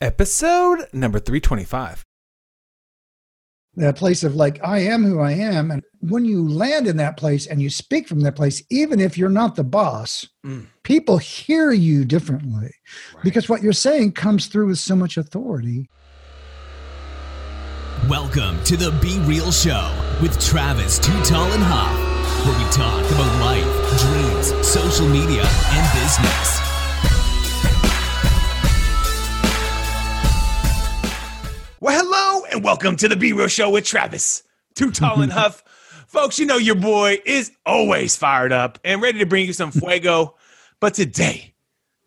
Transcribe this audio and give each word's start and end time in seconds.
Episode 0.00 0.86
number 0.92 1.18
325. 1.18 2.04
that 3.78 3.96
place 3.96 4.24
of 4.24 4.34
like 4.34 4.58
i 4.64 4.78
am 4.78 5.04
who 5.04 5.20
i 5.20 5.32
am 5.32 5.70
and 5.70 5.82
when 6.00 6.24
you 6.24 6.48
land 6.48 6.86
in 6.86 6.96
that 6.96 7.16
place 7.18 7.46
and 7.46 7.60
you 7.60 7.68
speak 7.68 8.08
from 8.08 8.20
that 8.20 8.34
place 8.34 8.62
even 8.70 8.98
if 9.00 9.18
you're 9.18 9.28
not 9.28 9.54
the 9.54 9.64
boss 9.64 10.26
Mm. 10.46 10.66
people 10.82 11.18
hear 11.18 11.72
you 11.72 12.04
differently 12.06 12.70
because 13.22 13.48
what 13.50 13.62
you're 13.62 13.72
saying 13.74 14.12
comes 14.12 14.46
through 14.46 14.68
with 14.68 14.78
so 14.78 14.96
much 14.96 15.16
authority 15.18 15.88
Welcome 18.08 18.62
to 18.64 18.76
the 18.76 18.92
Be 19.02 19.18
Real 19.20 19.50
Show 19.50 19.90
with 20.22 20.38
Travis 20.40 20.98
Too 20.98 21.18
Tall 21.24 21.50
and 21.52 21.62
Huff, 21.62 22.46
where 22.46 22.56
we 22.56 22.64
talk 22.70 23.02
about 23.10 23.40
life, 23.40 23.66
dreams, 23.98 24.66
social 24.66 25.08
media, 25.08 25.42
and 25.42 25.84
business. 25.98 26.60
Well, 31.86 32.04
hello 32.04 32.44
and 32.50 32.64
welcome 32.64 32.96
to 32.96 33.06
the 33.06 33.14
Be 33.14 33.32
Real 33.32 33.46
Show 33.46 33.70
with 33.70 33.84
Travis, 33.84 34.42
Too 34.74 34.90
Tall 34.90 35.20
and 35.20 35.30
Huff. 35.32 35.62
Folks, 36.08 36.36
you 36.36 36.44
know 36.44 36.56
your 36.56 36.74
boy 36.74 37.20
is 37.24 37.52
always 37.64 38.16
fired 38.16 38.50
up 38.50 38.80
and 38.82 39.00
ready 39.00 39.20
to 39.20 39.24
bring 39.24 39.46
you 39.46 39.52
some 39.52 39.70
fuego. 39.70 40.34
But 40.80 40.94
today, 40.94 41.54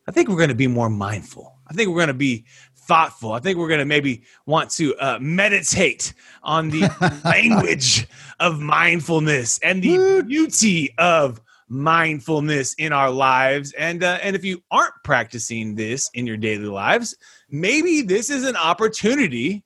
I 0.05 0.11
think 0.11 0.27
we're 0.27 0.35
going 0.35 0.49
to 0.49 0.53
be 0.53 0.67
more 0.67 0.89
mindful. 0.89 1.55
I 1.65 1.73
think 1.73 1.87
we're 1.87 1.95
going 1.95 2.07
to 2.07 2.13
be 2.13 2.43
thoughtful. 2.75 3.31
I 3.31 3.39
think 3.39 3.57
we're 3.57 3.69
going 3.69 3.79
to 3.79 3.85
maybe 3.85 4.23
want 4.45 4.69
to 4.71 4.97
uh, 4.97 5.17
meditate 5.21 6.13
on 6.43 6.71
the 6.71 7.21
language 7.23 8.05
of 8.41 8.59
mindfulness 8.59 9.59
and 9.59 9.81
the 9.81 10.25
beauty 10.27 10.93
of 10.97 11.39
mindfulness 11.69 12.73
in 12.73 12.91
our 12.91 13.11
lives. 13.11 13.71
And 13.77 14.03
uh, 14.03 14.19
and 14.21 14.35
if 14.35 14.43
you 14.43 14.61
aren't 14.71 14.95
practicing 15.05 15.75
this 15.75 16.09
in 16.13 16.27
your 16.27 16.35
daily 16.35 16.67
lives, 16.67 17.15
maybe 17.49 18.01
this 18.01 18.29
is 18.29 18.43
an 18.43 18.57
opportunity 18.57 19.63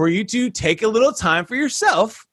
for 0.00 0.08
you 0.08 0.24
to 0.24 0.48
take 0.48 0.80
a 0.80 0.88
little 0.88 1.12
time 1.12 1.44
for 1.44 1.54
yourself 1.54 2.26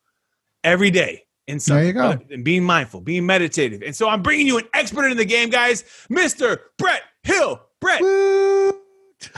every 0.63 0.89
day. 0.89 1.25
And 1.49 1.59
There 1.59 1.83
you 1.83 1.91
go. 1.91 2.17
and 2.31 2.41
being 2.41 2.63
mindful, 2.63 3.01
being 3.01 3.25
meditative. 3.25 3.81
And 3.81 3.93
so 3.93 4.07
I'm 4.07 4.21
bringing 4.21 4.47
you 4.47 4.57
an 4.57 4.63
expert 4.73 5.07
in 5.11 5.17
the 5.17 5.25
game, 5.25 5.49
guys, 5.49 5.83
Mr. 6.09 6.59
Brett 6.77 7.01
Hill. 7.23 7.61
Brett, 7.81 7.99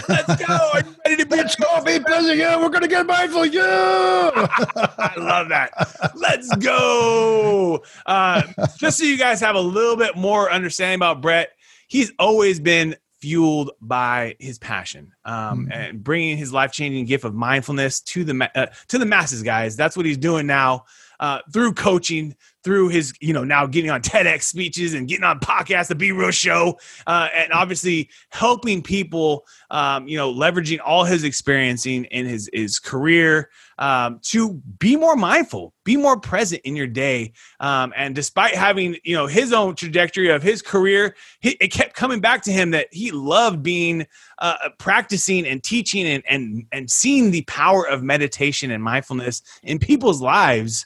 let's 0.07 0.35
go. 0.45 0.45
Are 0.75 0.81
you 0.81 0.95
ready 1.07 1.23
to 1.23 1.25
be 1.25 1.37
let's 1.37 1.55
go 1.55 1.83
be 1.83 1.97
busy 1.97 2.35
yeah 2.35 2.55
we're 2.55 2.69
gonna 2.69 2.87
get 2.87 3.07
mindful 3.07 3.47
yeah 3.47 3.61
I 4.35 5.13
love 5.17 5.49
that. 5.49 5.71
Let's 6.13 6.55
go. 6.57 7.81
Uh, 8.05 8.43
just 8.77 8.99
so 8.99 9.05
you 9.05 9.17
guys 9.17 9.41
have 9.41 9.55
a 9.55 9.59
little 9.61 9.97
bit 9.97 10.15
more 10.15 10.51
understanding 10.51 10.97
about 10.97 11.19
Brett, 11.21 11.49
he's 11.87 12.11
always 12.19 12.59
been 12.59 12.95
fueled 13.21 13.71
by 13.81 14.35
his 14.39 14.57
passion 14.59 15.13
um, 15.25 15.67
Mhm. 15.67 15.71
and 15.75 16.03
bringing 16.03 16.37
his 16.37 16.53
life 16.53 16.71
changing 16.71 17.05
gift 17.05 17.23
of 17.25 17.33
mindfulness 17.35 17.99
to 18.01 18.23
the 18.23 18.33
ma- 18.33 18.47
uh, 18.55 18.67
to 18.87 18.97
the 18.97 19.05
masses. 19.05 19.43
Guys, 19.43 19.75
that's 19.75 19.97
what 19.97 20.05
he's 20.05 20.17
doing 20.17 20.47
now 20.47 20.85
uh, 21.19 21.39
through 21.51 21.73
coaching. 21.73 22.35
Through 22.61 22.89
his, 22.89 23.13
you 23.21 23.31
know, 23.31 23.45
now 23.45 23.65
getting 23.65 23.89
on 23.89 24.01
TEDx 24.01 24.43
speeches 24.43 24.93
and 24.93 25.07
getting 25.07 25.23
on 25.23 25.39
podcasts, 25.39 25.87
the 25.87 25.95
Be 25.95 26.11
Real 26.11 26.29
Show, 26.31 26.77
uh, 27.07 27.29
and 27.33 27.53
obviously 27.53 28.09
helping 28.31 28.81
people, 28.81 29.45
um, 29.71 30.09
you 30.09 30.17
know, 30.17 30.33
leveraging 30.33 30.79
all 30.83 31.05
his 31.05 31.23
experiencing 31.23 32.03
in 32.05 32.25
his 32.25 32.49
his 32.51 32.77
career, 32.77 33.49
um, 33.77 34.19
to 34.23 34.55
be 34.77 34.97
more 34.97 35.15
mindful, 35.15 35.73
be 35.85 35.95
more 35.95 36.19
present 36.19 36.61
in 36.65 36.75
your 36.75 36.85
day. 36.85 37.31
Um, 37.61 37.93
and 37.95 38.13
despite 38.13 38.55
having, 38.55 38.97
you 39.05 39.15
know, 39.15 39.25
his 39.25 39.53
own 39.53 39.75
trajectory 39.75 40.29
of 40.29 40.43
his 40.43 40.61
career, 40.61 41.15
he, 41.39 41.51
it 41.61 41.69
kept 41.69 41.95
coming 41.95 42.19
back 42.19 42.41
to 42.43 42.51
him 42.51 42.71
that 42.71 42.87
he 42.91 43.11
loved 43.11 43.63
being 43.63 44.05
uh, 44.39 44.69
practicing 44.79 45.47
and 45.47 45.63
teaching 45.63 46.05
and, 46.05 46.23
and 46.29 46.65
and 46.73 46.91
seeing 46.91 47.31
the 47.31 47.43
power 47.43 47.87
of 47.87 48.03
meditation 48.03 48.69
and 48.69 48.83
mindfulness 48.83 49.41
in 49.63 49.79
people's 49.79 50.21
lives. 50.21 50.85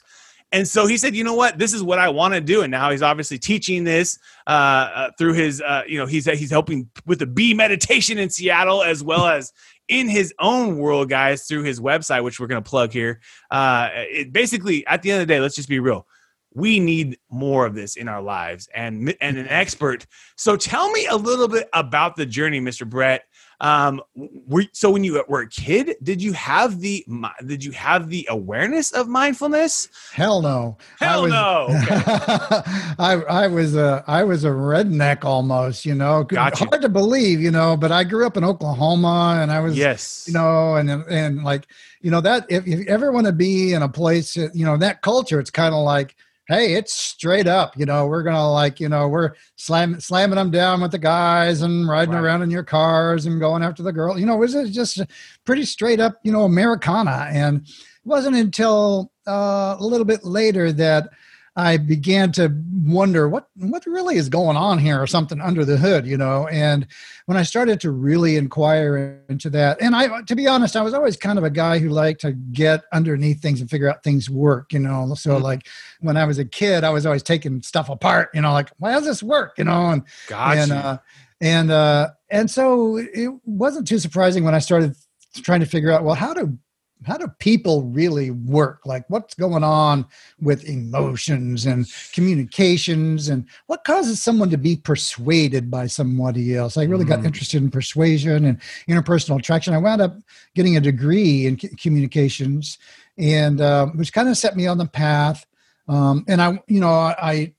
And 0.54 0.68
so 0.68 0.86
he 0.86 0.96
said, 0.96 1.16
you 1.16 1.24
know 1.24 1.34
what, 1.34 1.58
this 1.58 1.72
is 1.72 1.82
what 1.82 1.98
I 1.98 2.08
want 2.08 2.32
to 2.34 2.40
do. 2.40 2.62
And 2.62 2.70
now 2.70 2.92
he's 2.92 3.02
obviously 3.02 3.40
teaching 3.40 3.82
this 3.82 4.20
uh, 4.46 4.50
uh, 4.50 5.10
through 5.18 5.32
his, 5.32 5.60
uh, 5.60 5.82
you 5.84 5.98
know, 5.98 6.06
he's 6.06 6.26
he's 6.26 6.50
helping 6.50 6.88
with 7.06 7.18
the 7.18 7.26
B 7.26 7.54
meditation 7.54 8.18
in 8.18 8.30
Seattle 8.30 8.84
as 8.84 9.02
well 9.02 9.26
as 9.26 9.52
in 9.88 10.08
his 10.08 10.32
own 10.38 10.78
world, 10.78 11.08
guys, 11.08 11.46
through 11.46 11.64
his 11.64 11.80
website, 11.80 12.22
which 12.22 12.38
we're 12.38 12.46
going 12.46 12.62
to 12.62 12.70
plug 12.70 12.92
here. 12.92 13.20
Uh, 13.50 13.88
it 13.92 14.32
basically, 14.32 14.86
at 14.86 15.02
the 15.02 15.10
end 15.10 15.22
of 15.22 15.26
the 15.26 15.34
day, 15.34 15.40
let's 15.40 15.56
just 15.56 15.68
be 15.68 15.80
real. 15.80 16.06
We 16.54 16.78
need 16.78 17.18
more 17.30 17.66
of 17.66 17.74
this 17.74 17.96
in 17.96 18.06
our 18.06 18.22
lives, 18.22 18.68
and 18.72 19.12
and 19.20 19.36
an 19.36 19.48
expert. 19.48 20.06
So, 20.36 20.56
tell 20.56 20.88
me 20.92 21.06
a 21.06 21.16
little 21.16 21.48
bit 21.48 21.68
about 21.72 22.14
the 22.14 22.26
journey, 22.26 22.60
Mr. 22.60 22.88
Brett. 22.88 23.24
Um, 23.64 24.02
were, 24.14 24.64
so 24.72 24.90
when 24.90 25.04
you 25.04 25.24
were 25.26 25.40
a 25.40 25.48
kid, 25.48 25.96
did 26.02 26.22
you 26.22 26.34
have 26.34 26.80
the 26.80 27.02
did 27.46 27.64
you 27.64 27.72
have 27.72 28.10
the 28.10 28.26
awareness 28.30 28.92
of 28.92 29.08
mindfulness? 29.08 29.88
hell 30.12 30.42
no 30.42 30.76
Hell 30.98 31.20
I 31.20 31.22
was, 31.22 31.32
no. 31.32 31.66
I, 32.98 33.22
I 33.26 33.46
was 33.46 33.74
a 33.74 34.04
I 34.06 34.22
was 34.22 34.44
a 34.44 34.50
redneck 34.50 35.24
almost, 35.24 35.86
you 35.86 35.94
know. 35.94 36.24
Got 36.24 36.60
you. 36.60 36.66
Hard 36.66 36.82
to 36.82 36.90
believe, 36.90 37.40
you 37.40 37.50
know, 37.50 37.74
but 37.74 37.90
I 37.90 38.04
grew 38.04 38.26
up 38.26 38.36
in 38.36 38.44
Oklahoma 38.44 39.38
and 39.40 39.50
I 39.50 39.60
was 39.60 39.78
Yes, 39.78 40.24
you 40.26 40.34
know 40.34 40.74
and 40.74 40.90
and 40.90 41.42
like 41.42 41.66
you 42.02 42.10
know 42.10 42.20
that 42.20 42.44
if, 42.50 42.66
if 42.66 42.80
you 42.80 42.84
ever 42.86 43.12
want 43.12 43.26
to 43.28 43.32
be 43.32 43.72
in 43.72 43.80
a 43.80 43.88
place 43.88 44.36
you 44.36 44.66
know 44.66 44.76
that 44.76 45.00
culture 45.00 45.40
it's 45.40 45.50
kind 45.50 45.74
of 45.74 45.82
like 45.82 46.16
hey 46.48 46.74
it's 46.74 46.94
straight 46.94 47.46
up 47.46 47.76
you 47.76 47.86
know 47.86 48.06
we're 48.06 48.22
gonna 48.22 48.50
like 48.52 48.78
you 48.80 48.88
know 48.88 49.08
we're 49.08 49.32
slam, 49.56 49.98
slamming 50.00 50.36
them 50.36 50.50
down 50.50 50.80
with 50.82 50.90
the 50.90 50.98
guys 50.98 51.62
and 51.62 51.88
riding 51.88 52.14
Right. 52.14 52.22
around 52.22 52.42
in 52.42 52.50
your 52.50 52.62
cars 52.62 53.24
and 53.26 53.40
going 53.40 53.62
after 53.62 53.82
the 53.82 53.92
girl 53.92 54.18
you 54.18 54.26
know 54.26 54.34
it 54.34 54.38
was 54.38 54.70
just 54.70 55.00
pretty 55.44 55.64
straight 55.64 56.00
up 56.00 56.20
you 56.22 56.32
know 56.32 56.44
americana 56.44 57.28
and 57.30 57.62
it 57.66 57.72
wasn't 58.04 58.36
until 58.36 59.10
uh, 59.26 59.76
a 59.78 59.84
little 59.84 60.04
bit 60.04 60.22
later 60.24 60.70
that 60.72 61.08
I 61.56 61.76
began 61.76 62.32
to 62.32 62.52
wonder 62.84 63.28
what 63.28 63.48
what 63.56 63.86
really 63.86 64.16
is 64.16 64.28
going 64.28 64.56
on 64.56 64.78
here 64.78 65.00
or 65.00 65.06
something 65.06 65.40
under 65.40 65.64
the 65.64 65.76
hood, 65.76 66.06
you 66.06 66.16
know. 66.16 66.48
And 66.48 66.86
when 67.26 67.36
I 67.36 67.44
started 67.44 67.80
to 67.82 67.90
really 67.92 68.36
inquire 68.36 69.20
into 69.28 69.50
that, 69.50 69.80
and 69.80 69.94
I 69.94 70.22
to 70.22 70.34
be 70.34 70.48
honest, 70.48 70.74
I 70.74 70.82
was 70.82 70.94
always 70.94 71.16
kind 71.16 71.38
of 71.38 71.44
a 71.44 71.50
guy 71.50 71.78
who 71.78 71.90
liked 71.90 72.20
to 72.22 72.32
get 72.32 72.82
underneath 72.92 73.40
things 73.40 73.60
and 73.60 73.70
figure 73.70 73.88
out 73.88 74.02
things 74.02 74.28
work, 74.28 74.72
you 74.72 74.80
know. 74.80 75.14
So 75.14 75.38
Mhm. 75.38 75.42
like 75.42 75.66
when 76.00 76.16
I 76.16 76.24
was 76.24 76.38
a 76.38 76.44
kid, 76.44 76.82
I 76.82 76.90
was 76.90 77.06
always 77.06 77.22
taking 77.22 77.62
stuff 77.62 77.88
apart, 77.88 78.30
you 78.34 78.40
know, 78.40 78.52
like 78.52 78.70
why 78.78 78.92
does 78.92 79.04
this 79.04 79.22
work, 79.22 79.54
you 79.56 79.64
know, 79.64 79.90
and 79.90 80.02
gotcha. 80.26 80.60
and 80.60 80.72
uh, 80.72 80.98
and 81.40 81.70
uh, 81.70 82.10
and 82.30 82.50
so 82.50 82.96
it 82.96 83.30
wasn't 83.44 83.86
too 83.86 83.98
surprising 84.00 84.42
when 84.44 84.54
I 84.54 84.58
started 84.58 84.96
trying 85.36 85.60
to 85.60 85.66
figure 85.66 85.90
out 85.92 86.04
well 86.04 86.14
how 86.14 86.34
do 86.34 86.58
how 87.02 87.18
do 87.18 87.28
people 87.38 87.82
really 87.82 88.30
work? 88.30 88.86
Like 88.86 89.04
what's 89.08 89.34
going 89.34 89.62
on 89.64 90.06
with 90.40 90.64
emotions 90.64 91.66
and 91.66 91.86
communications? 92.12 93.28
And 93.28 93.46
what 93.66 93.84
causes 93.84 94.22
someone 94.22 94.50
to 94.50 94.56
be 94.58 94.76
persuaded 94.76 95.70
by 95.70 95.86
somebody 95.86 96.56
else? 96.56 96.76
I 96.76 96.84
really 96.84 97.04
got 97.04 97.20
Mm. 97.20 97.26
interested 97.26 97.62
in 97.62 97.70
persuasion 97.70 98.44
and 98.46 98.58
interpersonal 98.88 99.38
attraction. 99.38 99.74
I 99.74 99.78
wound 99.78 100.00
up 100.00 100.16
getting 100.54 100.76
a 100.76 100.80
degree 100.80 101.46
in 101.46 101.56
communications 101.56 102.78
and 103.18 103.60
uh, 103.60 103.86
which 103.88 104.12
kind 104.12 104.28
of 104.28 104.36
set 104.38 104.56
me 104.56 104.66
on 104.66 104.78
the 104.78 104.86
path. 104.86 105.44
Um, 105.86 106.24
and 106.28 106.40
i 106.40 106.58
you 106.66 106.80
know 106.80 106.90
i 106.90 107.52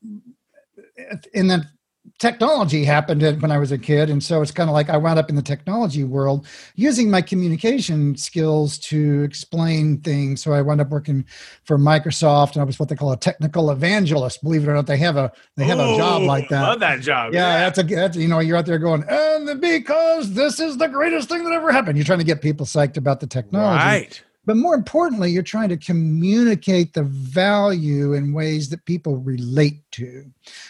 and 1.34 1.48
then 1.48 1.68
technology 2.18 2.84
happened 2.84 3.22
when 3.42 3.50
I 3.50 3.58
was 3.58 3.72
a 3.72 3.78
kid. 3.78 4.08
And 4.08 4.22
so 4.22 4.40
it's 4.40 4.50
kind 4.50 4.70
of 4.70 4.74
like 4.74 4.88
I 4.88 4.96
wound 4.96 5.18
up 5.18 5.28
in 5.28 5.36
the 5.36 5.42
technology 5.42 6.02
world 6.02 6.46
using 6.74 7.10
my 7.10 7.20
communication 7.20 8.16
skills 8.16 8.78
to 8.78 9.22
explain 9.22 10.00
things. 10.00 10.42
So 10.42 10.52
I 10.52 10.62
wound 10.62 10.80
up 10.80 10.88
working 10.88 11.26
for 11.64 11.78
Microsoft 11.78 12.52
and 12.52 12.62
I 12.62 12.64
was 12.64 12.78
what 12.78 12.88
they 12.88 12.96
call 12.96 13.12
a 13.12 13.16
technical 13.16 13.70
evangelist. 13.70 14.42
Believe 14.42 14.64
it 14.64 14.70
or 14.70 14.74
not, 14.74 14.86
they 14.86 14.96
have 14.96 15.16
a 15.16 15.30
they 15.56 15.64
have 15.64 15.78
a 15.78 15.96
job 15.96 16.22
like 16.22 16.48
that. 16.48 16.62
Love 16.62 16.80
that 16.80 17.00
job. 17.00 17.34
Yeah, 17.34 17.58
that's 17.58 17.78
a 17.78 17.82
that's, 17.82 18.16
you 18.16 18.28
know 18.28 18.38
you're 18.38 18.56
out 18.56 18.66
there 18.66 18.78
going 18.78 19.04
and 19.08 19.60
because 19.60 20.32
this 20.32 20.58
is 20.58 20.78
the 20.78 20.88
greatest 20.88 21.28
thing 21.28 21.44
that 21.44 21.52
ever 21.52 21.70
happened. 21.70 21.98
You're 21.98 22.04
trying 22.06 22.20
to 22.20 22.24
get 22.24 22.40
people 22.40 22.64
psyched 22.66 22.96
about 22.96 23.20
the 23.20 23.26
technology 23.26 23.84
right. 23.84 24.22
But 24.46 24.56
more 24.56 24.74
importantly 24.74 25.30
you're 25.30 25.42
trying 25.42 25.68
to 25.68 25.76
communicate 25.76 26.94
the 26.94 27.02
value 27.02 28.14
in 28.14 28.32
ways 28.32 28.68
that 28.70 28.84
people 28.84 29.16
relate 29.18 29.82
to 29.90 30.24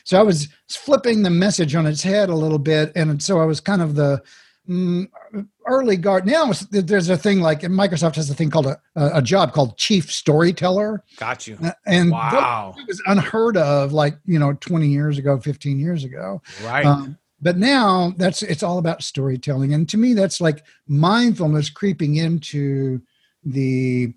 so 0.04 0.18
i 0.18 0.22
was 0.22 0.48
flipping 0.68 1.22
the 1.22 1.30
message 1.30 1.74
on 1.74 1.86
its 1.86 2.02
head 2.02 2.28
a 2.28 2.34
little 2.34 2.58
bit 2.58 2.90
and 2.96 3.22
so 3.22 3.38
i 3.40 3.44
was 3.44 3.60
kind 3.60 3.82
of 3.82 3.94
the 3.94 4.20
mm, 4.68 5.06
early 5.66 5.96
guard 5.96 6.26
now 6.26 6.50
there's 6.70 7.08
a 7.08 7.16
thing 7.16 7.40
like 7.40 7.60
microsoft 7.62 8.16
has 8.16 8.30
a 8.30 8.34
thing 8.34 8.50
called 8.50 8.66
a, 8.66 8.78
a 8.96 9.22
job 9.22 9.52
called 9.52 9.76
chief 9.76 10.10
storyteller 10.10 11.02
Got 11.18 11.46
you. 11.46 11.58
And 11.86 12.10
Wow. 12.10 12.74
it 12.78 12.86
was 12.88 13.00
unheard 13.06 13.56
of 13.56 13.92
like 13.92 14.16
you 14.26 14.38
know 14.38 14.54
20 14.54 14.88
years 14.88 15.18
ago 15.18 15.38
15 15.38 15.78
years 15.78 16.04
ago 16.04 16.40
Right. 16.64 16.84
um, 16.86 17.18
but 17.42 17.56
now 17.58 18.12
that's 18.16 18.42
it's 18.42 18.62
all 18.62 18.78
about 18.78 19.02
storytelling 19.02 19.74
and 19.74 19.88
to 19.90 19.96
me 19.98 20.14
that's 20.14 20.40
like 20.40 20.64
mindfulness 20.88 21.68
creeping 21.70 22.16
into 22.16 23.00
the 23.46 24.12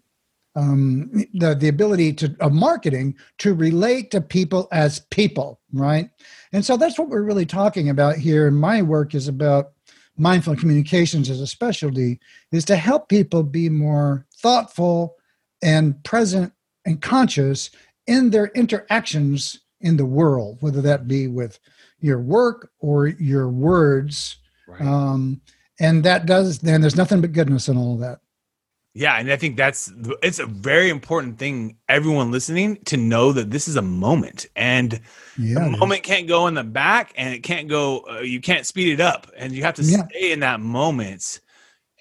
um 0.55 1.09
the 1.33 1.55
the 1.55 1.67
ability 1.67 2.11
to 2.11 2.35
of 2.39 2.51
marketing 2.51 3.15
to 3.37 3.53
relate 3.53 4.11
to 4.11 4.19
people 4.19 4.67
as 4.71 4.99
people 5.11 5.59
right 5.71 6.09
and 6.51 6.65
so 6.65 6.75
that's 6.75 6.97
what 6.97 7.07
we're 7.07 7.21
really 7.21 7.45
talking 7.45 7.89
about 7.89 8.15
here 8.15 8.47
and 8.47 8.57
my 8.57 8.81
work 8.81 9.13
is 9.15 9.27
about 9.27 9.71
mindful 10.19 10.55
communications 10.55 11.29
as 11.29 11.39
a 11.39 11.47
specialty 11.47 12.19
is 12.51 12.65
to 12.65 12.75
help 12.75 13.07
people 13.09 13.41
be 13.41 13.69
more 13.69 14.25
thoughtful 14.35 15.15
and 15.61 16.03
present 16.03 16.51
and 16.85 17.01
conscious 17.01 17.69
in 18.05 18.29
their 18.29 18.47
interactions 18.47 19.59
in 19.81 19.97
the 19.97 20.05
world, 20.05 20.57
whether 20.61 20.81
that 20.81 21.07
be 21.07 21.27
with 21.27 21.59
your 21.99 22.19
work 22.19 22.71
or 22.79 23.07
your 23.07 23.49
words. 23.49 24.37
Right. 24.67 24.81
Um, 24.81 25.41
and 25.79 26.03
that 26.03 26.25
does, 26.25 26.59
then 26.59 26.81
there's 26.81 26.97
nothing 26.97 27.21
but 27.21 27.31
goodness 27.31 27.69
in 27.69 27.77
all 27.77 27.93
of 27.93 27.99
that. 28.01 28.19
Yeah, 28.93 29.15
and 29.17 29.31
I 29.31 29.35
think 29.35 29.55
that's 29.55 29.91
it's 30.23 30.39
a 30.39 30.45
very 30.45 30.89
important 30.89 31.37
thing. 31.37 31.77
Everyone 31.87 32.31
listening 32.31 32.77
to 32.85 32.97
know 32.97 33.31
that 33.33 33.51
this 33.51 33.67
is 33.67 33.75
a 33.75 33.81
moment, 33.81 34.47
and 34.55 34.99
Yeah. 35.37 35.59
the 35.59 35.77
moment 35.77 36.03
can't 36.03 36.27
go 36.27 36.47
in 36.47 36.55
the 36.55 36.63
back, 36.63 37.13
and 37.15 37.33
it 37.33 37.43
can't 37.43 37.67
go. 37.67 38.05
Uh, 38.09 38.19
you 38.21 38.41
can't 38.41 38.65
speed 38.65 38.91
it 38.91 38.99
up, 38.99 39.29
and 39.37 39.53
you 39.53 39.63
have 39.63 39.75
to 39.75 39.83
Yeah. 39.83 40.05
stay 40.09 40.31
in 40.31 40.39
that 40.39 40.59
moment. 40.59 41.39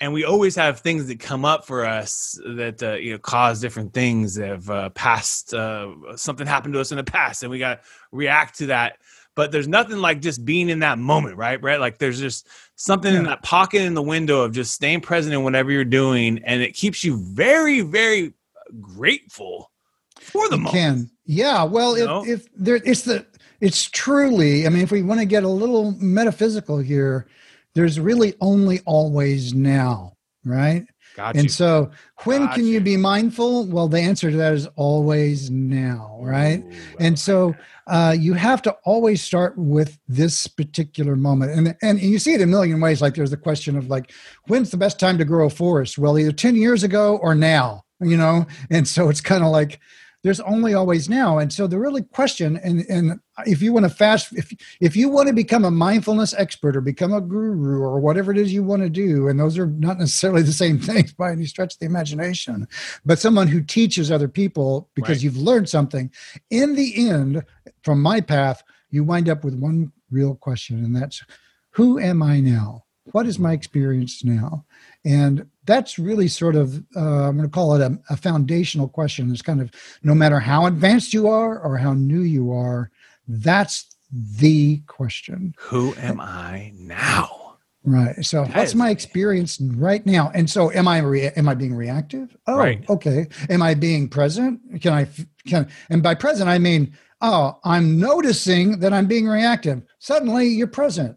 And 0.01 0.13
we 0.13 0.25
always 0.25 0.55
have 0.55 0.81
things 0.81 1.09
that 1.09 1.19
come 1.19 1.45
up 1.45 1.67
for 1.67 1.85
us 1.85 2.41
that 2.47 2.83
uh, 2.83 2.95
you 2.95 3.13
know 3.13 3.19
cause 3.19 3.61
different 3.61 3.93
things. 3.93 4.39
Have 4.39 4.71
uh, 4.71 4.89
past 4.91 5.53
uh, 5.53 5.93
something 6.17 6.47
happened 6.47 6.73
to 6.75 6.81
us 6.81 6.91
in 6.91 6.97
the 6.97 7.05
past, 7.05 7.43
and 7.43 7.51
we 7.51 7.59
got 7.59 7.83
to 7.83 7.89
react 8.13 8.59
to 8.59 8.67
that. 8.67 8.97
But 9.39 9.53
there's 9.53 9.69
nothing 9.69 9.99
like 9.99 10.21
just 10.21 10.45
being 10.45 10.69
in 10.69 10.81
that 10.81 10.99
moment, 10.99 11.37
right? 11.37 11.63
Right? 11.63 11.79
Like 11.79 11.99
there's 11.99 12.19
just 12.19 12.49
something 12.75 13.15
in 13.15 13.23
that 13.23 13.41
pocket 13.45 13.83
in 13.83 13.95
the 13.95 14.03
window 14.03 14.41
of 14.43 14.51
just 14.51 14.75
staying 14.75 15.01
present 15.01 15.33
in 15.33 15.45
whatever 15.45 15.71
you're 15.71 15.85
doing, 15.85 16.41
and 16.45 16.61
it 16.61 16.75
keeps 16.75 17.05
you 17.05 17.17
very, 17.35 17.83
very 17.83 18.35
grateful 18.81 19.71
for 20.19 20.49
the 20.49 20.57
It 20.57 20.59
moment. 20.59 20.75
can. 20.75 21.11
Yeah. 21.25 21.63
Well, 21.63 21.97
You 21.97 22.23
if, 22.23 22.41
if 22.41 22.49
there, 22.57 22.81
it's 22.85 23.03
the, 23.03 23.25
it's 23.61 23.89
truly, 23.89 24.67
I 24.67 24.71
mean, 24.71 24.83
if 24.83 24.91
we 24.91 25.03
want 25.03 25.21
to 25.21 25.27
get 25.27 25.45
a 25.45 25.49
little 25.49 25.93
metaphysical 26.01 26.79
here, 26.79 27.29
there's 27.77 28.01
really 28.01 28.35
only 28.41 28.81
always 28.87 29.55
now, 29.55 30.15
right? 30.45 30.85
Got 31.19 31.35
and 31.35 31.45
you. 31.45 31.49
so 31.49 31.91
when 32.23 32.47
Got 32.47 32.55
can 32.55 32.65
you 32.65 32.75
you. 32.75 32.81
be 32.81 32.97
mindful? 32.97 33.67
Well, 33.67 33.89
the 33.89 33.99
answer 33.99 34.31
to 34.31 34.37
that 34.37 34.55
is 34.55 34.69
always 34.77 35.51
now, 35.51 36.17
right? 36.23 36.63
Ooh, 36.65 36.73
And 37.01 37.19
so 37.19 37.57
uh, 37.89 38.15
you 38.17 38.35
have 38.35 38.63
to 38.63 38.77
always 38.85 39.21
start 39.21 39.59
with 39.59 39.99
this 40.07 40.47
particular 40.47 41.17
moment. 41.17 41.51
And, 41.51 41.77
and 41.83 42.01
you 42.01 42.21
see 42.21 42.35
it 42.35 42.41
a 42.41 42.47
million 42.47 42.81
ways. 42.81 43.03
Like 43.03 43.17
there's 43.17 43.33
the 43.33 43.37
question 43.37 43.77
of 43.77 43.89
like, 43.89 44.13
when's 44.47 44.71
the 44.71 44.77
best 44.77 45.01
time 45.01 45.19
to 45.19 45.25
grow 45.25 45.47
a 45.47 45.51
forest? 45.51 45.99
Well, 45.99 46.17
either 46.21 46.31
10 46.31 46.55
years 46.55 46.85
ago 46.85 47.17
or 47.17 47.35
now, 47.35 47.83
you 48.01 48.17
know? 48.17 48.47
And 48.71 48.87
so 48.87 49.09
it's 49.09 49.21
kind 49.21 49.43
of 49.43 49.51
like, 49.51 49.81
there's 50.25 50.41
only 50.41 50.75
always 50.75 51.09
now. 51.09 51.39
And 51.39 51.53
so 51.53 51.67
the 51.67 51.79
really 51.79 52.03
question, 52.03 52.57
and, 52.59 52.85
and 52.89 53.21
if 53.47 53.63
you 53.63 53.73
want 53.73 53.85
to 53.85 53.91
fast, 53.91 54.33
if, 54.33 54.53
if 54.81 54.97
you 54.97 55.09
want 55.09 55.29
to 55.29 55.33
become 55.35 55.65
a 55.65 55.71
mindfulness 55.71 56.35
expert 56.35 56.77
or 56.77 56.81
become 56.81 57.13
a 57.13 57.21
guru 57.21 57.81
or 57.81 58.01
whatever 58.01 58.33
it 58.33 58.39
is 58.39 58.53
you 58.53 58.65
want 58.65 58.83
to 58.83 58.91
do, 58.91 59.29
and 59.29 59.39
those 59.39 59.57
are 59.59 59.67
not 59.67 59.99
necessarily 59.99 60.43
the 60.43 60.53
same 60.53 60.79
things 60.91 61.13
by 61.13 61.31
any 61.31 61.47
stretch 61.47 61.75
of 61.75 61.79
the 61.79 61.87
imagination, 61.87 62.67
but 63.07 63.19
someone 63.19 63.47
who 63.49 63.63
teaches 63.63 64.11
other 64.11 64.29
people 64.29 64.91
because 64.95 65.19
Right. 65.19 65.23
you've 65.23 65.37
learned 65.37 65.69
something, 65.69 66.11
in 66.51 66.75
the 66.75 67.09
end, 67.09 67.45
from 67.83 68.03
my 68.03 68.21
path, 68.21 68.63
you 68.91 69.05
wind 69.05 69.29
up 69.29 69.45
with 69.45 69.55
one 69.55 69.93
real 70.11 70.35
question, 70.35 70.85
and 70.85 70.97
that's 70.97 71.23
who 71.71 71.99
am 71.99 72.23
I 72.23 72.41
now? 72.41 72.85
What 73.13 73.27
is 73.27 73.39
my 73.39 73.53
experience 73.53 74.25
now? 74.25 74.65
And 75.05 75.47
that's 75.69 75.99
really 75.99 76.29
sort 76.29 76.57
of, 76.57 76.83
uh, 76.97 77.29
I'm 77.29 77.37
going 77.37 77.47
to 77.49 77.53
call 77.55 77.75
it 77.75 77.83
a, 77.83 77.97
a 78.09 78.17
foundational 78.17 78.89
question. 78.89 79.31
It's 79.31 79.43
kind 79.43 79.61
of 79.61 79.71
no 80.03 80.15
matter 80.15 80.41
how 80.41 80.65
advanced 80.65 81.13
you 81.13 81.29
are 81.29 81.61
or 81.61 81.77
how 81.77 81.93
new 81.93 82.23
you 82.23 82.51
are, 82.53 82.91
that's 83.29 83.95
the 84.39 84.79
question. 84.87 85.55
Who 85.59 85.95
am 85.97 86.21
I 86.21 86.73
now? 86.75 87.57
Right. 87.85 88.25
So 88.25 88.45
That 88.45 88.57
what's 88.57 88.75
my 88.75 88.89
experience 88.89 89.61
right 89.61 90.05
now? 90.07 90.31
And 90.35 90.49
so 90.49 90.73
am 90.73 90.89
I 90.89 90.99
rea- 91.01 91.33
am 91.37 91.49
I 91.49 91.55
being 91.55 91.75
reactive? 91.75 92.35
Oh, 92.47 92.57
Right. 92.57 92.83
okay. 92.89 93.29
Am 93.51 93.61
I 93.63 93.75
being 93.75 94.09
present? 94.09 94.61
Can 94.81 94.93
i 94.95 95.07
can 95.47 95.69
and 95.91 96.03
by 96.03 96.15
present 96.15 96.49
I 96.49 96.59
mean, 96.59 96.93
oh, 97.21 97.59
I'm 97.65 97.99
noticing 98.01 98.81
that 98.81 98.93
I'm 98.95 99.07
being 99.07 99.27
reactive. 99.29 99.83
Suddenly 99.99 100.49
you're 100.49 100.67
present. 100.67 101.17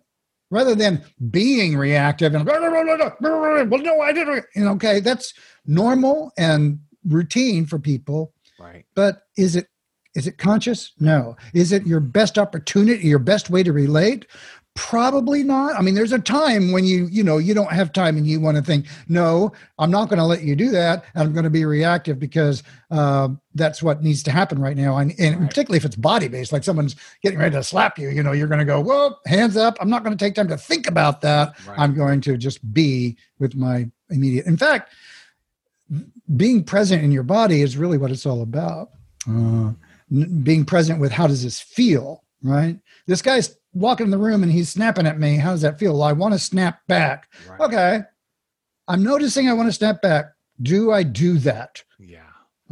Rather 0.51 0.75
than 0.75 1.03
being 1.31 1.75
reactive 1.77 2.35
and 2.35 2.45
well, 2.45 2.59
no, 3.81 4.01
I 4.01 4.11
didn't. 4.13 4.45
Know, 4.55 4.71
okay, 4.73 4.99
that's 4.99 5.33
normal 5.65 6.31
and 6.37 6.79
routine 7.07 7.65
for 7.65 7.79
people 7.79 8.33
Right. 8.59 8.85
but 8.93 9.23
is 9.37 9.55
it 9.55 9.67
is 10.13 10.27
it 10.27 10.37
conscious 10.37 10.91
no 10.99 11.35
is 11.53 11.71
it 11.71 11.87
your 11.87 11.99
best 11.99 12.37
opportunity 12.37 13.07
your 13.07 13.17
best 13.17 13.49
way 13.49 13.63
to 13.63 13.73
relate 13.73 14.27
probably 14.73 15.43
not 15.43 15.75
i 15.75 15.81
mean 15.81 15.93
there's 15.93 16.13
a 16.13 16.19
time 16.19 16.71
when 16.71 16.85
you 16.85 17.05
you 17.11 17.23
know 17.23 17.37
you 17.37 17.53
don't 17.53 17.71
have 17.73 17.91
time 17.91 18.15
and 18.15 18.25
you 18.25 18.39
want 18.39 18.55
to 18.55 18.63
think 18.63 18.85
no 19.09 19.51
i'm 19.79 19.91
not 19.91 20.07
going 20.07 20.17
to 20.17 20.23
let 20.23 20.43
you 20.43 20.55
do 20.55 20.69
that 20.69 21.03
and 21.13 21.27
i'm 21.27 21.33
going 21.33 21.43
to 21.43 21.49
be 21.49 21.65
reactive 21.65 22.17
because 22.19 22.63
uh, 22.89 23.27
that's 23.55 23.83
what 23.83 24.01
needs 24.01 24.23
to 24.23 24.31
happen 24.31 24.57
right 24.59 24.77
now 24.77 24.95
and, 24.97 25.13
and 25.19 25.39
Right. 25.41 25.49
particularly 25.49 25.77
if 25.77 25.83
it's 25.85 25.97
body 25.97 26.29
based 26.29 26.53
like 26.53 26.63
someone's 26.63 26.95
getting 27.21 27.37
ready 27.37 27.53
to 27.55 27.63
slap 27.63 27.99
you 27.99 28.09
you 28.09 28.23
know 28.23 28.31
you're 28.31 28.47
going 28.47 28.59
to 28.59 28.65
go 28.65 28.79
whoa 28.79 29.15
hands 29.25 29.57
up 29.57 29.77
i'm 29.81 29.89
not 29.89 30.03
going 30.05 30.17
to 30.17 30.25
take 30.25 30.35
time 30.35 30.47
to 30.47 30.57
think 30.57 30.87
about 30.87 31.19
that 31.21 31.53
Right. 31.67 31.77
i'm 31.77 31.93
going 31.93 32.21
to 32.21 32.37
just 32.37 32.73
be 32.73 33.17
with 33.39 33.55
my 33.55 33.89
immediate 34.09 34.45
in 34.45 34.55
fact 34.55 34.93
being 36.37 36.63
present 36.63 37.03
in 37.03 37.11
your 37.11 37.23
body 37.23 37.61
is 37.61 37.75
really 37.75 37.97
what 37.97 38.11
it's 38.11 38.25
all 38.25 38.41
about. 38.41 38.91
Uh, 39.29 39.71
being 40.43 40.63
present 40.65 40.99
with 41.01 41.11
how 41.11 41.27
does 41.27 41.43
this 41.43 41.59
feel, 41.59 42.23
right? 42.43 42.79
This 43.07 43.21
guy's 43.21 43.57
walking 43.73 44.05
in 44.05 44.11
the 44.11 44.17
room 44.17 44.43
and 44.43 44.51
he's 44.51 44.69
snapping 44.69 45.07
at 45.07 45.19
me. 45.19 45.37
How 45.37 45.51
does 45.51 45.61
that 45.61 45.79
feel? 45.79 45.93
Well, 45.93 46.03
I 46.03 46.13
want 46.13 46.33
to 46.33 46.39
snap 46.39 46.79
back. 46.87 47.27
Right. 47.49 47.59
Okay. 47.61 47.99
I'm 48.87 49.03
noticing 49.03 49.47
I 49.47 49.53
want 49.53 49.69
to 49.69 49.73
snap 49.73 50.01
back. 50.01 50.25
Do 50.61 50.91
I 50.91 51.03
do 51.03 51.37
that 51.39 51.81
Yeah. 51.99 52.19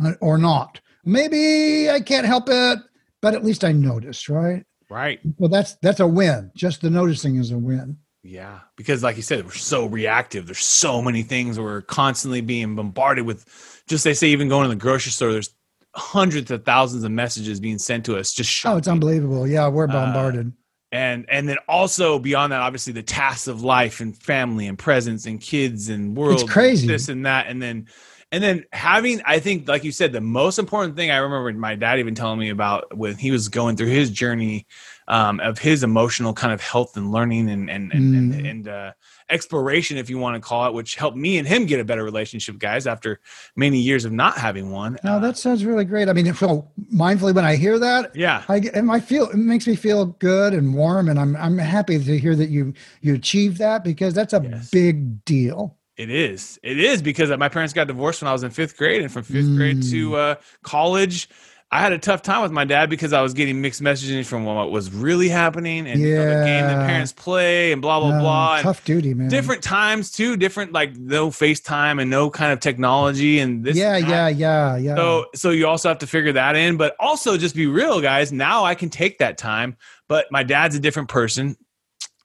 uh, 0.03 0.13
or 0.21 0.37
not? 0.37 0.81
Maybe 1.05 1.89
I 1.89 2.01
can't 2.01 2.25
help 2.25 2.45
it, 2.49 2.79
but 3.21 3.33
at 3.33 3.43
least 3.45 3.63
I 3.63 3.71
noticed, 3.71 4.29
right? 4.29 4.65
Right. 4.89 5.19
Well, 5.37 5.49
that's 5.49 5.75
that's 5.81 5.99
a 5.99 6.07
win. 6.07 6.51
Just 6.55 6.81
the 6.81 6.89
noticing 6.89 7.37
is 7.37 7.51
a 7.51 7.57
win. 7.57 7.97
Yeah. 8.23 8.59
Because 8.75 9.01
like 9.03 9.15
you 9.15 9.21
said, 9.21 9.45
we're 9.45 9.51
so 9.51 9.85
reactive. 9.85 10.45
There's 10.45 10.59
so 10.65 11.01
many 11.01 11.23
things 11.23 11.59
we're 11.59 11.81
constantly 11.83 12.41
being 12.41 12.75
bombarded 12.75 13.25
with. 13.25 13.45
Just 13.87 14.03
they 14.03 14.13
say 14.13 14.27
even 14.29 14.49
going 14.49 14.63
to 14.63 14.69
the 14.69 14.75
grocery 14.75 15.11
store, 15.11 15.31
there's 15.31 15.53
hundreds 15.95 16.51
of 16.51 16.65
thousands 16.65 17.03
of 17.03 17.11
messages 17.11 17.59
being 17.59 17.77
sent 17.79 18.05
to 18.05 18.17
us 18.17 18.31
just 18.33 18.63
Oh, 18.65 18.77
it's 18.77 18.87
unbelievable. 18.87 19.47
Yeah, 19.47 19.67
we're 19.69 19.85
Uh, 19.85 19.93
bombarded. 19.93 20.53
And 20.91 21.25
and 21.29 21.47
then 21.47 21.57
also 21.67 22.17
beyond 22.19 22.51
that 22.51 22.61
obviously 22.61 22.93
the 22.93 23.03
tasks 23.03 23.47
of 23.47 23.61
life 23.61 23.99
and 23.99 24.17
family 24.17 24.67
and 24.67 24.77
presence 24.79 25.25
and 25.25 25.39
kids 25.41 25.89
and 25.89 26.15
world 26.17 26.41
and 26.41 26.49
crazy. 26.49 26.87
this 26.87 27.09
and 27.09 27.25
that 27.25 27.47
and 27.47 27.61
then 27.61 27.87
and 28.31 28.43
then 28.43 28.63
having 28.71 29.21
i 29.25 29.39
think 29.39 29.67
like 29.67 29.83
you 29.83 29.91
said 29.91 30.11
the 30.11 30.21
most 30.21 30.57
important 30.59 30.95
thing 30.95 31.11
i 31.11 31.17
remember 31.17 31.51
my 31.53 31.75
dad 31.75 31.99
even 31.99 32.15
telling 32.15 32.39
me 32.39 32.49
about 32.49 32.95
when 32.97 33.15
he 33.15 33.29
was 33.31 33.49
going 33.49 33.75
through 33.75 33.87
his 33.87 34.09
journey 34.09 34.65
um, 35.07 35.39
of 35.39 35.57
his 35.57 35.83
emotional 35.83 36.33
kind 36.33 36.53
of 36.53 36.61
health 36.61 36.95
and 36.97 37.11
learning 37.11 37.49
and 37.49 37.69
and 37.69 37.91
and, 37.91 38.15
and, 38.15 38.33
Mm. 38.33 38.49
and 38.49 38.67
uh, 38.67 38.91
exploration 39.29 39.97
if 39.97 40.09
you 40.09 40.17
want 40.17 40.35
to 40.35 40.39
call 40.41 40.65
it 40.67 40.73
which 40.73 40.95
helped 40.95 41.17
me 41.17 41.37
and 41.37 41.47
him 41.47 41.65
get 41.65 41.79
a 41.79 41.83
better 41.83 42.03
relationship 42.03 42.57
guys 42.59 42.87
after 42.87 43.19
many 43.55 43.79
years 43.79 44.05
of 44.05 44.11
not 44.11 44.37
having 44.37 44.71
one 44.71 44.97
No, 45.03 45.19
that 45.19 45.37
sounds 45.37 45.63
really 45.65 45.85
great. 45.85 46.09
I 46.09 46.13
mean, 46.13 46.33
so 46.33 46.67
mindfully 46.93 47.33
when 47.35 47.45
I 47.45 47.55
hear 47.55 47.77
that, 47.79 48.15
yeah 48.15 48.43
I 48.49 48.59
get- 48.59 48.73
and 48.75 48.91
I 48.91 48.99
feel 48.99 49.29
it 49.29 49.35
makes 49.37 49.67
me 49.67 49.75
feel 49.75 50.05
good 50.05 50.53
and 50.53 50.73
warm, 50.73 51.09
and 51.09 51.19
I'm 51.19 51.35
I'm 51.35 51.57
happy 51.57 51.97
to 52.03 52.17
hear 52.19 52.35
that 52.35 52.49
you 52.49 52.73
you 53.01 53.13
achieved 53.15 53.57
that 53.59 53.83
because 53.83 54.13
that's 54.13 54.33
a 54.33 54.41
Yes. 54.43 54.69
big 54.69 55.23
deal. 55.25 55.75
It 55.97 56.09
is. 56.09 56.57
It 56.63 56.79
is 56.79 57.01
because 57.01 57.29
my 57.37 57.49
parents 57.49 57.73
got 57.73 57.87
divorced 57.87 58.21
when 58.21 58.29
I 58.29 58.31
was 58.33 58.43
in 58.43 58.51
fifth 58.51 58.77
grade, 58.77 59.01
and 59.01 59.11
from 59.11 59.23
fifth 59.23 59.53
grade 59.57 59.83
to 59.91 60.15
uh, 60.15 60.35
college, 60.63 61.27
I 61.71 61.81
had 61.81 61.93
a 61.93 61.99
tough 61.99 62.23
time 62.23 62.41
with 62.41 62.51
my 62.51 62.65
dad 62.65 62.89
because 62.89 63.13
I 63.13 63.21
was 63.21 63.35
getting 63.35 63.61
mixed 63.61 63.79
messaging 63.79 64.25
from 64.25 64.43
what 64.43 64.71
was 64.71 64.91
really 64.91 65.29
happening 65.29 65.87
and 65.87 66.01
you 66.01 66.15
know, 66.15 66.25
the 66.25 66.43
game 66.45 66.65
that 66.65 66.79
parents 66.87 67.11
play 67.11 67.71
and 67.71 67.79
blah 67.79 67.99
blah 67.99 68.13
No, 68.13 68.19
blah. 68.19 68.61
tough 68.63 68.83
duty, 68.83 69.13
man. 69.13 69.29
different 69.29 69.61
times 69.61 70.11
too. 70.11 70.35
Different 70.35 70.71
like 70.71 70.95
no 70.97 71.29
FaceTime 71.29 72.01
and 72.01 72.09
no 72.09 72.31
kind 72.31 72.51
of 72.51 72.59
technology 72.59 73.37
and 73.37 73.63
this. 73.63 73.77
yeah, 73.77 73.97
and 73.97 74.07
yeah, 74.07 74.27
yeah, 74.29 74.77
yeah. 74.77 74.95
So 74.95 75.25
so 75.35 75.51
you 75.51 75.67
also 75.67 75.89
have 75.89 75.99
to 75.99 76.07
figure 76.07 76.31
that 76.33 76.55
in, 76.55 76.75
but 76.75 76.95
also 76.99 77.37
just 77.37 77.53
be 77.55 77.67
real, 77.67 78.01
guys. 78.01 78.31
Now 78.31 78.63
I 78.65 78.73
can 78.73 78.89
take 78.89 79.19
that 79.19 79.37
time, 79.37 79.77
but 80.07 80.25
my 80.31 80.41
dad's 80.41 80.75
a 80.75 80.79
different 80.79 81.09
person, 81.09 81.55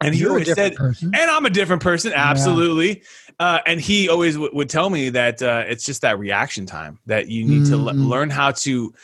and 0.01 0.15
he 0.15 0.23
You're 0.23 0.31
a 0.31 0.33
always 0.33 0.55
said, 0.55 0.75
person. 0.77 1.13
and 1.15 1.31
I'm 1.31 1.45
a 1.45 1.51
different 1.51 1.83
person, 1.83 2.15
absolutely. 2.15 3.03
Uh, 3.39 3.59
and 3.67 3.79
he 3.79 4.09
always 4.09 4.35
w- 4.37 4.55
would 4.55 4.71
tell 4.71 4.89
me 4.89 5.11
that 5.11 5.43
uh, 5.43 5.65
it's 5.67 5.85
just 5.85 6.01
that 6.01 6.19
reaction 6.19 6.65
time 6.65 6.99
that 7.07 7.29
you 7.29 7.45
need 7.45 7.67
to 7.67 7.77
le- 7.77 7.93
Mhm. 7.93 8.09
learn 8.09 8.31
how 8.31 8.53
to, 8.53 8.95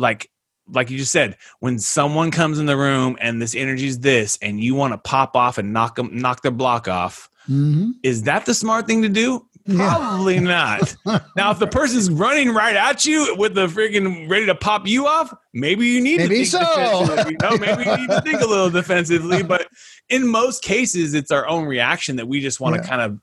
like, 0.00 0.30
like 0.72 0.88
you 0.90 0.98
just 0.98 1.12
said, 1.12 1.36
when 1.60 1.78
someone 1.78 2.30
comes 2.30 2.58
in 2.58 2.66
the 2.66 2.76
room 2.76 3.16
and 3.20 3.40
this 3.42 3.54
energy 3.54 3.86
is 3.86 3.98
this, 4.00 4.38
and 4.40 4.60
you 4.62 4.74
want 4.74 4.92
to 4.92 4.98
pop 4.98 5.36
off 5.36 5.58
and 5.58 5.72
knock 5.72 5.96
them, 5.96 6.10
knock 6.16 6.42
their 6.42 6.52
block 6.52 6.88
off. 6.88 7.28
Mhm. 7.48 7.92
Is 8.02 8.22
that 8.24 8.46
the 8.46 8.54
smart 8.54 8.86
thing 8.86 9.02
to 9.02 9.08
do? 9.08 9.46
Probably 9.76 10.40
not. 10.40 10.94
now, 11.36 11.50
if 11.50 11.58
the 11.58 11.66
person's 11.66 12.10
running 12.10 12.50
right 12.50 12.74
at 12.76 13.04
you 13.04 13.34
with 13.36 13.54
the 13.54 13.66
freaking 13.66 14.28
ready 14.28 14.46
to 14.46 14.54
pop 14.54 14.86
you 14.86 15.06
off, 15.06 15.34
maybe 15.52 15.86
you 15.86 16.00
need 16.00 16.18
Maybe 16.18 16.44
to 16.44 16.50
think 16.50 16.64
so. 16.66 17.28
You 17.28 17.36
know, 17.42 17.56
maybe 17.58 17.84
you 17.90 17.96
need 17.98 18.08
to 18.10 18.20
think 18.24 18.40
a 18.40 18.46
little 18.46 18.70
defensively. 18.70 19.42
But 19.52 19.68
in 20.08 20.26
most 20.26 20.62
cases, 20.62 21.14
it's 21.14 21.30
our 21.30 21.46
own 21.46 21.66
reaction 21.66 22.16
that 22.16 22.26
we 22.28 22.40
just 22.40 22.58
want 22.60 22.76
to 22.76 22.80
Yeah. 22.82 22.88
kind 22.88 23.02
of 23.02 23.18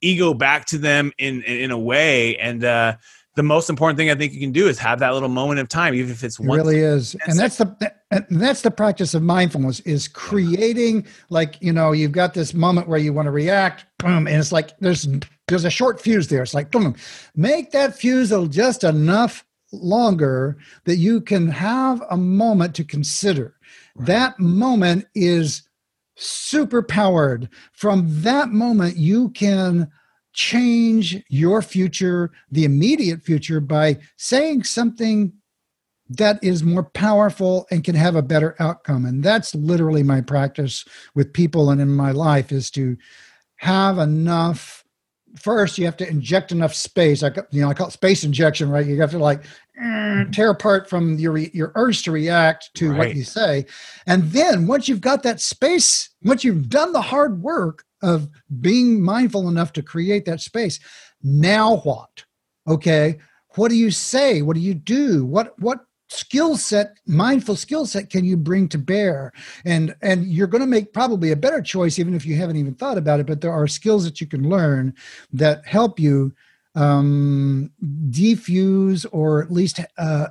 ego 0.00 0.34
back 0.34 0.66
to 0.66 0.78
them 0.78 1.12
in 1.18 1.42
in, 1.42 1.56
in 1.64 1.70
a 1.70 1.78
way. 1.78 2.36
And 2.38 2.64
uh, 2.64 2.96
the 3.34 3.42
most 3.42 3.70
important 3.70 3.96
thing 3.96 4.10
I 4.10 4.14
think 4.14 4.34
you 4.34 4.40
can 4.40 4.52
do 4.52 4.68
is 4.68 4.78
have 4.78 4.98
that 4.98 5.14
little 5.14 5.28
moment 5.28 5.60
of 5.60 5.68
time, 5.68 5.94
even 5.94 6.10
if 6.10 6.22
it's 6.22 6.38
It 6.38 6.46
one. 6.46 6.58
really 6.58 6.78
is, 6.78 7.16
and 7.26 7.38
that's 7.38 7.56
the 7.56 7.92
and 8.10 8.26
that's 8.30 8.62
the 8.62 8.70
practice 8.70 9.14
of 9.14 9.22
mindfulness 9.22 9.80
is 9.80 10.06
creating 10.08 11.06
like 11.30 11.56
you 11.60 11.72
know 11.72 11.92
you've 11.92 12.12
got 12.12 12.34
this 12.34 12.52
moment 12.52 12.88
where 12.88 12.98
you 12.98 13.12
want 13.12 13.26
to 13.26 13.30
react, 13.30 13.86
boom, 13.98 14.26
and 14.26 14.36
it's 14.36 14.52
like 14.52 14.76
there's 14.80 15.08
there's 15.48 15.64
a 15.64 15.70
short 15.70 16.00
fuse 16.00 16.28
there. 16.28 16.42
It's 16.42 16.54
like 16.54 16.70
boom, 16.70 16.94
make 17.34 17.70
that 17.72 17.96
fuse 17.96 18.32
just 18.50 18.84
enough 18.84 19.44
longer 19.72 20.58
that 20.84 20.96
you 20.96 21.20
can 21.20 21.48
have 21.48 22.02
a 22.10 22.16
moment 22.16 22.74
to 22.74 22.84
consider. 22.84 23.54
That 23.96 24.38
moment 24.38 25.06
is 25.14 25.62
super 26.16 26.82
powered. 26.82 27.48
From 27.72 28.04
that 28.22 28.50
moment, 28.50 28.96
you 28.96 29.30
can 29.30 29.90
change 30.32 31.22
your 31.28 31.62
future, 31.62 32.30
the 32.50 32.64
immediate 32.64 33.22
future, 33.22 33.60
by 33.60 33.98
saying 34.16 34.64
something 34.64 35.32
that 36.08 36.42
is 36.42 36.62
more 36.62 36.84
powerful 36.84 37.66
and 37.70 37.84
can 37.84 37.94
have 37.94 38.16
a 38.16 38.22
better 38.22 38.54
outcome. 38.58 39.06
And 39.06 39.22
that's 39.22 39.54
literally 39.54 40.02
my 40.02 40.20
practice 40.20 40.84
with 41.14 41.32
people 41.32 41.70
and 41.70 41.80
in 41.80 41.88
my 41.88 42.10
life 42.12 42.52
is 42.52 42.70
to 42.72 42.96
have 43.56 43.98
enough. 43.98 44.84
First, 45.36 45.78
you 45.78 45.86
have 45.86 45.96
to 45.98 46.08
inject 46.08 46.52
enough 46.52 46.74
space. 46.74 47.22
I, 47.22 47.30
you 47.50 47.62
know, 47.62 47.70
I 47.70 47.74
call 47.74 47.86
it 47.88 47.92
space 47.92 48.24
injection, 48.24 48.68
right? 48.68 48.84
You 48.84 49.00
have 49.00 49.12
to 49.12 49.18
like 49.18 49.44
eh, 49.82 50.24
tear 50.32 50.50
apart 50.50 50.90
from 50.90 51.18
your 51.18 51.38
your 51.38 51.72
urge 51.74 52.02
to 52.02 52.12
react 52.12 52.70
to 52.74 52.90
Right. 52.90 52.98
what 52.98 53.16
you 53.16 53.24
say, 53.24 53.64
and 54.06 54.24
then 54.24 54.66
once 54.66 54.88
you've 54.88 55.00
got 55.00 55.22
that 55.22 55.40
space, 55.40 56.10
once 56.22 56.44
you've 56.44 56.68
done 56.68 56.92
the 56.92 57.00
hard 57.00 57.42
work 57.42 57.86
of 58.02 58.28
being 58.60 59.00
mindful 59.00 59.48
enough 59.48 59.72
to 59.74 59.82
create 59.82 60.24
that 60.26 60.40
space, 60.40 60.80
now 61.22 61.76
what? 61.78 62.24
Okay, 62.68 63.18
what 63.54 63.68
do 63.68 63.76
you 63.76 63.90
say? 63.90 64.42
What 64.42 64.54
do 64.54 64.60
you 64.60 64.74
do? 64.74 65.24
What 65.24 65.58
what 65.58 65.80
skill 66.12 66.56
set 66.56 66.98
mindful 67.06 67.56
skill 67.56 67.86
set 67.86 68.10
can 68.10 68.24
you 68.24 68.36
bring 68.36 68.68
to 68.68 68.76
bear 68.76 69.32
and 69.64 69.94
and 70.02 70.26
you're 70.26 70.46
going 70.46 70.60
to 70.60 70.66
make 70.66 70.92
probably 70.92 71.32
a 71.32 71.36
better 71.36 71.62
choice 71.62 71.98
even 71.98 72.14
if 72.14 72.26
you 72.26 72.36
haven't 72.36 72.56
even 72.56 72.74
thought 72.74 72.98
about 72.98 73.18
it 73.18 73.26
but 73.26 73.40
there 73.40 73.52
are 73.52 73.66
skills 73.66 74.04
that 74.04 74.20
you 74.20 74.26
can 74.26 74.48
learn 74.48 74.94
that 75.32 75.66
help 75.66 75.98
you 75.98 76.30
um 76.74 77.70
defuse 78.10 79.06
or 79.10 79.42
at 79.42 79.50
least 79.50 79.80
uh 79.96 80.26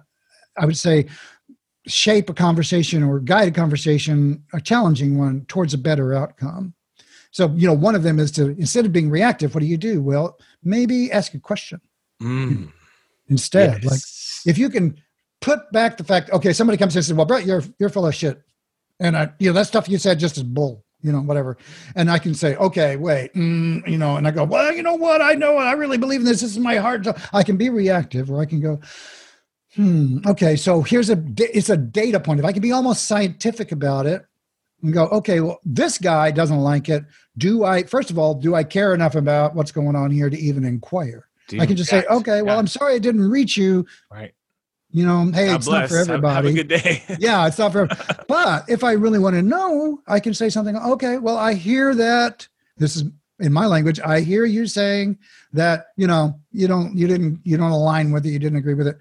i 0.57 0.65
would 0.65 0.77
say 0.77 1.05
shape 1.87 2.29
a 2.29 2.33
conversation 2.33 3.01
or 3.01 3.19
guide 3.19 3.47
a 3.47 3.51
conversation 3.51 4.43
a 4.53 4.61
challenging 4.61 5.17
one 5.17 5.43
towards 5.47 5.73
a 5.73 5.79
better 5.79 6.13
outcome 6.13 6.75
so 7.31 7.49
you 7.55 7.67
know 7.67 7.73
one 7.73 7.95
of 7.95 8.03
them 8.03 8.19
is 8.19 8.31
to 8.31 8.49
instead 8.59 8.85
of 8.85 8.91
being 8.91 9.09
reactive 9.09 9.55
what 9.55 9.61
do 9.61 9.67
you 9.67 9.77
do 9.77 10.01
well 10.01 10.37
maybe 10.63 11.11
ask 11.11 11.33
a 11.33 11.39
question 11.39 11.81
Mm, 12.21 12.71
instead 13.29 13.83
like 13.83 13.99
if 14.45 14.57
you 14.57 14.69
can 14.69 14.95
put 15.41 15.71
back 15.71 15.97
the 15.97 16.03
fact, 16.03 16.31
okay, 16.31 16.53
somebody 16.53 16.77
comes 16.77 16.95
in 16.95 16.99
and 16.99 17.05
says, 17.05 17.13
"Well, 17.13 17.25
Brett, 17.25 17.45
you're 17.45 17.63
you're 17.79 17.89
full 17.89 18.07
of 18.07 18.15
shit," 18.15 18.41
and 18.99 19.17
I, 19.17 19.31
you 19.39 19.49
know, 19.49 19.53
that 19.53 19.67
stuff 19.67 19.89
you 19.89 19.97
said 19.97 20.19
just 20.19 20.37
is 20.37 20.43
bull, 20.43 20.85
you 21.01 21.11
know, 21.11 21.19
whatever, 21.19 21.57
and 21.95 22.09
I 22.09 22.19
can 22.19 22.33
say, 22.33 22.55
"Okay, 22.55 22.95
wait," 22.95 23.33
mm, 23.33 23.85
you 23.87 23.97
know, 23.97 24.15
and 24.15 24.27
I 24.27 24.31
go, 24.31 24.43
"Well, 24.45 24.71
you 24.71 24.83
know 24.83 24.95
what? 24.95 25.21
I 25.21 25.33
know, 25.33 25.57
I 25.57 25.73
really 25.73 25.97
believe 25.97 26.21
in 26.21 26.25
this. 26.25 26.41
This 26.41 26.51
is 26.51 26.59
my 26.59 26.77
heart." 26.77 27.05
I 27.33 27.43
can 27.43 27.57
be 27.57 27.69
reactive, 27.69 28.31
or 28.31 28.39
I 28.39 28.45
can 28.45 28.61
go, 28.61 28.79
"Hmm, 29.75 30.19
okay." 30.25 30.55
So 30.55 30.81
here's 30.81 31.09
a 31.09 31.21
it's 31.37 31.69
a 31.69 31.77
data 31.77 32.19
point. 32.19 32.39
If 32.39 32.45
I 32.45 32.53
can 32.53 32.61
be 32.61 32.71
almost 32.71 33.07
scientific 33.07 33.71
about 33.71 34.05
it, 34.05 34.25
and 34.83 34.93
go, 34.93 35.07
"Okay, 35.07 35.39
well, 35.39 35.59
this 35.65 35.97
guy 35.97 36.31
doesn't 36.31 36.59
like 36.59 36.89
it. 36.89 37.03
Do 37.37 37.63
I? 37.63 37.83
First 37.83 38.09
of 38.11 38.17
all, 38.17 38.33
do 38.35 38.55
I 38.55 38.63
care 38.63 38.93
enough 38.93 39.15
about 39.15 39.55
what's 39.55 39.71
going 39.71 39.95
on 39.95 40.11
here 40.11 40.29
to 40.29 40.37
even 40.37 40.65
inquire?" 40.65 41.27
I 41.59 41.65
can 41.65 41.75
just 41.75 41.89
say, 41.89 41.97
React. 41.97 42.11
"Okay, 42.11 42.41
well, 42.41 42.55
Yeah. 42.55 42.59
I'm 42.59 42.67
sorry 42.67 42.95
I 42.95 42.99
didn't 42.99 43.29
reach 43.29 43.57
you." 43.57 43.85
right. 44.09 44.33
You 44.93 45.05
know, 45.05 45.31
hey, 45.33 45.47
God 45.47 45.55
it's 45.55 45.65
bless. 45.67 45.81
not 45.83 45.89
for 45.89 45.97
everybody. 45.99 46.35
Have, 46.35 46.45
a 46.45 46.53
good 46.53 46.67
day. 46.67 47.03
yeah, 47.19 47.47
it's 47.47 47.57
not 47.57 47.71
for. 47.71 47.87
but 48.27 48.65
if 48.67 48.83
I 48.83 48.91
really 48.91 49.19
want 49.19 49.35
to 49.37 49.41
know, 49.41 50.01
I 50.05 50.19
can 50.19 50.33
say 50.33 50.49
something. 50.49 50.75
Okay, 50.75 51.17
well, 51.17 51.37
I 51.37 51.53
hear 51.53 51.95
that. 51.95 52.45
This 52.77 52.97
is 52.97 53.05
in 53.39 53.53
my 53.53 53.67
language. 53.67 54.01
I 54.01 54.19
hear 54.19 54.43
you 54.43 54.67
saying 54.67 55.17
that 55.53 55.87
you 55.95 56.07
know 56.07 56.39
you 56.51 56.67
don't 56.67 56.97
you 56.97 57.07
didn't 57.07 57.39
you 57.43 57.55
don't 57.55 57.71
align 57.71 58.11
with 58.11 58.25
it. 58.25 58.31
You 58.31 58.39
didn't 58.39 58.57
agree 58.57 58.73
with 58.73 58.87
it. 58.87 58.97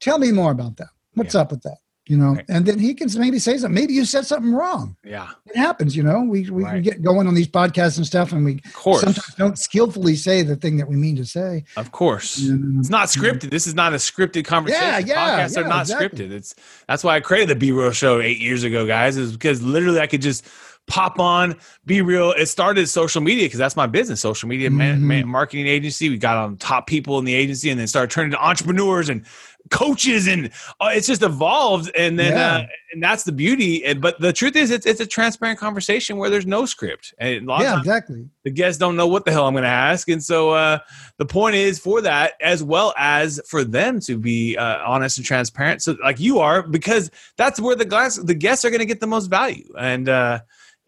Tell 0.00 0.18
me 0.18 0.32
more 0.32 0.50
about 0.50 0.76
that. 0.78 0.88
What's 1.14 1.34
up 1.34 1.50
with 1.52 1.62
that? 1.62 1.78
You 2.10 2.16
know, 2.16 2.32
Right. 2.34 2.44
and 2.48 2.66
then 2.66 2.80
he 2.80 2.92
can 2.94 3.08
maybe 3.16 3.38
say 3.38 3.56
something. 3.56 3.72
Maybe 3.72 3.92
you 3.92 4.04
said 4.04 4.26
something 4.26 4.52
wrong. 4.52 4.96
yeah, 5.04 5.28
It 5.46 5.56
happens. 5.56 5.94
You 5.96 6.02
know, 6.02 6.22
we 6.22 6.50
we, 6.50 6.64
we 6.64 6.80
get 6.80 7.02
going 7.02 7.28
on 7.28 7.34
these 7.34 7.46
podcasts 7.46 7.98
and 7.98 8.04
stuff, 8.04 8.32
and 8.32 8.44
we 8.44 8.60
of 8.64 8.72
course, 8.74 9.00
sometimes 9.02 9.34
don't 9.36 9.56
skillfully 9.56 10.16
say 10.16 10.42
the 10.42 10.56
thing 10.56 10.76
that 10.78 10.88
we 10.88 10.96
mean 10.96 11.14
to 11.16 11.24
say. 11.24 11.62
of 11.76 11.92
course. 11.92 12.36
It's 12.38 12.90
not 12.90 13.06
scripted. 13.08 13.50
This 13.50 13.68
is 13.68 13.74
not 13.74 13.92
a 13.92 13.96
scripted 13.96 14.44
conversation. 14.44 14.84
Yeah, 14.84 14.98
yeah, 14.98 15.46
Podcasts 15.46 15.56
are 15.56 15.68
not 15.68 15.82
exactly. 15.82 16.08
scripted. 16.26 16.32
It's 16.32 16.54
that's 16.88 17.04
why 17.04 17.14
I 17.14 17.20
created 17.20 17.48
the 17.48 17.54
Be 17.54 17.70
Real 17.70 17.92
show 17.92 18.20
eight 18.20 18.40
years 18.40 18.64
ago, 18.64 18.88
guys. 18.88 19.16
Is 19.16 19.30
because 19.30 19.62
literally 19.62 20.00
I 20.00 20.08
could 20.08 20.22
just 20.22 20.44
pop 20.86 21.20
on, 21.20 21.54
be 21.86 22.02
real. 22.02 22.32
It 22.32 22.46
started 22.46 22.88
social 22.88 23.20
media 23.20 23.44
because 23.46 23.58
that's 23.60 23.76
my 23.76 23.86
business, 23.86 24.18
social 24.20 24.48
media 24.48 24.70
man, 24.72 24.98
Mhm. 24.98 25.02
man- 25.02 25.28
marketing 25.28 25.68
agency. 25.68 26.08
We 26.08 26.18
got 26.18 26.36
on 26.36 26.56
top 26.56 26.88
people 26.88 27.20
in 27.20 27.24
the 27.24 27.34
agency, 27.34 27.70
and 27.70 27.78
then 27.78 27.86
started 27.86 28.10
turning 28.10 28.32
to 28.32 28.44
entrepreneurs 28.44 29.08
and 29.08 29.24
coaches, 29.70 30.26
and 30.26 30.50
uh, 30.80 30.90
it's 30.92 31.06
just 31.06 31.22
evolved. 31.22 31.90
And 31.96 32.18
then 32.18 32.32
Yeah. 32.32 32.56
uh, 32.56 32.66
and 32.92 33.02
that's 33.02 33.24
the 33.24 33.32
beauty. 33.32 33.84
And 33.84 34.00
but 34.00 34.20
the 34.20 34.32
truth 34.32 34.56
is, 34.56 34.70
it's 34.70 34.86
it's 34.86 35.00
a 35.00 35.06
transparent 35.06 35.58
conversation 35.58 36.16
where 36.16 36.30
there's 36.30 36.46
no 36.46 36.66
script. 36.66 37.14
And 37.18 37.46
a 37.46 37.48
lot 37.48 37.60
of 37.60 37.62
yeah, 37.62 37.70
times 37.72 37.86
exactly. 37.86 38.28
the 38.44 38.50
guests 38.50 38.78
don't 38.78 38.96
know 38.96 39.06
what 39.06 39.24
the 39.24 39.32
hell 39.32 39.46
I'm 39.46 39.54
going 39.54 39.62
to 39.62 39.68
ask. 39.68 40.08
And 40.08 40.22
so 40.22 40.50
uh, 40.50 40.78
the 41.18 41.26
point 41.26 41.54
is 41.56 41.78
for 41.78 42.00
that, 42.00 42.32
as 42.40 42.62
well 42.62 42.94
as 42.98 43.40
for 43.48 43.62
them 43.62 44.00
to 44.00 44.18
be 44.18 44.56
uh, 44.56 44.78
honest 44.84 45.18
and 45.18 45.26
transparent. 45.26 45.82
So 45.82 45.96
like 46.02 46.18
you 46.18 46.40
are, 46.40 46.62
because 46.62 47.10
that's 47.36 47.60
where 47.60 47.76
the 47.76 47.84
glass, 47.84 48.16
the 48.16 48.34
guests 48.34 48.64
are 48.64 48.70
going 48.70 48.80
to 48.80 48.86
get 48.86 49.00
the 49.00 49.06
most 49.06 49.26
value. 49.26 49.72
And, 49.78 50.08
uh, 50.08 50.40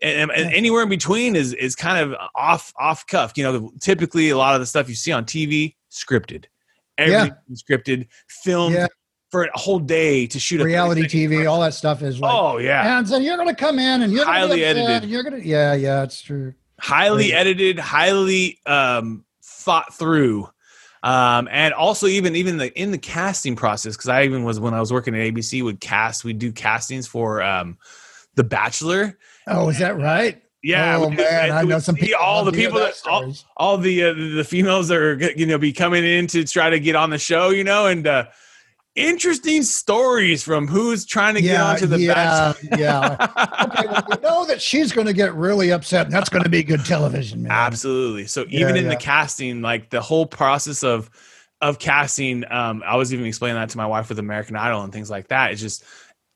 and, 0.02 0.32
and 0.32 0.52
anywhere 0.52 0.82
in 0.82 0.88
between 0.88 1.36
is 1.36 1.52
is 1.52 1.76
kind 1.76 1.98
of 2.12 2.18
off 2.34 2.72
off 2.76 3.06
cuff. 3.06 3.34
You 3.36 3.44
know, 3.44 3.72
typically 3.80 4.30
a 4.30 4.36
lot 4.36 4.54
of 4.54 4.60
the 4.60 4.66
stuff 4.66 4.88
you 4.88 4.96
see 4.96 5.12
on 5.12 5.24
TV 5.24 5.76
scripted, 5.92 6.46
everything 7.10 7.36
scripted, 7.54 8.06
filmed 8.28 8.74
Yeah. 8.76 8.86
for 9.30 9.44
a 9.44 9.58
whole 9.58 9.78
day 9.78 10.26
to 10.26 10.38
shoot 10.38 10.60
a 10.60 10.64
Reality 10.64 11.02
TV, 11.04 11.30
commercial. 11.30 11.52
all 11.54 11.60
that 11.62 11.74
stuff 11.74 12.02
is 12.02 12.20
like. 12.20 12.32
Oh 12.34 12.58
yeah, 12.58 12.98
And 12.98 13.08
so 13.08 13.16
you're 13.18 13.36
going 13.36 13.48
to 13.48 13.54
come 13.54 13.78
in 13.78 14.02
and 14.02 14.12
you're 14.12 14.24
gonna 14.24 14.38
Highly 14.38 14.64
edited. 14.64 15.08
You're 15.08 15.22
going 15.22 15.40
to, 15.40 15.46
yeah, 15.46 15.74
yeah, 15.74 16.02
it's 16.02 16.20
true. 16.20 16.54
highly 16.80 17.32
Right. 17.32 17.40
edited, 17.40 17.78
highly 17.78 18.58
um, 18.66 19.24
thought 19.42 19.94
through, 19.94 20.48
um, 21.04 21.48
and 21.50 21.72
also 21.74 22.06
even 22.08 22.36
even 22.36 22.58
the 22.58 22.72
in 22.80 22.90
the 22.90 22.98
casting 22.98 23.56
process. 23.56 23.96
Because 23.96 24.08
I 24.08 24.24
even 24.24 24.44
was 24.44 24.58
when 24.60 24.74
I 24.74 24.80
was 24.80 24.92
working 24.92 25.14
at 25.14 25.20
ABC, 25.32 25.62
would 25.62 25.80
cast, 25.80 26.24
we 26.24 26.32
do 26.32 26.52
castings 26.52 27.06
for 27.06 27.40
um, 27.42 27.78
The 28.34 28.44
Bachelor. 28.44 29.18
Oh, 29.46 29.68
is 29.68 29.78
that 29.78 29.96
right? 29.96 30.41
Yeah, 30.62 30.98
Oh 30.98 31.10
man, 31.10 31.50
I 31.50 31.62
know 31.62 31.80
some 31.80 31.96
people. 31.96 32.20
all 32.20 32.44
the 32.44 32.52
people 32.52 32.78
that 32.78 32.94
all, 33.04 33.34
all 33.56 33.78
the 33.78 34.04
uh, 34.04 34.14
the 34.14 34.44
females 34.44 34.88
that 34.88 34.96
are 34.98 35.18
you 35.32 35.44
know 35.44 35.58
be 35.58 35.72
coming 35.72 36.04
in 36.04 36.28
to 36.28 36.44
try 36.44 36.70
to 36.70 36.78
get 36.78 36.94
on 36.94 37.10
the 37.10 37.18
show, 37.18 37.50
you 37.50 37.64
know, 37.64 37.86
and 37.86 38.06
uh, 38.06 38.26
interesting 38.94 39.62
stories 39.62 40.42
from 40.44 40.68
who's 40.68 41.04
trying 41.04 41.34
to 41.34 41.42
get 41.42 41.54
yeah, 41.54 41.64
onto 41.64 41.86
the 41.86 41.98
yeah, 41.98 42.52
yeah. 42.78 43.16
okay, 43.64 43.88
well, 43.88 44.04
we 44.08 44.16
know 44.22 44.46
that 44.46 44.60
she's 44.60 44.92
going 44.92 45.06
to 45.06 45.12
get 45.12 45.34
really 45.34 45.72
upset, 45.72 46.06
and 46.06 46.14
that's 46.14 46.28
going 46.28 46.44
to 46.44 46.50
be 46.50 46.62
good 46.62 46.84
television, 46.84 47.42
man. 47.42 47.52
Absolutely. 47.52 48.26
So 48.26 48.44
Yeah, 48.48 48.60
even 48.60 48.76
in 48.76 48.84
yeah. 48.84 48.90
the 48.90 48.96
casting, 48.96 49.62
like 49.62 49.90
the 49.90 50.00
whole 50.00 50.26
process 50.26 50.84
of 50.84 51.10
of 51.60 51.78
casting, 51.78 52.44
um, 52.52 52.82
I 52.86 52.96
was 52.96 53.12
even 53.12 53.26
explaining 53.26 53.56
that 53.56 53.70
to 53.70 53.78
my 53.78 53.86
wife 53.86 54.08
with 54.08 54.18
American 54.18 54.56
Idol 54.56 54.82
and 54.82 54.92
things 54.92 55.10
like 55.10 55.28
that. 55.28 55.52
It's 55.52 55.60
just 55.60 55.84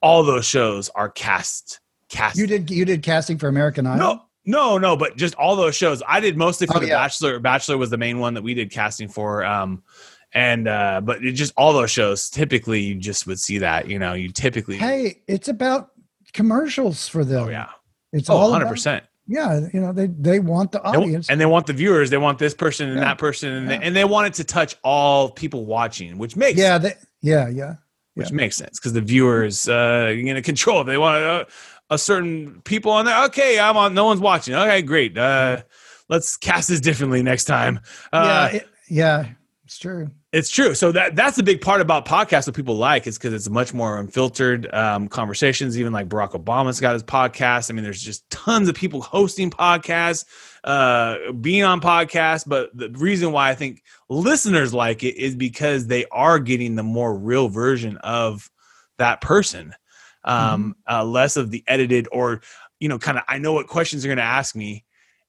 all 0.01 0.25
those 0.25 0.47
shows 0.47 0.89
are 0.89 1.09
cast 1.09 1.81
cast. 2.09 2.37
You 2.37 2.47
did 2.47 2.71
you 2.71 2.85
did 2.85 3.03
casting 3.03 3.39
for 3.39 3.49
American 3.49 3.87
Idol. 3.87 3.99
no, 3.99 4.23
no, 4.45 4.79
no, 4.79 4.97
but 4.97 5.17
just 5.17 5.35
all 5.37 5.57
those 5.57 5.75
shows. 5.75 6.03
I 6.07 6.21
did 6.21 6.37
mostly 6.37 6.67
for 6.67 6.77
Oh, 6.77 6.81
the 6.81 6.87
yeah. 6.89 6.97
Bachelor. 7.03 7.39
Bachelor 7.41 7.79
was 7.79 7.91
the 7.91 7.99
main 7.99 8.19
one 8.19 8.35
that 8.35 8.43
we 8.43 8.55
did 8.55 8.71
casting 8.71 9.09
for. 9.09 9.45
Um, 9.45 9.83
and 10.33 10.69
uh, 10.69 11.01
but 11.03 11.25
it 11.25 11.33
just 11.33 11.53
all 11.57 11.73
those 11.73 11.91
shows. 11.91 12.29
Typically, 12.31 12.81
you 12.81 12.95
just 12.97 13.27
would 13.27 13.39
see 13.41 13.59
that. 13.59 13.89
You 13.89 13.99
know, 13.99 14.13
you 14.15 14.31
typically. 14.31 14.77
Hey, 14.77 15.23
it's 15.27 15.49
about 15.49 15.91
commercials 16.33 17.09
for 17.09 17.25
them. 17.25 17.45
oh 17.45 17.49
yeah. 17.49 17.69
it's 18.13 18.29
Oh, 18.31 18.37
all 18.37 18.51
100 18.51 18.69
percent. 18.69 19.05
Yeah, 19.29 19.67
you 19.73 19.81
know 19.81 19.93
they 19.93 20.07
they 20.07 20.39
want 20.39 20.71
the 20.73 20.79
They- 20.81 20.89
audience. 20.91 21.29
and 21.31 21.41
they 21.41 21.47
want 21.47 21.67
the 21.67 21.73
viewers. 21.73 22.11
They 22.11 22.17
want 22.19 22.39
this 22.39 22.55
person 22.55 22.89
and 22.89 22.99
Yeah. 22.99 23.05
that 23.07 23.19
person, 23.19 23.53
and, 23.53 23.69
Yeah. 23.71 23.79
they, 23.79 23.85
and 23.87 23.97
they 23.97 24.05
want 24.05 24.29
it 24.29 24.35
to 24.35 24.45
touch 24.45 24.77
all 24.85 25.31
people 25.31 25.65
watching, 25.67 26.17
which 26.19 26.37
makes 26.37 26.59
yeah, 26.59 26.79
they, 26.79 26.95
yeah, 27.23 27.49
yeah. 27.49 27.75
which 28.15 28.31
Yeah. 28.31 28.37
makes 28.37 28.57
sense 28.57 28.79
because 28.79 28.93
the 28.93 29.01
viewers 29.01 29.69
uh 29.69 30.13
you 30.15 30.33
know 30.33 30.41
control 30.43 30.81
if 30.83 30.87
they 30.87 30.97
want 30.99 31.25
uh, 31.25 31.45
a 31.91 31.99
certain 31.99 32.61
people 32.63 32.91
on 32.93 33.05
there 33.05 33.25
okay 33.25 33.59
i'm 33.59 33.77
on 33.77 33.95
no 33.95 34.05
one's 34.05 34.21
watching 34.21 34.55
okay 34.55 34.83
great 34.83 35.17
uh 35.17 35.63
let's 36.09 36.37
cast 36.37 36.69
this 36.69 36.81
differently 36.81 37.23
next 37.23 37.45
time 37.45 37.81
uh 38.13 38.49
yeah, 38.53 38.57
it, 38.59 38.69
yeah, 38.89 39.27
it's 39.65 39.79
true. 39.79 40.11
It's 40.33 40.51
true. 40.51 40.75
So 40.75 40.93
that 40.93 41.17
that's 41.17 41.37
the 41.37 41.43
big 41.43 41.61
part 41.61 41.81
about 41.81 42.07
podcasts 42.07 42.45
that 42.45 42.55
people 42.55 42.77
like 42.77 43.07
is 43.07 43.19
because 43.19 43.33
it's 43.33 43.49
much 43.49 43.75
more 43.75 43.99
unfiltered 43.99 44.73
um, 44.73 45.09
conversations. 45.09 45.79
Even 45.79 45.93
like 45.93 46.09
Barack 46.09 46.33
Obama's 46.33 46.81
got 46.81 46.93
his 46.93 47.03
podcast. 47.03 47.71
I 47.71 47.75
mean, 47.75 47.83
there's 47.83 48.03
just 48.03 48.29
tons 48.31 48.69
of 48.69 48.75
people 48.75 49.01
hosting 49.01 49.51
podcasts, 49.51 50.25
uh, 50.63 51.33
being 51.33 51.65
on 51.65 51.81
podcasts. 51.81 52.47
But 52.47 52.71
the 52.77 52.91
reason 52.91 53.33
why 53.33 53.51
I 53.51 53.55
think 53.55 53.83
listeners 54.09 54.73
like 54.73 55.03
it 55.03 55.17
is 55.17 55.35
because 55.35 55.87
they 55.87 56.05
are 56.13 56.39
getting 56.39 56.77
the 56.77 56.83
more 56.85 57.17
real 57.17 57.49
version 57.49 57.97
of 57.99 58.49
that 58.99 59.21
person, 59.21 59.75
um, 60.27 60.77
mm-hmm. 60.87 60.95
uh, 60.95 61.05
less 61.05 61.37
of 61.37 61.51
the 61.51 61.65
edited 61.67 62.09
or 62.13 62.43
you 62.81 62.89
know, 62.89 62.99
kind 62.99 63.19
of 63.19 63.25
I 63.29 63.39
know 63.39 63.53
what 63.53 63.67
questions 63.67 64.03
they're 64.03 64.11
going 64.11 64.19
to 64.19 64.23
ask 64.23 64.55
me, 64.55 64.85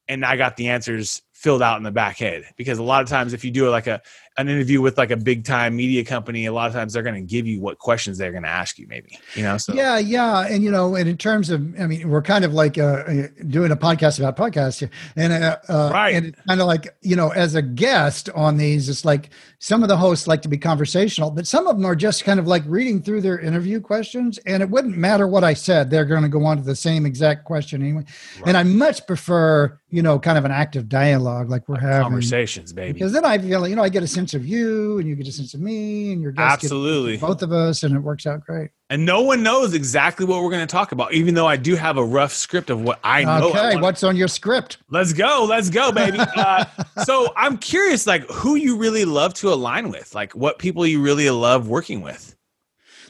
and 0.07 0.25
I 0.25 0.37
got 0.37 0.57
the 0.57 0.69
answers 0.69 1.21
filled 1.33 1.61
out 1.61 1.77
in 1.77 1.83
the 1.83 1.91
back 1.91 2.17
head 2.17 2.43
because 2.57 2.79
a 2.79 2.83
lot 2.83 3.03
of 3.03 3.09
times 3.09 3.33
if 3.33 3.45
you 3.45 3.51
do 3.51 3.67
it 3.67 3.69
like 3.69 3.87
a 3.87 4.01
an 4.37 4.47
interview 4.47 4.81
with 4.81 4.97
like 4.97 5.09
a 5.09 5.17
big 5.17 5.43
time 5.43 5.75
media 5.75 6.03
company 6.03 6.45
a 6.45 6.53
lot 6.53 6.67
of 6.67 6.73
times 6.73 6.93
they're 6.93 7.01
going 7.01 7.15
to 7.15 7.21
give 7.21 7.47
you 7.47 7.59
what 7.59 7.79
questions 7.79 8.19
they're 8.19 8.31
going 8.31 8.43
to 8.43 8.49
ask 8.49 8.77
you 8.77 8.85
maybe 8.87 9.17
you 9.33 9.41
know 9.41 9.57
so 9.57 9.73
yeah 9.73 9.97
yeah 9.97 10.47
and 10.47 10.63
you 10.63 10.69
know 10.69 10.95
and 10.95 11.09
in 11.09 11.17
terms 11.17 11.49
of 11.49 11.61
i 11.79 11.87
mean 11.87 12.07
we're 12.07 12.21
kind 12.21 12.45
of 12.45 12.53
like 12.53 12.77
uh, 12.77 13.03
uh 13.07 13.27
doing 13.47 13.71
a 13.71 13.75
podcast 13.75 14.19
about 14.19 14.37
podcasts 14.37 14.79
here 14.79 14.91
and 15.15 15.33
uh, 15.33 15.57
uh 15.69 15.89
right 15.91 16.15
and 16.15 16.35
kind 16.47 16.61
of 16.61 16.67
like 16.67 16.95
you 17.01 17.15
know 17.15 17.29
as 17.29 17.55
a 17.55 17.61
guest 17.61 18.29
on 18.35 18.57
these 18.57 18.89
it's 18.89 19.03
like 19.03 19.31
some 19.57 19.81
of 19.81 19.89
the 19.89 19.97
hosts 19.97 20.27
like 20.27 20.43
to 20.43 20.49
be 20.49 20.57
conversational 20.57 21.31
but 21.31 21.47
some 21.47 21.65
of 21.65 21.75
them 21.75 21.85
are 21.85 21.95
just 21.95 22.23
kind 22.23 22.39
of 22.39 22.45
like 22.45 22.63
reading 22.67 23.01
through 23.01 23.21
their 23.21 23.39
interview 23.39 23.81
questions 23.81 24.37
and 24.45 24.61
it 24.61 24.69
wouldn't 24.69 24.95
matter 24.95 25.27
what 25.27 25.43
i 25.43 25.53
said 25.53 25.89
they're 25.89 26.05
going 26.05 26.21
to 26.21 26.29
go 26.29 26.45
on 26.45 26.57
to 26.57 26.63
the 26.63 26.75
same 26.75 27.07
exact 27.07 27.43
question 27.43 27.81
anyway 27.81 28.03
right. 28.37 28.49
and 28.49 28.57
i 28.57 28.61
much 28.61 29.05
prefer 29.07 29.79
you 29.89 30.01
know, 30.01 30.19
kind 30.19 30.37
of 30.37 30.43
an 30.43 30.51
active 30.51 30.89
dialogue 30.89 31.49
like 31.49 31.67
we're 31.69 31.79
having 31.79 32.01
conversations, 32.01 32.73
baby. 32.73 32.93
Because 32.93 33.13
then 33.13 33.23
I 33.23 33.37
feel, 33.37 33.65
you 33.67 33.75
know, 33.75 33.83
I 33.83 33.89
get 33.89 34.03
a 34.03 34.07
sense 34.07 34.26
of 34.33 34.45
you 34.45 34.97
and 34.99 35.07
you 35.07 35.15
get 35.15 35.27
a 35.27 35.31
sense 35.31 35.53
of 35.53 35.59
me 35.59 36.11
and 36.11 36.21
your 36.21 36.31
guests 36.31 36.63
absolutely 36.63 37.17
both 37.17 37.41
of 37.41 37.51
us, 37.51 37.83
and 37.83 37.95
it 37.95 37.99
works 37.99 38.25
out 38.25 38.45
great. 38.45 38.71
And 38.89 39.05
no 39.05 39.21
one 39.21 39.43
knows 39.43 39.73
exactly 39.73 40.25
what 40.25 40.41
we're 40.41 40.49
going 40.49 40.65
to 40.65 40.71
talk 40.71 40.91
about, 40.91 41.13
even 41.13 41.33
though 41.33 41.47
I 41.47 41.57
do 41.57 41.75
have 41.75 41.97
a 41.97 42.03
rough 42.03 42.33
script 42.33 42.69
of 42.69 42.81
what 42.81 42.99
I 43.03 43.23
know. 43.23 43.49
Okay, 43.49 43.59
I 43.59 43.75
what's 43.75 44.03
on 44.03 44.15
your 44.15 44.29
script? 44.29 44.77
Let's 44.89 45.13
go, 45.13 45.45
let's 45.47 45.69
go, 45.69 45.91
baby. 45.91 46.19
uh, 46.37 46.65
so 47.03 47.33
I'm 47.35 47.57
curious, 47.57 48.07
like, 48.07 48.23
who 48.29 48.55
you 48.55 48.77
really 48.77 49.03
love 49.05 49.33
to 49.35 49.49
align 49.49 49.89
with, 49.89 50.15
like, 50.15 50.33
what 50.33 50.57
people 50.59 50.87
you 50.87 51.01
really 51.01 51.29
love 51.29 51.67
working 51.67 52.01
with. 52.01 52.35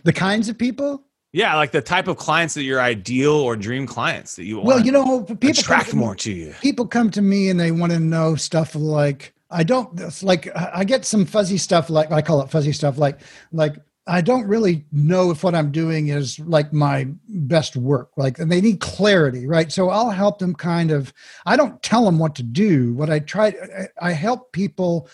The 0.04 0.14
kinds 0.14 0.50
of 0.50 0.58
people 0.58 1.04
yeah, 1.34 1.56
like 1.56 1.72
the 1.72 1.82
type 1.82 2.08
of 2.08 2.18
clients 2.18 2.54
that 2.56 2.64
your 2.64 2.80
ideal 2.80 3.34
or 3.34 3.56
dream 3.56 3.86
clients 3.86 4.38
that 4.38 4.46
you 4.46 4.60
well, 4.60 4.80
you 4.80 4.92
know, 4.92 5.22
people 5.24 5.50
attract 5.50 5.94
more 5.94 6.16
to 6.16 6.32
you. 6.32 6.56
People 6.62 6.88
come 6.88 7.12
to 7.12 7.22
me 7.22 7.50
and 7.50 7.60
they 7.60 7.72
want 7.72 7.92
to 7.92 8.00
know 8.00 8.36
stuff 8.36 8.74
like 8.74 9.34
I 9.50 9.64
don't 9.64 10.00
it's 10.00 10.24
like 10.24 10.50
I 10.56 10.84
get 10.84 11.06
some 11.06 11.26
fuzzy 11.26 11.58
stuff 11.58 11.90
like 11.90 12.12
I 12.12 12.22
call 12.22 12.42
it 12.42 12.50
fuzzy 12.50 12.74
stuff 12.74 12.98
like 12.98 13.20
like 13.52 13.78
I 14.08 14.22
don't 14.22 14.48
really 14.48 14.86
know 14.92 15.32
if 15.32 15.44
what 15.44 15.54
I'm 15.54 15.72
doing 15.72 16.08
is 16.08 16.40
like 16.40 16.72
my 16.72 17.08
best 17.28 17.76
work. 17.76 18.12
Like, 18.16 18.40
and 18.40 18.50
they 18.50 18.62
need 18.62 18.80
clarity, 18.80 19.46
right? 19.46 19.70
So 19.72 19.90
I'll 19.90 20.12
help 20.12 20.40
them 20.40 20.56
kind 20.56 20.92
of. 20.92 21.14
I 21.46 21.58
don't 21.58 21.82
tell 21.84 22.06
them 22.06 22.18
what 22.18 22.34
to 22.36 22.44
do. 22.44 22.94
What 22.94 23.10
I 23.10 23.20
try, 23.20 23.54
I 24.02 24.14
help 24.14 24.54
people 24.54 25.10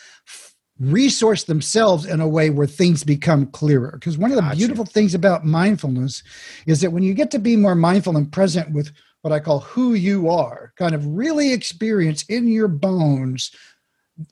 resource 0.80 1.46
themselves 1.46 2.06
in 2.06 2.22
a 2.22 2.28
way 2.28 2.52
where 2.52 2.68
things 2.68 3.04
become 3.04 3.48
clearer. 3.48 3.94
Because 3.94 4.18
one 4.18 4.32
of 4.32 4.36
the 4.36 4.42
gotcha. 4.44 4.58
beautiful 4.58 4.86
things 4.86 5.16
about 5.16 5.46
mindfulness 5.46 6.22
is 6.68 6.82
that 6.82 6.92
when 6.92 7.04
you 7.04 7.16
get 7.16 7.32
to 7.32 7.40
be 7.40 7.56
more 7.56 7.76
mindful 7.76 8.16
and 8.16 8.32
present 8.32 8.72
with 8.74 8.92
what 9.22 9.32
I 9.32 9.40
call 9.40 9.62
who 9.62 9.94
you 9.94 10.30
are, 10.30 10.74
kind 10.78 10.94
of 10.94 11.06
really 11.08 11.52
experience 11.52 12.24
in 12.24 12.48
your 12.48 12.68
bones 12.68 13.52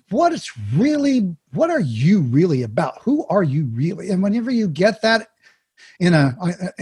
what 0.09 0.33
it's 0.33 0.51
really, 0.75 1.35
what 1.53 1.69
are 1.69 1.79
you 1.79 2.21
really 2.21 2.63
about? 2.63 3.01
Who 3.01 3.25
are 3.27 3.43
you 3.43 3.65
really? 3.73 4.09
And 4.09 4.21
whenever 4.21 4.51
you 4.51 4.67
get 4.67 5.01
that 5.01 5.29
in 5.99 6.13
a, 6.13 6.35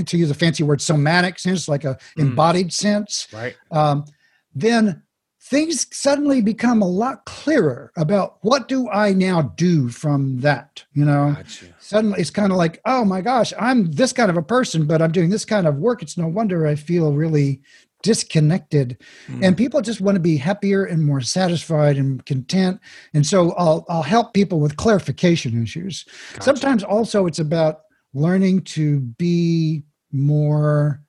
to 0.05 0.17
use 0.17 0.31
a 0.31 0.35
fancy 0.35 0.63
word, 0.63 0.81
somatic 0.81 1.39
sense, 1.39 1.67
like 1.67 1.83
a 1.83 1.97
mm. 2.17 2.21
embodied 2.21 2.73
sense, 2.73 3.27
right? 3.33 3.55
Um, 3.71 4.05
then 4.53 5.03
things 5.41 5.87
suddenly 5.95 6.41
become 6.41 6.81
a 6.81 6.87
lot 6.87 7.25
clearer 7.25 7.91
about 7.97 8.37
what 8.41 8.67
do 8.67 8.89
I 8.89 9.13
now 9.13 9.41
do 9.41 9.89
from 9.89 10.41
that. 10.41 10.83
You 10.93 11.05
know, 11.05 11.33
gotcha. 11.35 11.65
suddenly 11.79 12.19
it's 12.19 12.29
kind 12.29 12.51
of 12.51 12.57
like, 12.57 12.81
oh 12.85 13.03
my 13.05 13.21
gosh, 13.21 13.53
I'm 13.59 13.91
this 13.91 14.13
kind 14.13 14.29
of 14.29 14.37
a 14.37 14.43
person, 14.43 14.85
but 14.85 15.01
I'm 15.01 15.11
doing 15.11 15.29
this 15.29 15.45
kind 15.45 15.67
of 15.67 15.77
work. 15.77 16.01
It's 16.01 16.17
no 16.17 16.27
wonder 16.27 16.67
I 16.67 16.75
feel 16.75 17.13
really 17.13 17.61
disconnected 18.01 18.97
mm. 19.27 19.43
and 19.43 19.57
people 19.57 19.81
just 19.81 19.99
want 19.99 20.15
to 20.15 20.21
be 20.21 20.37
happier 20.37 20.85
and 20.85 21.05
more 21.05 21.19
satisfied 21.19 21.97
and 21.97 22.25
content 22.25 22.79
and 23.13 23.25
so 23.25 23.51
i'll 23.57 23.85
i'll 23.89 24.03
help 24.03 24.33
people 24.33 24.59
with 24.59 24.77
clarification 24.77 25.61
issues 25.61 26.05
gotcha. 26.33 26.43
sometimes 26.43 26.83
also 26.83 27.25
it's 27.25 27.39
about 27.39 27.81
learning 28.13 28.61
to 28.61 28.99
be 28.99 29.83
more 30.11 31.01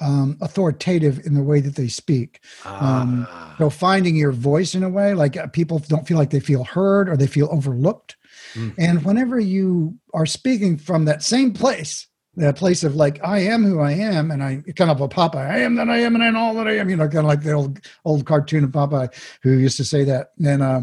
um, 0.00 0.38
authoritative 0.40 1.20
in 1.26 1.34
the 1.34 1.42
way 1.42 1.60
that 1.60 1.76
they 1.76 1.88
speak. 1.88 2.40
Um, 2.64 3.26
ah. 3.28 3.54
So 3.58 3.70
finding 3.70 4.16
your 4.16 4.32
voice 4.32 4.74
in 4.74 4.82
a 4.82 4.88
way, 4.88 5.14
like 5.14 5.36
uh, 5.36 5.48
people 5.48 5.80
don't 5.80 6.06
feel 6.06 6.18
like 6.18 6.30
they 6.30 6.40
feel 6.40 6.64
heard 6.64 7.08
or 7.08 7.16
they 7.16 7.26
feel 7.26 7.48
overlooked. 7.50 8.16
Mm. 8.54 8.74
And 8.78 9.04
whenever 9.04 9.40
you 9.40 9.98
are 10.14 10.26
speaking 10.26 10.76
from 10.76 11.04
that 11.06 11.22
same 11.22 11.52
place, 11.52 12.06
that 12.38 12.56
place 12.56 12.84
of 12.84 12.96
like 12.96 13.20
I 13.24 13.40
am 13.40 13.64
who 13.64 13.80
I 13.80 13.92
am, 13.92 14.30
and 14.30 14.42
I 14.42 14.62
kind 14.76 14.90
of 14.90 15.00
a 15.00 15.08
Popeye, 15.08 15.36
I 15.36 15.58
am 15.58 15.74
that 15.76 15.88
I 15.88 15.98
am, 15.98 16.14
and 16.14 16.24
I'm 16.24 16.36
all 16.36 16.54
that 16.54 16.68
I 16.68 16.76
am. 16.76 16.88
You 16.88 16.96
know, 16.96 17.04
kind 17.04 17.18
of 17.18 17.24
like 17.24 17.42
the 17.42 17.52
old 17.52 17.80
old 18.04 18.26
cartoon 18.26 18.64
of 18.64 18.70
Popeye 18.70 19.12
who 19.42 19.58
used 19.58 19.76
to 19.78 19.84
say 19.84 20.04
that. 20.04 20.30
And 20.44 20.62
uh, 20.62 20.82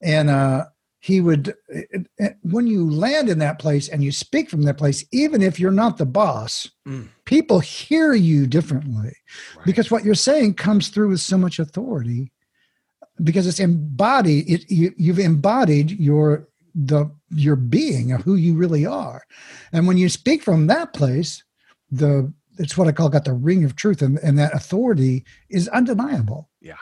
and 0.00 0.30
uh, 0.30 0.64
he 1.02 1.20
would 1.20 1.54
when 2.42 2.68
you 2.68 2.88
land 2.88 3.28
in 3.28 3.40
that 3.40 3.58
place 3.58 3.88
and 3.88 4.04
you 4.04 4.12
speak 4.12 4.48
from 4.48 4.62
that 4.62 4.78
place 4.78 5.04
even 5.12 5.42
if 5.42 5.58
you're 5.58 5.72
not 5.72 5.98
the 5.98 6.06
boss 6.06 6.70
mm. 6.86 7.08
people 7.24 7.58
hear 7.58 8.14
you 8.14 8.46
differently 8.46 9.12
right. 9.56 9.66
because 9.66 9.90
what 9.90 10.04
you're 10.04 10.14
saying 10.14 10.54
comes 10.54 10.88
through 10.88 11.08
with 11.08 11.20
so 11.20 11.36
much 11.36 11.58
authority 11.58 12.30
because 13.22 13.48
it's 13.48 13.58
embodied 13.58 14.48
it 14.48 14.70
you, 14.70 14.92
you've 14.96 15.18
embodied 15.18 15.90
your 15.90 16.48
the 16.74 17.10
your 17.34 17.56
being 17.56 18.12
of 18.12 18.22
who 18.22 18.34
you 18.34 18.54
really 18.54 18.86
are 18.86 19.24
and 19.72 19.86
when 19.86 19.96
you 19.96 20.08
speak 20.08 20.42
from 20.42 20.66
that 20.66 20.92
place 20.92 21.42
the 21.90 22.32
it's 22.58 22.76
what 22.76 22.88
i 22.88 22.92
call 22.92 23.08
got 23.08 23.24
the 23.24 23.32
ring 23.32 23.64
of 23.64 23.76
truth 23.76 24.02
and, 24.02 24.18
and 24.18 24.38
that 24.38 24.54
authority 24.54 25.24
is 25.48 25.68
undeniable 25.68 26.48
yeah 26.60 26.76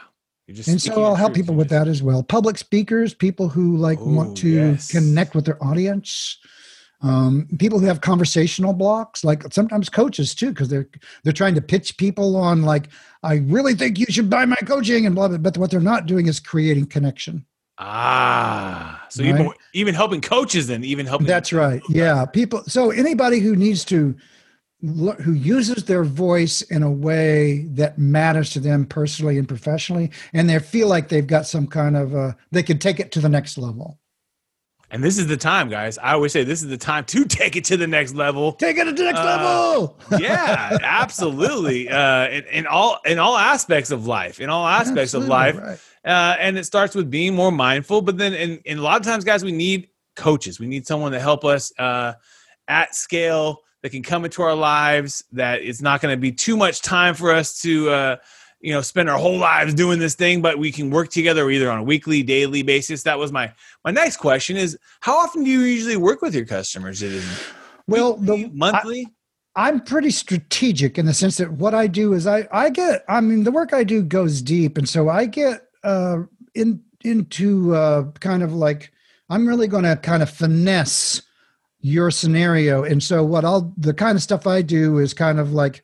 and 0.67 0.81
so 0.81 1.03
I'll 1.03 1.15
help 1.15 1.33
people 1.33 1.55
with 1.55 1.69
that 1.69 1.87
as 1.87 2.03
well. 2.03 2.23
Public 2.23 2.57
speakers, 2.57 3.13
people 3.13 3.47
who 3.47 3.77
like 3.77 3.99
Ooh, 3.99 4.13
want 4.13 4.37
to 4.37 4.49
yes. 4.49 4.91
connect 4.91 5.33
with 5.33 5.45
their 5.45 5.63
audience, 5.63 6.37
um, 7.01 7.47
people 7.57 7.79
who 7.79 7.85
have 7.85 8.01
conversational 8.01 8.73
blocks, 8.73 9.23
like 9.23 9.43
sometimes 9.51 9.89
coaches 9.89 10.35
too, 10.35 10.49
because 10.49 10.69
they're 10.69 10.87
they're 11.23 11.33
trying 11.33 11.55
to 11.55 11.61
pitch 11.61 11.97
people 11.97 12.35
on 12.35 12.63
like, 12.63 12.89
I 13.23 13.35
really 13.35 13.75
think 13.75 13.97
you 13.97 14.05
should 14.09 14.29
buy 14.29 14.45
my 14.45 14.57
coaching 14.57 15.05
and 15.05 15.15
blah 15.15 15.27
blah. 15.29 15.37
But 15.37 15.57
what 15.57 15.71
they're 15.71 15.79
not 15.79 16.05
doing 16.05 16.27
is 16.27 16.39
creating 16.39 16.87
connection. 16.87 17.45
Ah, 17.83 19.07
so 19.09 19.23
right? 19.23 19.33
even 19.33 19.51
even 19.73 19.95
helping 19.95 20.21
coaches 20.21 20.69
and 20.69 20.85
even 20.85 21.07
helping. 21.07 21.25
That's 21.25 21.51
right. 21.51 21.81
Yeah, 21.89 22.25
people. 22.25 22.63
So 22.67 22.91
anybody 22.91 23.39
who 23.39 23.55
needs 23.55 23.83
to 23.85 24.15
who 24.81 25.33
uses 25.33 25.85
their 25.85 26.03
voice 26.03 26.61
in 26.63 26.83
a 26.83 26.91
way 26.91 27.65
that 27.71 27.97
matters 27.97 28.49
to 28.51 28.59
them 28.59 28.85
personally 28.85 29.37
and 29.37 29.47
professionally 29.47 30.09
and 30.33 30.49
they 30.49 30.57
feel 30.57 30.87
like 30.87 31.09
they've 31.09 31.27
got 31.27 31.45
some 31.45 31.67
kind 31.67 31.95
of 31.95 32.15
uh, 32.15 32.33
they 32.51 32.63
can 32.63 32.79
take 32.79 32.99
it 32.99 33.11
to 33.11 33.19
the 33.19 33.29
next 33.29 33.59
level 33.59 33.99
and 34.91 35.03
this 35.03 35.17
is 35.17 35.27
the 35.27 35.37
time 35.37 35.69
guys. 35.69 35.97
I 35.97 36.13
always 36.13 36.31
say 36.31 36.43
this 36.43 36.61
is 36.61 36.69
the 36.69 36.77
time 36.77 37.05
to 37.05 37.25
take 37.39 37.55
it 37.55 37.65
to 37.65 37.77
the 37.77 37.87
next 37.87 38.13
level. 38.13 38.53
Take 38.53 38.77
it 38.77 38.85
to 38.85 38.91
the 38.91 39.03
next 39.03 39.19
uh, 39.19 39.25
level! 39.25 39.99
yeah 40.19 40.77
absolutely. 40.81 41.89
Uh, 41.89 42.27
in, 42.27 42.43
in, 42.45 42.67
all 42.67 42.99
in 43.05 43.19
all 43.19 43.37
aspects 43.37 43.91
of 43.91 44.07
life 44.07 44.39
in 44.39 44.49
all 44.49 44.67
aspects 44.67 45.15
absolutely, 45.15 45.25
of 45.25 45.55
life. 45.55 45.57
right. 46.05 46.11
uh, 46.11 46.37
and 46.39 46.57
it 46.57 46.65
starts 46.65 46.95
with 46.95 47.09
being 47.09 47.35
more 47.35 47.51
mindful 47.51 48.01
but 48.01 48.17
then 48.17 48.33
in, 48.33 48.59
in 48.65 48.77
a 48.77 48.81
lot 48.81 48.99
of 48.99 49.05
times 49.05 49.23
guys 49.23 49.43
we 49.43 49.51
need 49.51 49.87
coaches. 50.15 50.59
We 50.59 50.67
need 50.67 50.85
someone 50.85 51.11
to 51.11 51.19
help 51.19 51.45
us 51.45 51.71
uh, 51.77 52.13
at 52.67 52.95
scale 52.95 53.59
that 53.81 53.89
can 53.89 54.03
come 54.03 54.25
into 54.25 54.41
our 54.41 54.55
lives 54.55 55.23
that 55.31 55.61
it's 55.61 55.81
not 55.81 56.01
going 56.01 56.13
to 56.13 56.19
be 56.19 56.31
too 56.31 56.55
much 56.55 56.81
time 56.81 57.15
for 57.15 57.31
us 57.31 57.61
to 57.61 57.89
uh, 57.89 58.15
you 58.61 58.71
know 58.71 58.81
spend 58.81 59.09
our 59.09 59.17
whole 59.17 59.37
lives 59.37 59.73
doing 59.73 59.99
this 59.99 60.15
thing 60.15 60.41
but 60.41 60.57
we 60.57 60.71
can 60.71 60.89
work 60.89 61.09
together 61.09 61.49
either 61.49 61.69
on 61.69 61.79
a 61.79 61.83
weekly 61.83 62.23
daily 62.23 62.61
basis. 62.63 63.03
That 63.03 63.19
was 63.19 63.31
my 63.31 63.53
my 63.83 63.91
next 63.91 64.17
question 64.17 64.57
is 64.57 64.77
how 65.01 65.17
often 65.17 65.43
do 65.43 65.49
you 65.49 65.61
usually 65.61 65.97
work 65.97 66.21
with 66.21 66.35
your 66.35 66.45
customers? 66.45 67.01
Is 67.01 67.25
well 67.87 68.17
weekly, 68.17 68.43
the 68.43 68.49
monthly? 68.53 69.07
I, 69.55 69.67
I'm 69.67 69.81
pretty 69.81 70.11
strategic 70.11 70.97
in 70.97 71.05
the 71.05 71.13
sense 71.13 71.37
that 71.37 71.51
what 71.51 71.73
I 71.73 71.87
do 71.87 72.13
is 72.13 72.27
I 72.27 72.47
I 72.51 72.69
get 72.69 73.03
I 73.09 73.21
mean 73.21 73.43
the 73.43 73.51
work 73.51 73.73
I 73.73 73.83
do 73.83 74.01
goes 74.01 74.41
deep. 74.41 74.77
And 74.77 74.87
so 74.87 75.09
I 75.09 75.25
get 75.25 75.67
uh 75.83 76.23
in 76.53 76.81
into 77.03 77.75
uh 77.75 78.11
kind 78.19 78.43
of 78.43 78.53
like 78.53 78.91
I'm 79.29 79.47
really 79.47 79.67
going 79.67 79.85
to 79.85 79.95
kind 79.95 80.21
of 80.21 80.29
finesse 80.29 81.21
your 81.79 82.11
scenario. 82.11 82.83
And 82.83 83.01
so 83.01 83.23
what 83.23 83.45
I'll 83.45 83.73
the 83.77 83.93
kind 83.93 84.15
of 84.15 84.21
stuff 84.21 84.45
I 84.45 84.61
do 84.61 84.99
is 84.99 85.13
kind 85.13 85.39
of 85.39 85.53
like 85.53 85.83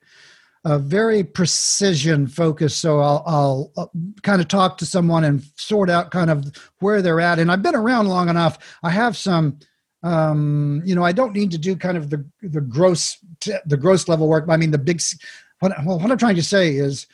a 0.67 0.77
very 0.77 1.23
precision 1.23 2.27
focus. 2.27 2.75
So 2.75 2.99
I'll, 2.99 3.23
I'll 3.25 3.71
uh, 3.77 3.85
kind 4.21 4.41
of 4.41 4.49
talk 4.49 4.77
to 4.79 4.85
someone 4.85 5.23
and 5.23 5.41
sort 5.55 5.89
out 5.89 6.11
kind 6.11 6.29
of 6.29 6.45
where 6.79 7.01
they're 7.01 7.21
at. 7.21 7.39
And 7.39 7.49
I've 7.49 7.63
been 7.63 7.75
around 7.75 8.07
long 8.07 8.27
enough. 8.27 8.77
I 8.83 8.89
have 8.89 9.15
some, 9.15 9.59
um, 10.03 10.81
you 10.83 10.93
know, 10.93 11.05
I 11.05 11.13
don't 11.13 11.33
need 11.33 11.51
to 11.51 11.57
do 11.57 11.75
kind 11.77 11.97
of 11.97 12.09
the 12.09 12.25
the 12.41 12.59
gross 12.59 13.17
the 13.65 13.77
gross 13.77 14.09
level 14.09 14.27
work. 14.27 14.45
I 14.49 14.57
mean, 14.57 14.71
the 14.71 14.77
big. 14.77 14.99
What, 15.59 15.71
well, 15.85 15.99
what 15.99 16.11
I'm 16.11 16.17
trying 16.17 16.35
to 16.35 16.43
say 16.43 16.75
is, 16.75 17.07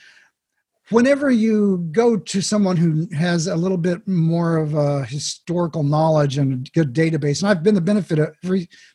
whenever 0.89 1.30
you 1.30 1.88
go 1.92 2.18
to 2.18 2.42
someone 2.42 2.76
who 2.76 3.08
has 3.16 3.48
a 3.48 3.56
little 3.56 3.78
bit 3.78 4.06
more 4.08 4.58
of 4.58 4.74
a 4.74 5.06
historical 5.06 5.84
knowledge 5.84 6.39
and 6.39 6.68
a 6.68 6.72
good 6.72 6.94
database, 6.94 7.42
and 7.42 7.52
I've 7.52 7.63
been 7.63 7.76
the 7.76 7.82
benefit 7.82 8.20
of, 8.20 8.36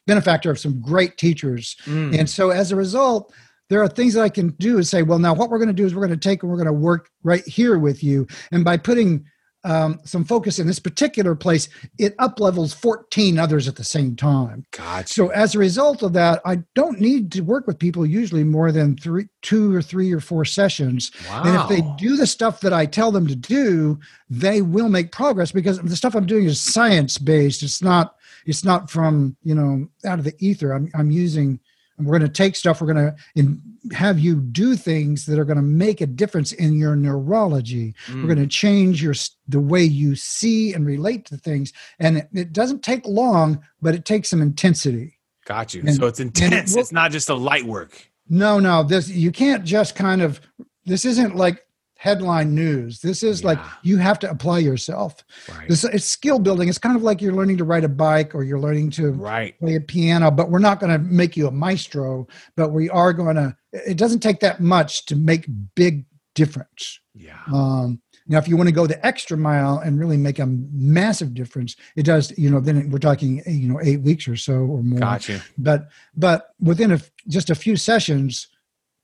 benefactor 0.06 0.50
of 0.50 0.58
some 0.58 0.80
great 0.80 1.16
teachers, 1.16 1.76
mm. 1.84 2.18
and 2.18 2.28
so 2.28 2.50
as 2.50 2.72
a 2.72 2.76
result, 2.76 3.32
there 3.68 3.82
are 3.82 3.88
things 3.88 4.14
that 4.14 4.22
I 4.22 4.28
can 4.28 4.48
do 4.50 4.78
is 4.78 4.88
say, 4.88 5.02
well, 5.02 5.18
now 5.18 5.34
what 5.34 5.50
we're 5.50 5.58
going 5.58 5.68
to 5.68 5.74
do 5.74 5.84
is 5.84 5.94
we're 5.94 6.06
going 6.06 6.18
to 6.18 6.28
take 6.28 6.42
and 6.42 6.50
we're 6.50 6.56
going 6.56 6.66
to 6.66 6.72
work 6.72 7.10
right 7.22 7.46
here 7.46 7.78
with 7.78 8.02
you, 8.02 8.26
and 8.52 8.64
by 8.64 8.76
putting 8.76 9.24
um, 9.64 10.00
some 10.04 10.24
focus 10.24 10.58
in 10.58 10.66
this 10.66 10.78
particular 10.78 11.34
place, 11.34 11.68
it 11.98 12.14
up 12.18 12.40
levels 12.40 12.72
14 12.72 13.38
others 13.38 13.66
at 13.66 13.76
the 13.76 13.84
same 13.84 14.14
time. 14.14 14.64
Gotcha. 14.70 15.12
So 15.12 15.28
as 15.28 15.54
a 15.54 15.58
result 15.58 16.02
of 16.02 16.12
that, 16.12 16.40
I 16.44 16.62
don't 16.74 17.00
need 17.00 17.32
to 17.32 17.40
work 17.42 17.66
with 17.66 17.78
people 17.78 18.06
usually 18.06 18.44
more 18.44 18.70
than 18.70 18.96
three, 18.96 19.26
two 19.42 19.74
or 19.74 19.82
three 19.82 20.12
or 20.12 20.20
four 20.20 20.44
sessions. 20.44 21.10
Wow. 21.28 21.42
And 21.44 21.56
if 21.56 21.68
they 21.68 21.88
do 21.98 22.16
the 22.16 22.26
stuff 22.26 22.60
that 22.60 22.72
I 22.72 22.86
tell 22.86 23.10
them 23.10 23.26
to 23.26 23.36
do, 23.36 23.98
they 24.30 24.62
will 24.62 24.88
make 24.88 25.12
progress 25.12 25.52
because 25.52 25.80
the 25.80 25.96
stuff 25.96 26.14
I'm 26.14 26.26
doing 26.26 26.44
is 26.44 26.60
science 26.60 27.18
based. 27.18 27.62
It's 27.62 27.82
not, 27.82 28.14
it's 28.46 28.64
not 28.64 28.90
from, 28.90 29.36
you 29.42 29.54
know, 29.54 29.88
out 30.04 30.18
of 30.18 30.24
the 30.24 30.34
ether. 30.38 30.72
I'm, 30.72 30.90
I'm 30.94 31.10
using 31.10 31.58
we're 31.98 32.18
going 32.18 32.30
to 32.30 32.34
take 32.34 32.56
stuff 32.56 32.80
we're 32.80 32.92
going 32.92 33.12
to 33.12 33.94
have 33.94 34.18
you 34.18 34.36
do 34.36 34.76
things 34.76 35.26
that 35.26 35.38
are 35.38 35.44
going 35.44 35.56
to 35.56 35.62
make 35.62 36.00
a 36.00 36.06
difference 36.06 36.52
in 36.52 36.78
your 36.78 36.96
neurology. 36.96 37.94
Mm. 38.06 38.22
we're 38.22 38.34
going 38.34 38.38
to 38.38 38.46
change 38.46 39.02
your 39.02 39.14
the 39.46 39.60
way 39.60 39.82
you 39.82 40.14
see 40.14 40.72
and 40.72 40.86
relate 40.86 41.24
to 41.26 41.36
things 41.36 41.72
and 41.98 42.18
it, 42.18 42.28
it 42.32 42.52
doesn't 42.52 42.82
take 42.82 43.06
long 43.06 43.60
but 43.80 43.94
it 43.94 44.04
takes 44.04 44.28
some 44.28 44.42
intensity. 44.42 45.18
Got 45.44 45.72
you. 45.72 45.80
And, 45.80 45.94
so 45.94 46.06
it's 46.06 46.20
intense. 46.20 46.76
it, 46.76 46.80
it's 46.80 46.92
not 46.92 47.10
just 47.10 47.30
a 47.30 47.34
light 47.34 47.64
work. 47.64 48.10
No 48.28 48.58
no 48.58 48.82
this 48.82 49.08
you 49.08 49.32
can't 49.32 49.64
just 49.64 49.94
kind 49.94 50.22
of 50.22 50.40
this 50.84 51.04
isn't 51.04 51.36
like 51.36 51.64
headline 51.98 52.54
news. 52.54 53.00
This 53.00 53.24
is 53.24 53.40
yeah. 53.40 53.48
like 53.48 53.58
you 53.82 53.96
have 53.96 54.20
to 54.20 54.30
apply 54.30 54.60
yourself. 54.60 55.24
Right. 55.52 55.68
This 55.68 55.82
it's 55.82 56.04
skill 56.04 56.38
building. 56.38 56.68
It's 56.68 56.78
kind 56.78 56.96
of 56.96 57.02
like 57.02 57.20
you're 57.20 57.34
learning 57.34 57.56
to 57.58 57.64
ride 57.64 57.82
a 57.82 57.88
bike 57.88 58.36
or 58.36 58.44
you're 58.44 58.60
learning 58.60 58.90
to 58.92 59.10
right. 59.10 59.58
play 59.58 59.74
a 59.74 59.80
piano, 59.80 60.30
but 60.30 60.48
we're 60.48 60.60
not 60.60 60.78
going 60.78 60.92
to 60.92 60.98
make 60.98 61.36
you 61.36 61.48
a 61.48 61.50
maestro, 61.50 62.28
but 62.56 62.70
we 62.70 62.88
are 62.88 63.12
going 63.12 63.34
to 63.34 63.56
it 63.72 63.98
doesn't 63.98 64.20
take 64.20 64.38
that 64.40 64.60
much 64.60 65.06
to 65.06 65.16
make 65.16 65.46
big 65.74 66.06
difference. 66.34 67.00
Yeah. 67.14 67.42
Um 67.52 68.00
now, 68.30 68.36
if 68.36 68.46
you 68.46 68.58
want 68.58 68.68
to 68.68 68.74
go 68.74 68.86
the 68.86 69.04
extra 69.04 69.38
mile 69.38 69.78
and 69.78 69.98
really 69.98 70.18
make 70.18 70.38
a 70.38 70.46
massive 70.46 71.32
difference, 71.32 71.76
it 71.96 72.02
does. 72.02 72.36
You 72.36 72.50
know, 72.50 72.60
then 72.60 72.90
we're 72.90 72.98
talking, 72.98 73.42
you 73.46 73.68
know, 73.68 73.80
eight 73.82 74.02
weeks 74.02 74.28
or 74.28 74.36
so 74.36 74.52
or 74.52 74.82
more. 74.82 74.98
Gotcha. 74.98 75.40
But 75.56 75.88
but 76.14 76.50
within 76.60 76.92
a, 76.92 77.00
just 77.26 77.48
a 77.48 77.54
few 77.54 77.74
sessions, 77.76 78.48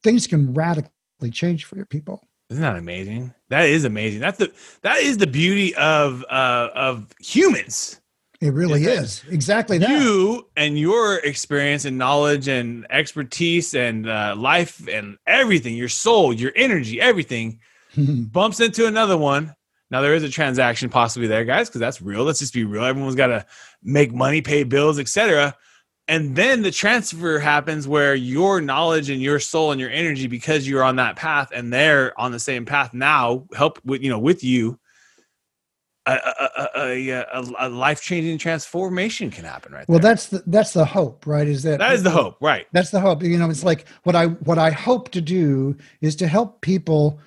things 0.02 0.26
can 0.26 0.52
radically 0.52 1.30
change 1.33 1.64
for 1.64 1.76
your 1.76 1.87
people. 1.87 2.28
Isn't 2.55 2.62
that 2.62 2.77
amazing? 2.77 3.35
That 3.49 3.69
is 3.69 3.85
amazing. 3.85 4.21
That's 4.21 4.38
the 4.38 4.53
that 4.83 4.99
is 4.99 5.19
the 5.19 5.27
beauty 5.27 5.75
of 5.75 6.25
uh 6.31 6.69
of 6.73 7.09
humans. 7.19 8.01
It 8.40 8.53
really 8.53 8.85
is, 8.85 9.25
is. 9.25 9.33
exactly 9.33 9.79
that. 9.79 9.90
You 9.90 10.47
and 10.57 10.79
your 10.79 11.17
experience 11.17 11.85
and 11.85 11.99
knowledge 11.99 12.47
and 12.47 12.87
expertise 12.90 13.75
and 13.75 14.09
uh, 14.09 14.37
life 14.37 14.87
and 14.87 15.19
everything, 15.27 15.75
your 15.75 15.88
soul, 15.88 16.33
your 16.33 16.53
energy, 16.55 17.01
everything 17.01 17.59
bumps 17.97 18.61
into 18.61 18.87
another 18.87 19.17
one. 19.17 19.57
Now 19.90 20.01
there 20.01 20.14
is 20.14 20.23
a 20.23 20.29
transaction 20.29 20.90
possibly 20.90 21.27
there, 21.27 21.45
guys, 21.45 21.69
because 21.69 21.81
that's 21.81 22.01
real. 22.01 22.23
Let's 22.23 22.38
just 22.38 22.55
be 22.55 22.62
real. 22.62 22.85
Everyone's 22.85 23.17
got 23.17 23.29
to 23.29 23.47
make 23.83 24.14
money, 24.14 24.43
pay 24.43 24.62
bills, 24.62 25.01
etc 25.01 25.57
and 26.07 26.37
then 26.37 26.62
the 26.62 26.71
transfer 26.71 27.38
happens 27.38 27.88
where 27.88 28.14
your 28.14 28.61
knowledge 28.61 29.09
and 29.09 29.23
your 29.23 29.40
soul 29.40 29.73
and 29.73 29.81
your 29.81 29.90
energy 29.90 30.27
because 30.27 30.69
you're 30.69 30.83
on 30.83 30.97
that 30.97 31.17
path 31.17 31.51
and 31.55 31.73
they're 31.73 32.19
on 32.21 32.33
the 32.33 32.40
same 32.40 32.64
path 32.64 32.93
now 32.93 33.45
help 33.55 33.81
with 33.85 34.03
you 34.03 34.11
know 34.11 34.19
with 34.19 34.45
you 34.45 34.79
a, 36.07 36.19
a, 36.77 37.11
a, 37.11 37.45
a 37.61 37.69
life-changing 37.71 38.37
transformation 38.37 39.31
can 39.31 39.45
happen 39.45 39.73
right 39.73 39.88
well 39.88 39.99
there. 39.99 40.11
that's 40.11 40.29
the 40.29 40.43
that's 40.47 40.73
the 40.73 40.85
hope 40.85 41.27
right 41.27 41.49
is 41.49 41.62
that 41.62 41.79
that 41.79 41.95
is 41.95 42.03
the 42.03 42.11
hope 42.11 42.37
right 42.40 42.67
that's 42.73 42.90
the 42.90 43.01
hope 43.01 43.23
you 43.23 43.38
know 43.38 43.49
it's 43.49 43.64
like 43.64 43.87
what 44.03 44.14
i 44.14 44.27
what 44.27 44.59
i 44.59 44.71
hope 44.71 45.11
to 45.11 45.21
do 45.21 45.75
is 46.03 46.14
to 46.14 46.27
help 46.27 46.61
people 46.61 47.19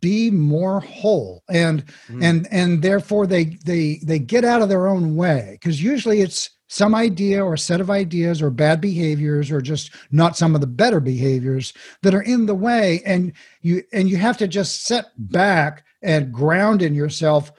be 0.00 0.30
more 0.30 0.80
whole 0.80 1.42
and 1.48 1.86
mm. 2.08 2.22
and 2.22 2.46
and 2.50 2.82
therefore 2.82 3.26
they 3.26 3.44
they 3.64 3.98
they 4.02 4.18
get 4.18 4.44
out 4.44 4.60
of 4.60 4.68
their 4.68 4.86
own 4.86 5.16
way 5.16 5.56
because 5.58 5.82
usually 5.82 6.20
it's 6.20 6.50
some 6.68 6.94
idea 6.94 7.44
or 7.44 7.56
set 7.56 7.80
of 7.80 7.90
ideas 7.90 8.40
or 8.40 8.50
bad 8.50 8.80
behaviors 8.80 9.50
or 9.50 9.60
just 9.60 9.90
not 10.10 10.36
some 10.36 10.54
of 10.54 10.60
the 10.60 10.66
better 10.66 11.00
behaviors 11.00 11.72
that 12.02 12.14
are 12.14 12.22
in 12.22 12.46
the 12.46 12.54
way. 12.54 13.02
And 13.04 13.32
you 13.62 13.82
and 13.92 14.08
you 14.08 14.18
have 14.18 14.36
to 14.38 14.46
just 14.46 14.84
set 14.84 15.06
back 15.16 15.84
and 16.02 16.32
ground 16.32 16.82
in 16.82 16.94
yourself 16.94 17.50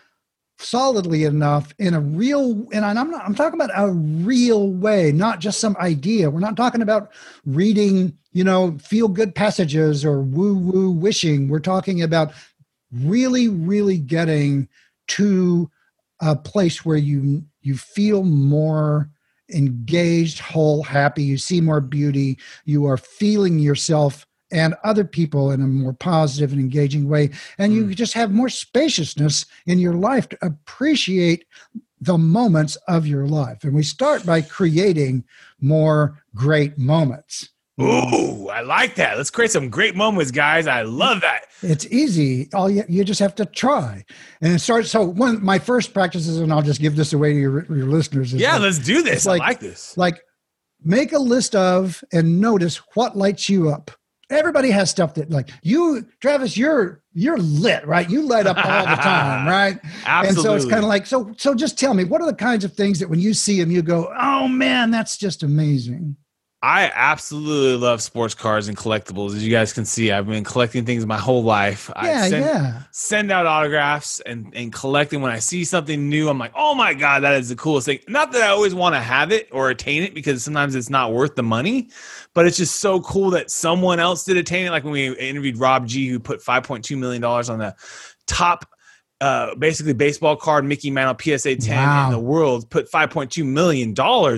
solidly 0.59 1.23
enough 1.23 1.73
in 1.79 1.93
a 1.93 1.99
real 1.99 2.67
and 2.71 2.85
I'm 2.85 3.09
not 3.09 3.25
I'm 3.25 3.35
talking 3.35 3.59
about 3.59 3.71
a 3.75 3.91
real 3.91 4.69
way 4.71 5.11
not 5.11 5.39
just 5.39 5.59
some 5.59 5.75
idea. 5.79 6.29
We're 6.29 6.39
not 6.39 6.57
talking 6.57 6.81
about 6.81 7.11
reading 7.45 8.15
you 8.31 8.43
know 8.43 8.77
feel 8.79 9.07
good 9.07 9.33
passages 9.33 10.05
or 10.05 10.21
woo 10.21 10.55
woo 10.55 10.91
wishing. 10.91 11.47
We're 11.49 11.59
talking 11.59 12.01
about 12.03 12.31
really 12.91 13.47
really 13.47 13.97
getting 13.97 14.67
to 15.07 15.71
a 16.21 16.35
place 16.35 16.85
where 16.85 16.97
you 16.97 17.43
you 17.61 17.75
feel 17.75 18.23
more 18.23 19.09
engaged, 19.53 20.39
whole, 20.39 20.83
happy, 20.83 21.23
you 21.23 21.37
see 21.37 21.61
more 21.61 21.81
beauty, 21.81 22.37
you 22.65 22.85
are 22.85 22.97
feeling 22.97 23.59
yourself 23.59 24.25
and 24.51 24.75
other 24.83 25.03
people 25.03 25.51
in 25.51 25.61
a 25.61 25.67
more 25.67 25.93
positive 25.93 26.51
and 26.51 26.59
engaging 26.59 27.07
way. 27.07 27.29
And 27.57 27.73
you 27.73 27.85
mm. 27.85 27.95
just 27.95 28.13
have 28.13 28.31
more 28.31 28.49
spaciousness 28.49 29.45
in 29.65 29.79
your 29.79 29.93
life 29.93 30.27
to 30.29 30.37
appreciate 30.41 31.45
the 32.01 32.17
moments 32.17 32.75
of 32.87 33.05
your 33.05 33.27
life. 33.27 33.63
And 33.63 33.75
we 33.75 33.83
start 33.83 34.25
by 34.25 34.41
creating 34.41 35.23
more 35.59 36.23
great 36.33 36.77
moments. 36.77 37.49
Ooh, 37.81 38.49
I 38.49 38.61
like 38.61 38.95
that. 38.95 39.17
Let's 39.17 39.31
create 39.31 39.51
some 39.51 39.69
great 39.69 39.95
moments, 39.95 40.31
guys. 40.31 40.67
I 40.67 40.81
love 40.81 41.21
that. 41.21 41.45
It's 41.61 41.85
easy. 41.87 42.49
All 42.53 42.69
you, 42.69 42.83
you 42.89 43.03
just 43.03 43.19
have 43.19 43.35
to 43.35 43.45
try. 43.45 44.03
And 44.41 44.53
it 44.53 44.59
starts. 44.59 44.91
So 44.91 45.03
one, 45.03 45.43
my 45.43 45.59
first 45.59 45.93
practices, 45.93 46.39
and 46.39 46.51
I'll 46.51 46.61
just 46.61 46.81
give 46.81 46.95
this 46.95 47.13
away 47.13 47.33
to 47.33 47.39
your, 47.39 47.65
your 47.73 47.87
listeners. 47.87 48.33
yeah, 48.33 48.53
like, 48.53 48.61
let's 48.61 48.79
do 48.79 49.01
this. 49.01 49.25
Like, 49.25 49.41
I 49.41 49.47
like 49.47 49.59
this. 49.59 49.97
Like, 49.97 50.21
make 50.83 51.13
a 51.13 51.19
list 51.19 51.55
of 51.55 52.03
and 52.11 52.39
notice 52.41 52.77
what 52.95 53.17
lights 53.17 53.49
you 53.49 53.69
up. 53.69 53.91
Everybody 54.29 54.69
has 54.69 54.91
stuff 54.91 55.15
that 55.15 55.31
like 55.31 55.49
you, 55.63 56.05
Travis. 56.21 56.55
You're 56.55 57.01
you're 57.13 57.37
lit, 57.37 57.87
right? 57.87 58.07
You 58.07 58.21
light 58.21 58.45
up 58.45 58.57
all 58.57 58.85
the 58.85 59.01
time, 59.01 59.47
right? 59.47 59.79
Absolutely. 60.05 60.27
And 60.27 60.37
so 60.37 60.53
it's 60.53 60.65
kind 60.65 60.83
of 60.83 60.89
like 60.89 61.07
so. 61.07 61.33
So 61.37 61.55
just 61.55 61.79
tell 61.79 61.95
me, 61.95 62.03
what 62.03 62.21
are 62.21 62.27
the 62.27 62.35
kinds 62.35 62.63
of 62.63 62.73
things 62.73 62.99
that 62.99 63.09
when 63.09 63.19
you 63.19 63.33
see 63.33 63.59
them, 63.59 63.71
you 63.71 63.81
go, 63.81 64.13
"Oh 64.19 64.47
man, 64.47 64.91
that's 64.91 65.17
just 65.17 65.41
amazing." 65.41 66.15
I 66.61 66.91
absolutely 66.93 67.77
love 67.77 68.01
sports 68.01 68.33
cars 68.33 68.67
and 68.67 68.75
collectibles. 68.75 69.33
As 69.33 69.45
you 69.45 69.51
guys 69.51 69.71
can 69.71 69.85
see, 69.85 70.11
I've 70.11 70.27
been 70.27 70.43
collecting 70.43 70.85
things 70.85 71.05
my 71.05 71.17
whole 71.17 71.41
life. 71.41 71.89
Yeah, 71.95 72.01
I 72.01 72.29
send, 72.29 72.45
yeah. 72.45 72.83
send 72.91 73.31
out 73.31 73.45
autographs 73.45 74.19
and, 74.19 74.51
and 74.53 74.73
collecting. 74.73 75.21
When 75.21 75.31
I 75.31 75.39
see 75.39 75.63
something 75.63 76.09
new, 76.09 76.27
I'm 76.27 76.37
like, 76.37 76.51
oh 76.55 76.75
my 76.75 76.93
God, 76.93 77.23
that 77.23 77.35
is 77.35 77.47
the 77.47 77.55
coolest 77.55 77.85
thing. 77.85 77.99
Not 78.09 78.33
that 78.33 78.41
I 78.41 78.47
always 78.47 78.75
want 78.75 78.93
to 78.95 78.99
have 78.99 79.31
it 79.31 79.47
or 79.53 79.69
attain 79.69 80.03
it 80.03 80.13
because 80.13 80.43
sometimes 80.43 80.75
it's 80.75 80.89
not 80.89 81.13
worth 81.13 81.35
the 81.35 81.43
money, 81.43 81.91
but 82.33 82.45
it's 82.45 82.57
just 82.57 82.75
so 82.75 82.99
cool 83.01 83.29
that 83.29 83.49
someone 83.49 84.01
else 84.01 84.25
did 84.25 84.35
attain 84.35 84.65
it. 84.65 84.71
Like 84.71 84.83
when 84.83 84.91
we 84.91 85.15
interviewed 85.15 85.57
Rob 85.57 85.87
G, 85.87 86.09
who 86.09 86.19
put 86.19 86.43
$5.2 86.43 86.97
million 86.97 87.23
on 87.23 87.57
the 87.57 87.73
top 88.27 88.69
uh, 89.21 89.53
basically 89.55 89.93
baseball 89.93 90.35
card 90.35 90.63
Mickey 90.65 90.91
Mantle 90.91 91.17
PSA 91.19 91.57
10 91.57 91.77
wow. 91.77 92.05
in 92.05 92.11
the 92.11 92.19
world, 92.19 92.69
put 92.69 92.89
$5.2 92.91 93.45
million 93.45 93.89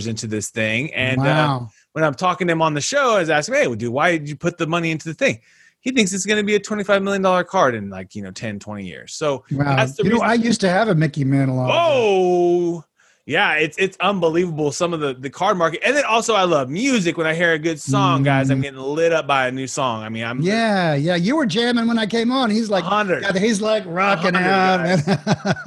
into 0.10 0.28
this 0.28 0.50
thing. 0.50 0.94
And 0.94 1.22
uh, 1.22 1.24
wow. 1.24 1.62
uh, 1.64 1.81
when 1.94 2.04
I'm 2.04 2.14
talking 2.14 2.48
to 2.48 2.54
him 2.54 2.62
on 2.62 2.74
the 2.74 2.82
show, 2.82 3.16
I 3.16 3.20
was 3.20 3.30
asking, 3.30 3.56
hey, 3.56 3.76
dude, 3.76 3.92
why 3.92 4.18
did 4.18 4.30
you 4.30 4.36
put 4.36 4.58
the 4.58 4.68
money 4.68 4.92
into 4.92 5.08
the 5.08 5.14
thing? 5.14 5.40
He 5.82 5.92
thinks 5.92 6.14
it's 6.14 6.26
going 6.26 6.38
to 6.38 6.44
be 6.46 6.56
a 6.56 6.60
$25 6.60 7.02
million 7.04 7.46
card 7.46 7.74
in 7.74 7.90
like, 7.90 8.14
you 8.14 8.22
know, 8.22 8.32
10, 8.32 8.60
20 8.60 8.86
years. 8.86 9.14
So 9.14 9.44
wow. 9.52 9.76
that's 9.76 9.96
the 9.96 10.04
you 10.04 10.12
reason. 10.12 10.26
know, 10.26 10.32
I 10.32 10.36
used 10.36 10.62
to 10.62 10.70
have 10.70 10.90
a 10.90 10.96
Mickey 10.96 11.26
Mantle. 11.26 11.60
Oh, 11.60 12.84
yeah, 13.32 13.54
it's 13.54 13.78
it's 13.78 13.98
unbelievable. 14.02 14.74
Some 14.74 14.94
of 14.94 15.00
the 15.00 15.14
the 15.14 15.30
card 15.30 15.58
market, 15.58 15.82
and 15.86 15.96
then 15.96 16.04
also 16.04 16.36
I 16.36 16.44
love 16.44 16.70
music. 16.70 17.18
When 17.18 17.26
I 17.26 17.34
hear 17.34 17.54
a 17.54 17.60
good 17.60 17.80
song, 17.80 18.24
guys, 18.24 18.50
I'm 18.50 18.60
mm. 18.60 18.64
getting 18.64 18.80
lit 18.80 19.14
up 19.14 19.26
by 19.26 19.48
a 19.48 19.52
new 19.52 19.68
song. 19.68 20.04
I 20.04 20.10
mean, 20.10 20.26
I'm 20.26 20.42
yeah, 20.42 20.96
yeah. 20.96 21.16
You 21.16 21.38
were 21.38 21.46
jamming 21.46 21.88
when 21.88 21.98
I 21.98 22.06
came 22.06 22.30
on. 22.30 22.50
He's 22.50 22.70
like 22.70 22.84
hundred. 22.84 23.26
He's 23.38 23.62
like 23.62 23.84
rocking 23.88 24.36
out. 24.36 25.00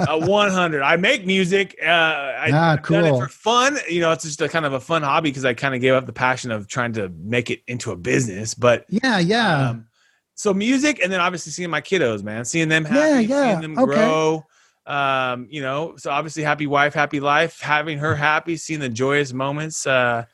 a 0.09 0.19
100. 0.19 0.83
I 0.83 0.97
make 0.97 1.25
music. 1.25 1.77
Uh, 1.83 1.87
I, 1.87 2.51
ah, 2.53 2.77
cool. 2.83 3.01
done 3.01 3.15
it 3.15 3.19
for 3.19 3.29
fun. 3.29 3.79
You 3.89 4.01
know, 4.01 4.13
it's 4.13 4.25
just 4.25 4.43
a 4.43 4.49
kind 4.49 4.67
of 4.67 4.75
a 4.75 4.81
fun 4.81 5.03
hobby 5.03 5.31
because 5.31 5.47
I 5.47 5.55
kind 5.55 5.75
of 5.75 5.81
gave 5.81 5.95
up 5.95 6.05
the 6.05 6.13
passion 6.13 6.51
of 6.51 6.69
trying 6.69 6.93
to 6.95 7.09
make 7.09 7.51
it 7.51 7.63
into 7.67 7.93
a 7.93 7.97
business. 7.97 8.53
But 8.55 8.85
yeah, 8.91 9.19
yeah. 9.19 9.71
Um, 9.71 9.87
so 10.35 10.53
music, 10.53 11.01
and 11.03 11.11
then 11.11 11.21
obviously 11.21 11.53
seeing 11.53 11.71
my 11.71 11.81
kiddos, 11.81 12.23
man, 12.23 12.45
seeing 12.45 12.69
them 12.69 12.85
happy, 12.85 12.99
Yeah, 13.01 13.19
yeah, 13.21 13.51
seeing 13.51 13.63
them 13.63 13.79
okay. 13.79 13.95
grow. 13.95 14.45
Um, 14.87 15.47
you 15.51 15.63
know, 15.63 15.95
so 15.97 16.11
obviously 16.11 16.43
happy 16.43 16.67
wife, 16.67 16.93
happy 16.95 17.21
life, 17.21 17.61
having 17.61 17.99
her 17.99 18.15
happy, 18.15 18.57
seeing 18.57 18.81
the 18.81 18.89
joyous 18.89 19.33
moments. 19.33 19.87
Uh, 19.87 20.25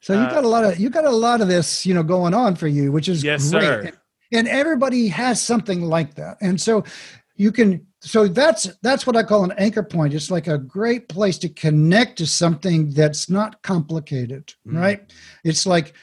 So 0.00 0.12
you 0.14 0.20
Uh, 0.20 0.30
got 0.30 0.44
a 0.44 0.48
lot 0.48 0.64
of 0.64 0.78
you 0.78 0.90
got 0.90 1.04
a 1.04 1.10
lot 1.10 1.40
of 1.40 1.48
this, 1.48 1.84
you 1.84 1.92
know, 1.92 2.04
going 2.04 2.32
on 2.32 2.54
for 2.56 2.68
you, 2.68 2.92
which 2.92 3.08
is 3.08 3.24
Yes, 3.24 3.50
great. 3.50 3.62
sir. 3.64 3.92
And, 4.32 4.46
everybody 4.48 5.08
has 5.08 5.42
something 5.42 5.80
like 5.82 6.14
that. 6.14 6.36
And 6.40 6.60
so 6.60 6.84
you 7.36 7.50
can 7.50 7.84
so 8.00 8.28
that's 8.28 8.70
that's 8.82 9.06
what 9.06 9.16
I 9.16 9.24
call 9.24 9.42
an 9.44 9.52
anchor 9.58 9.82
point. 9.82 10.14
It's 10.14 10.30
like 10.30 10.46
a 10.46 10.56
great 10.58 11.08
place 11.08 11.36
to 11.38 11.48
connect 11.48 12.18
to 12.18 12.26
something 12.26 12.90
that's 12.90 13.28
not 13.28 13.60
complicated, 13.62 14.54
Mm. 14.66 14.80
right? 14.80 15.12
It's 15.44 15.66
like 15.66 15.94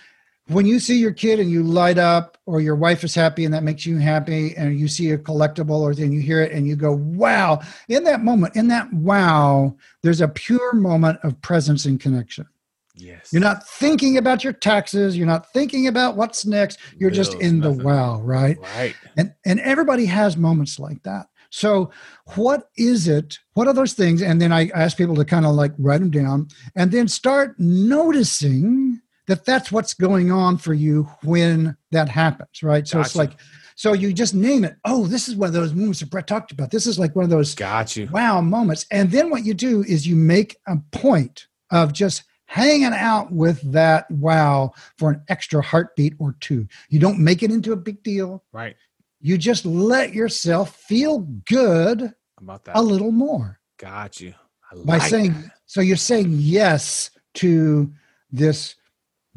when 0.48 0.66
you 0.66 0.80
see 0.80 1.00
your 1.00 1.12
kid 1.12 1.40
and 1.40 1.50
you 1.50 1.64
light 1.64 1.98
up 1.98 2.38
or 2.46 2.62
your 2.62 2.76
wife 2.76 3.04
is 3.04 3.16
happy 3.16 3.46
and 3.46 3.54
that 3.54 3.64
makes 3.64 3.86
you 3.86 3.98
happy 3.98 4.56
and 4.56 4.80
you 4.80 4.88
see 4.88 5.12
a 5.12 5.18
collectible 5.18 5.82
or 5.82 5.96
then 5.96 6.12
you 6.12 6.22
hear 6.22 6.42
it 6.42 6.52
and 6.52 6.68
you 6.68 6.76
go 6.76 6.94
wow 6.94 7.60
in 7.90 8.04
that 8.04 8.24
moment 8.24 8.56
in 8.56 8.68
that 8.68 8.92
wow 8.94 9.76
there's 10.04 10.22
a 10.22 10.28
pure 10.28 10.74
moment 10.74 11.18
of 11.24 11.40
presence 11.42 11.86
and 11.86 12.00
connection 12.00 12.46
yes, 12.96 13.32
you're 13.32 13.42
not 13.42 13.68
thinking 13.68 14.18
about 14.18 14.44
your 14.44 14.54
taxes. 14.54 15.18
You're 15.18 15.28
not 15.28 15.52
thinking 15.52 15.88
about 15.88 16.16
what's 16.16 16.46
next. 16.46 16.80
You're 16.98 17.12
just 17.12 17.34
in 17.36 17.60
the 17.60 17.72
wow, 17.72 18.22
right? 18.22 18.58
right. 18.76 18.96
And 19.18 19.34
and 19.46 19.60
everybody 19.60 20.06
has 20.06 20.38
moments 20.38 20.80
like 20.80 21.04
that. 21.04 21.28
So 21.50 21.92
what 22.36 22.70
is 22.78 23.08
it? 23.08 23.40
What 23.54 23.68
are 23.68 23.74
those 23.74 23.94
things? 23.94 24.22
And 24.22 24.42
then 24.42 24.52
I 24.52 24.70
ask 24.70 24.98
people 24.98 25.16
to 25.16 25.26
kind 25.26 25.46
of 25.46 25.56
like 25.56 25.74
write 25.78 26.00
them 26.00 26.12
down 26.12 26.50
and 26.76 26.92
then 26.92 27.08
start 27.08 27.56
noticing 27.60 29.02
that 29.28 29.46
that's 29.46 29.72
what's 29.72 29.94
going 29.94 30.32
on 30.32 30.58
for 30.58 30.74
you 30.74 31.04
when 31.24 31.76
that 31.92 32.10
happens, 32.10 32.62
right? 32.64 32.88
So 32.88 33.00
it's 33.02 33.16
like 33.16 33.32
so 33.76 33.94
you 33.94 34.14
just 34.14 34.34
name 34.34 34.64
it. 34.64 34.78
Oh, 34.86 35.06
this 35.06 35.28
is 35.28 35.36
one 35.36 35.48
of 35.48 35.54
those 35.54 35.74
moments 35.74 36.00
that 36.00 36.10
Brett 36.10 36.28
talked 36.28 36.52
about. 36.52 36.72
This 36.72 36.88
is 36.88 36.98
like 36.98 37.16
one 37.16 37.26
of 37.26 37.30
those 37.30 37.54
Got 37.56 37.96
you. 37.98 38.08
wow 38.12 38.40
moments. 38.42 38.86
And 38.92 39.12
then 39.12 39.30
what 39.30 39.46
you 39.46 39.54
do 39.54 39.84
is 39.84 40.08
you 40.08 40.16
make 40.16 40.58
a 40.68 40.78
point 40.92 41.48
of 41.72 41.92
just 41.92 42.24
hanging 42.46 42.94
out 42.94 43.32
with 43.32 43.60
that 43.74 44.10
wow 44.12 44.72
for 44.98 45.10
an 45.12 45.22
extra 45.28 45.62
heartbeat 45.62 46.14
or 46.20 46.36
two. 46.40 46.68
You 46.90 47.00
don't 47.00 47.20
make 47.20 47.44
it 47.44 47.52
into 47.52 47.74
a 47.74 47.76
big 47.78 48.02
deal. 48.04 48.44
Right 48.54 48.76
You 49.20 49.38
just 49.38 49.66
let 49.66 50.14
yourself 50.14 50.76
feel 50.76 51.20
good 51.50 52.14
about 52.40 52.64
that. 52.66 52.78
a 52.78 52.82
little 52.82 53.12
more 53.12 53.60
Got 53.78 54.22
you. 54.22 54.34
I 54.72 54.76
by 54.86 55.00
saying, 55.00 55.34
that. 55.34 55.52
so 55.66 55.82
you're 55.82 55.98
saying 55.98 56.28
yes 56.30 57.10
to 57.36 57.92
this 58.32 58.76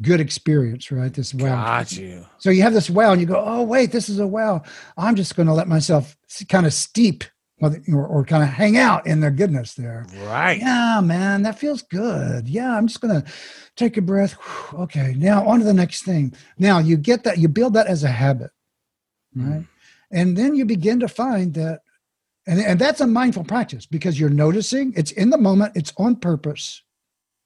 good 0.01 0.19
experience, 0.19 0.91
right? 0.91 1.13
This 1.13 1.33
wow. 1.33 1.63
Got 1.63 1.97
you. 1.97 2.25
So 2.37 2.49
you 2.49 2.61
have 2.63 2.73
this 2.73 2.89
wow, 2.89 3.11
and 3.11 3.21
you 3.21 3.27
go, 3.27 3.41
"Oh 3.43 3.63
wait, 3.63 3.91
this 3.91 4.09
is 4.09 4.19
a 4.19 4.27
wow." 4.27 4.63
I'm 4.97 5.15
just 5.15 5.35
going 5.35 5.47
to 5.47 5.53
let 5.53 5.67
myself 5.67 6.17
kind 6.47 6.65
of 6.65 6.73
steep, 6.73 7.23
or, 7.61 8.07
or 8.07 8.23
kind 8.23 8.43
of 8.43 8.49
hang 8.49 8.77
out 8.77 9.05
in 9.05 9.19
their 9.19 9.31
goodness 9.31 9.73
there. 9.73 10.05
Right. 10.23 10.59
Yeah, 10.59 11.01
man, 11.01 11.43
that 11.43 11.59
feels 11.59 11.81
good. 11.81 12.47
Yeah, 12.47 12.75
I'm 12.75 12.87
just 12.87 13.01
going 13.01 13.21
to 13.21 13.31
take 13.75 13.97
a 13.97 14.01
breath. 14.01 14.33
Whew, 14.33 14.79
Okay, 14.83 15.13
now 15.17 15.45
on 15.47 15.59
to 15.59 15.65
the 15.65 15.73
next 15.73 16.03
thing. 16.03 16.33
Now 16.57 16.79
you 16.79 16.97
get 16.97 17.23
that, 17.23 17.37
you 17.37 17.47
build 17.47 17.73
that 17.73 17.87
as 17.87 18.03
a 18.03 18.09
habit, 18.09 18.51
hmm. 19.33 19.51
right? 19.51 19.65
And 20.11 20.37
then 20.37 20.55
you 20.55 20.65
begin 20.65 20.99
to 21.01 21.07
find 21.07 21.53
that, 21.55 21.81
and, 22.47 22.59
and 22.59 22.79
that's 22.79 23.01
a 23.01 23.07
mindful 23.07 23.43
practice 23.43 23.85
because 23.85 24.19
you're 24.19 24.29
noticing 24.29 24.93
it's 24.95 25.11
in 25.11 25.29
the 25.29 25.37
moment, 25.37 25.73
it's 25.75 25.93
on 25.97 26.15
purpose, 26.15 26.81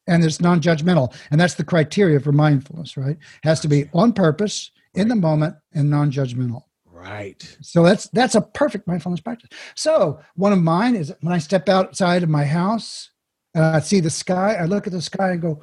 and 0.08 0.24
it's 0.24 0.42
non 0.42 0.62
judgmental. 0.62 1.13
And 1.32 1.39
that's 1.39 1.56
the 1.56 1.63
criteria 1.63 2.20
for 2.20 2.32
mindfulness, 2.32 2.98
right? 2.98 3.18
has 3.44 3.60
to 3.62 3.68
be 3.68 3.89
on 3.94 4.13
purpose, 4.13 4.72
in 4.94 5.08
the 5.08 5.16
moment, 5.16 5.56
and 5.74 5.89
non 5.89 6.12
judgmental. 6.12 6.63
Right. 6.86 7.58
So 7.62 7.84
that's 7.84 8.08
that's 8.10 8.36
a 8.36 8.42
perfect 8.42 8.88
mindfulness 8.88 9.20
practice. 9.22 9.50
So 9.76 10.20
one 10.36 10.54
of 10.54 10.60
mine 10.60 10.96
is 10.96 11.13
when 11.22 11.34
I 11.34 11.38
step 11.38 11.68
outside 11.68 12.24
of 12.24 12.30
my 12.30 12.46
house 12.46 13.10
and 13.54 13.63
I 13.63 13.80
see 13.80 14.00
the 14.00 14.10
sky, 14.10 14.56
I 14.56 14.66
look 14.66 14.88
at 14.88 14.94
the 14.94 15.02
sky 15.02 15.32
and 15.32 15.42
go, 15.42 15.62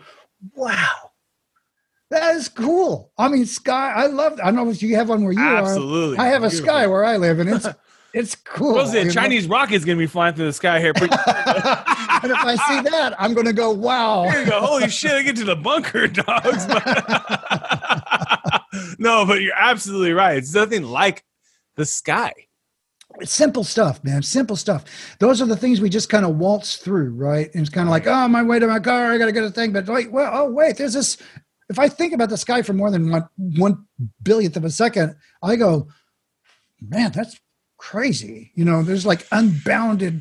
"Wow, 0.55 1.13
that 2.11 2.35
is 2.35 2.49
cool." 2.49 3.13
I 3.17 3.29
mean, 3.29 3.47
sky. 3.47 3.93
I 3.95 4.07
love. 4.07 4.39
I 4.41 4.47
don't 4.47 4.57
know 4.57 4.71
if 4.71 4.83
you 4.83 4.97
have 4.97 5.09
one 5.09 5.25
where 5.25 5.33
you 5.33 5.41
Absolutely. 5.41 6.19
are. 6.19 6.21
I 6.21 6.27
have 6.27 6.43
a 6.43 6.49
Beautiful. 6.49 6.67
sky 6.67 6.87
where 6.87 7.05
I 7.05 7.17
live, 7.17 7.39
and 7.39 7.49
it's 7.49 7.67
it's 8.13 8.35
cool. 8.35 8.75
Was 8.75 8.95
it? 8.95 8.99
you 8.99 9.05
know? 9.07 9.11
Chinese 9.11 9.47
rocket's 9.47 9.85
gonna 9.85 9.99
be 9.99 10.07
flying 10.07 10.35
through 10.35 10.47
the 10.47 10.53
sky 10.53 10.81
here. 10.81 10.93
Pretty- 10.95 11.15
and 12.23 12.33
if 12.33 12.39
I 12.39 12.57
see 12.69 12.81
that, 12.91 13.15
I'm 13.19 13.35
going 13.35 13.47
to 13.47 13.53
go, 13.53 13.71
"Wow." 13.71 14.25
There 14.25 14.45
you 14.45 14.51
go. 14.51 14.61
Holy 14.61 14.89
shit! 14.89 15.13
I 15.13 15.23
get 15.23 15.37
to 15.37 15.45
the 15.45 15.57
bunker, 15.57 16.09
dogs. 16.09 16.67
no, 18.99 19.25
but 19.25 19.41
you're 19.41 19.57
absolutely 19.57 20.13
right. 20.13 20.37
It's 20.37 20.55
nothing 20.55 20.83
like 20.83 21.25
the 21.77 21.85
sky. 21.85 22.33
It's 23.19 23.33
simple 23.33 23.65
stuff, 23.65 24.03
man. 24.05 24.23
Simple 24.23 24.57
stuff. 24.57 24.85
Those 25.19 25.43
are 25.43 25.47
the 25.47 25.57
things 25.57 25.81
we 25.81 25.89
just 25.89 26.09
kind 26.09 26.25
of 26.25 26.37
waltz 26.37 26.77
through, 26.77 27.15
right? 27.15 27.53
And 27.55 27.63
it's 27.63 27.71
kind 27.71 27.89
of 27.89 27.91
like, 27.91 28.07
oh, 28.07 28.29
my 28.29 28.43
way 28.43 28.59
to 28.59 28.67
my 28.67 28.81
car. 28.81 29.13
I 29.13 29.19
got 29.19 29.27
to 29.27 29.33
get 29.33 29.45
a 29.45 29.51
thing. 29.51 29.73
But 29.73 29.89
wait, 29.89 30.13
well, 30.13 30.31
oh, 30.33 30.51
wait, 30.51 30.77
there's 30.77 30.95
this. 30.95 31.17
If 31.69 31.79
I 31.79 31.89
think 31.89 32.13
about 32.13 32.29
the 32.29 32.37
sky 32.37 32.63
for 32.63 32.73
more 32.73 32.91
than 32.91 33.11
one 33.11 33.29
one 33.37 33.87
billionth 34.23 34.57
of 34.57 34.65
a 34.65 34.71
second, 34.71 35.17
I 35.43 35.57
go, 35.57 35.89
man, 36.81 37.13
that's 37.13 37.39
crazy. 37.81 38.53
You 38.55 38.67
know, 38.67 38.83
there's 38.83 39.07
like 39.07 39.27
unbounded 39.33 40.21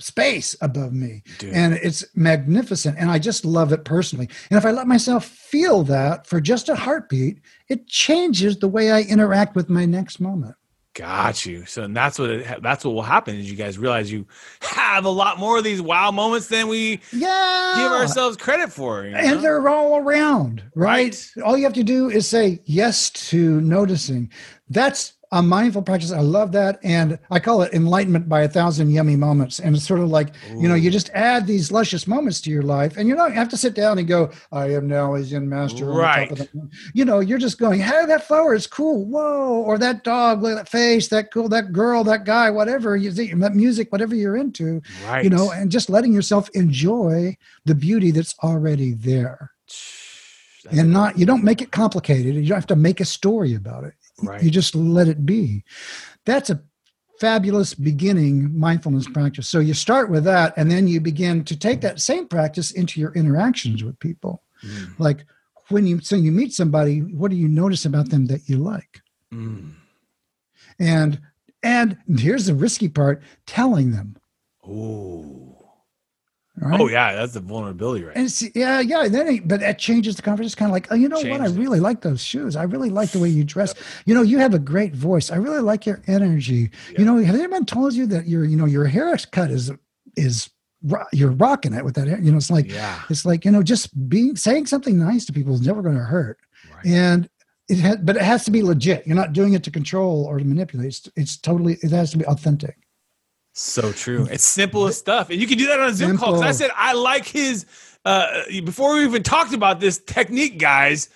space 0.00 0.56
above 0.60 0.92
me 0.92 1.22
Dude. 1.38 1.52
and 1.52 1.74
it's 1.74 2.04
magnificent 2.14 2.96
and 3.00 3.10
i 3.10 3.18
just 3.18 3.44
love 3.44 3.72
it 3.72 3.84
personally 3.84 4.28
and 4.48 4.56
if 4.56 4.64
i 4.64 4.70
let 4.70 4.86
myself 4.86 5.24
feel 5.24 5.82
that 5.82 6.24
for 6.24 6.40
just 6.40 6.68
a 6.68 6.76
heartbeat 6.76 7.40
it 7.68 7.88
changes 7.88 8.60
the 8.60 8.68
way 8.68 8.92
i 8.92 9.00
interact 9.02 9.56
with 9.56 9.68
my 9.68 9.84
next 9.84 10.20
moment 10.20 10.54
Got 10.94 11.46
you. 11.46 11.64
So 11.64 11.84
and 11.84 11.96
that's 11.96 12.18
what 12.18 12.28
it, 12.28 12.60
that's 12.60 12.84
what 12.84 12.92
will 12.92 13.02
happen 13.02 13.36
is 13.36 13.48
you 13.48 13.56
guys 13.56 13.78
realize 13.78 14.10
you 14.10 14.26
have 14.62 15.04
a 15.04 15.10
lot 15.10 15.38
more 15.38 15.58
of 15.58 15.62
these 15.62 15.80
wow 15.80 16.10
moments 16.10 16.48
than 16.48 16.66
we 16.66 16.98
yeah 17.12 17.74
give 17.76 17.92
ourselves 17.92 18.36
credit 18.36 18.72
for. 18.72 19.04
you 19.04 19.12
know? 19.12 19.18
and 19.18 19.40
they're 19.40 19.68
all 19.68 19.98
around 19.98 20.60
right? 20.74 21.30
Right. 21.36 21.44
all 21.44 21.56
you 21.56 21.62
have 21.62 21.74
to 21.74 21.84
do 21.84 22.10
is 22.10 22.26
say 22.26 22.60
yes 22.64 23.10
to 23.10 23.60
noticing 23.60 24.32
that's 24.70 25.12
a 25.32 25.42
mindful 25.42 25.82
practice 25.82 26.10
i 26.10 26.20
love 26.20 26.52
that 26.52 26.78
and 26.82 27.18
i 27.30 27.38
call 27.38 27.60
it 27.62 27.72
enlightenment 27.74 28.28
by 28.28 28.42
a 28.42 28.48
thousand 28.48 28.90
yummy 28.90 29.16
moments. 29.16 29.58
And 29.60 29.76
it's 29.76 29.86
sort 29.86 30.00
of 30.00 30.08
like 30.08 30.28
you 30.48 30.68
know 30.68 30.74
you 30.74 30.90
just 30.90 31.10
add 31.10 31.46
these 31.46 31.70
luscious 31.70 32.06
moments 32.06 32.40
to 32.42 32.50
your 32.50 32.62
life 32.62 32.96
and 32.96 33.06
you 33.08 33.14
don't 33.14 33.32
have 33.34 33.48
to 33.50 33.56
sit 33.56 33.74
down 33.74 33.98
and 33.98 34.08
go 34.08 34.30
i 34.52 34.70
am 34.70 34.88
now 34.88 35.14
a 35.14 35.22
zen 35.22 35.48
master 35.48 35.90
on 35.90 35.96
the 35.98 36.02
top 36.02 36.30
of 36.30 36.38
Right. 36.40 36.52
the-" 36.52 36.70
you 36.94 37.04
know 37.04 37.20
you're 37.20 37.38
just 37.38 37.58
going 37.58 37.80
hey 37.80 38.06
that 38.06 38.26
flower 38.26 38.54
is 38.54 38.66
cool. 38.66 39.04
Whoa 39.04 39.62
or 39.66 39.76
that 39.78 40.02
dog 40.04 40.42
look 40.42 40.52
at 40.52 40.56
that 40.64 40.68
face 40.68 41.08
that 41.08 41.30
cool 41.32 41.48
that 41.50 41.72
girl 41.72 42.04
that 42.04 42.24
guy 42.24 42.50
whatever 42.50 42.96
you 42.96 43.10
see, 43.12 43.32
that 43.34 43.54
music 43.54 43.92
whatever 43.92 44.14
you're 44.14 44.36
into 44.36 44.80
right. 45.06 45.24
you 45.24 45.30
know 45.30 45.50
and 45.50 45.70
just 45.70 45.90
letting 45.90 46.12
yourself 46.12 46.48
enjoy 46.54 47.36
the 47.66 47.74
beauty 47.74 48.10
that's 48.10 48.34
already 48.42 48.92
there. 48.92 49.50
That's 50.64 50.78
and 50.78 50.92
not 50.92 51.18
you 51.18 51.26
don't 51.26 51.44
make 51.44 51.60
it 51.62 51.70
complicated 51.70 52.34
you 52.34 52.46
don't 52.48 52.56
have 52.56 52.66
to 52.68 52.76
make 52.76 53.00
a 53.00 53.04
story 53.04 53.54
about 53.54 53.84
it 53.84 53.94
right. 54.22 54.42
you 54.42 54.50
just 54.50 54.74
let 54.74 55.08
it 55.08 55.24
be 55.24 55.64
that's 56.24 56.50
a 56.50 56.62
fabulous 57.20 57.74
beginning 57.74 58.56
mindfulness 58.58 59.08
practice 59.08 59.48
so 59.48 59.58
you 59.58 59.74
start 59.74 60.08
with 60.08 60.22
that 60.22 60.54
and 60.56 60.70
then 60.70 60.86
you 60.86 61.00
begin 61.00 61.44
to 61.44 61.56
take 61.56 61.80
that 61.80 62.00
same 62.00 62.28
practice 62.28 62.70
into 62.70 63.00
your 63.00 63.12
interactions 63.14 63.82
with 63.82 63.98
people 63.98 64.42
Mm, 64.64 64.98
like 64.98 65.24
when 65.68 65.86
you 65.86 66.00
so 66.00 66.16
you 66.16 66.32
meet 66.32 66.52
somebody 66.52 66.98
what 67.00 67.30
do 67.30 67.36
you 67.36 67.48
notice 67.48 67.84
about 67.84 68.10
them 68.10 68.26
that 68.26 68.48
you 68.48 68.58
like 68.58 69.00
mm. 69.32 69.72
and 70.80 71.20
and 71.62 71.96
here's 72.18 72.46
the 72.46 72.54
risky 72.54 72.88
part 72.88 73.22
telling 73.46 73.92
them 73.92 74.16
Ooh. 74.66 75.57
All 76.62 76.68
right? 76.68 76.80
Oh 76.80 76.88
yeah, 76.88 77.14
that's 77.14 77.34
the 77.34 77.40
vulnerability, 77.40 78.04
right? 78.04 78.16
And 78.16 78.26
it's, 78.26 78.42
yeah, 78.54 78.80
yeah. 78.80 79.08
Then, 79.08 79.28
it, 79.28 79.48
but 79.48 79.60
that 79.60 79.78
changes 79.78 80.16
the 80.16 80.22
conversation. 80.22 80.46
It's 80.46 80.54
kind 80.54 80.70
of 80.70 80.72
like, 80.72 80.88
oh, 80.90 80.94
you 80.94 81.08
know 81.08 81.20
what? 81.20 81.40
I 81.40 81.46
it. 81.46 81.56
really 81.56 81.80
like 81.80 82.00
those 82.02 82.22
shoes. 82.22 82.56
I 82.56 82.64
really 82.64 82.90
like 82.90 83.10
the 83.10 83.18
way 83.18 83.28
you 83.28 83.44
dress. 83.44 83.74
You 84.06 84.14
know, 84.14 84.22
you 84.22 84.38
have 84.38 84.54
a 84.54 84.58
great 84.58 84.94
voice. 84.94 85.30
I 85.30 85.36
really 85.36 85.60
like 85.60 85.86
your 85.86 86.02
energy. 86.06 86.70
Yeah. 86.90 86.98
You 87.00 87.04
know, 87.04 87.16
have 87.18 87.34
anyone 87.34 87.64
told 87.64 87.94
you 87.94 88.06
that 88.06 88.26
your, 88.26 88.44
you 88.44 88.56
know, 88.56 88.66
your 88.66 88.86
haircut 88.86 89.50
is 89.50 89.70
is 90.16 90.50
you're 91.12 91.32
rocking 91.32 91.74
it 91.74 91.84
with 91.84 91.94
that 91.96 92.08
hair? 92.08 92.20
You 92.20 92.30
know, 92.30 92.38
it's 92.38 92.50
like 92.50 92.70
yeah. 92.70 93.02
it's 93.10 93.24
like 93.24 93.44
you 93.44 93.50
know, 93.50 93.62
just 93.62 94.08
being 94.08 94.36
saying 94.36 94.66
something 94.66 94.98
nice 94.98 95.24
to 95.26 95.32
people 95.32 95.54
is 95.54 95.66
never 95.66 95.82
going 95.82 95.96
to 95.96 96.04
hurt. 96.04 96.38
Right. 96.74 96.86
And 96.86 97.28
it 97.68 97.78
has, 97.78 97.96
but 97.98 98.16
it 98.16 98.22
has 98.22 98.44
to 98.46 98.50
be 98.50 98.62
legit. 98.62 99.06
You're 99.06 99.16
not 99.16 99.32
doing 99.32 99.54
it 99.54 99.62
to 99.64 99.70
control 99.70 100.24
or 100.24 100.38
to 100.38 100.44
manipulate. 100.44 100.88
It's, 100.88 101.08
it's 101.16 101.36
totally. 101.36 101.78
It 101.82 101.90
has 101.90 102.10
to 102.12 102.18
be 102.18 102.24
authentic. 102.26 102.78
So 103.60 103.90
true. 103.90 104.28
It's 104.30 104.44
simple 104.44 104.86
as 104.86 104.96
stuff. 104.96 105.30
And 105.30 105.40
you 105.40 105.46
can 105.48 105.58
do 105.58 105.66
that 105.66 105.80
on 105.80 105.88
a 105.88 105.92
Zoom 105.92 106.16
call. 106.16 106.32
'cause 106.34 106.42
I 106.42 106.52
said 106.52 106.70
I 106.76 106.92
like 106.92 107.26
his 107.26 107.66
uh 108.04 108.42
before 108.64 108.94
we 108.94 109.04
even 109.04 109.24
talked 109.24 109.52
about 109.52 109.80
this 109.80 109.98
technique, 109.98 110.58
guys. 110.58 111.08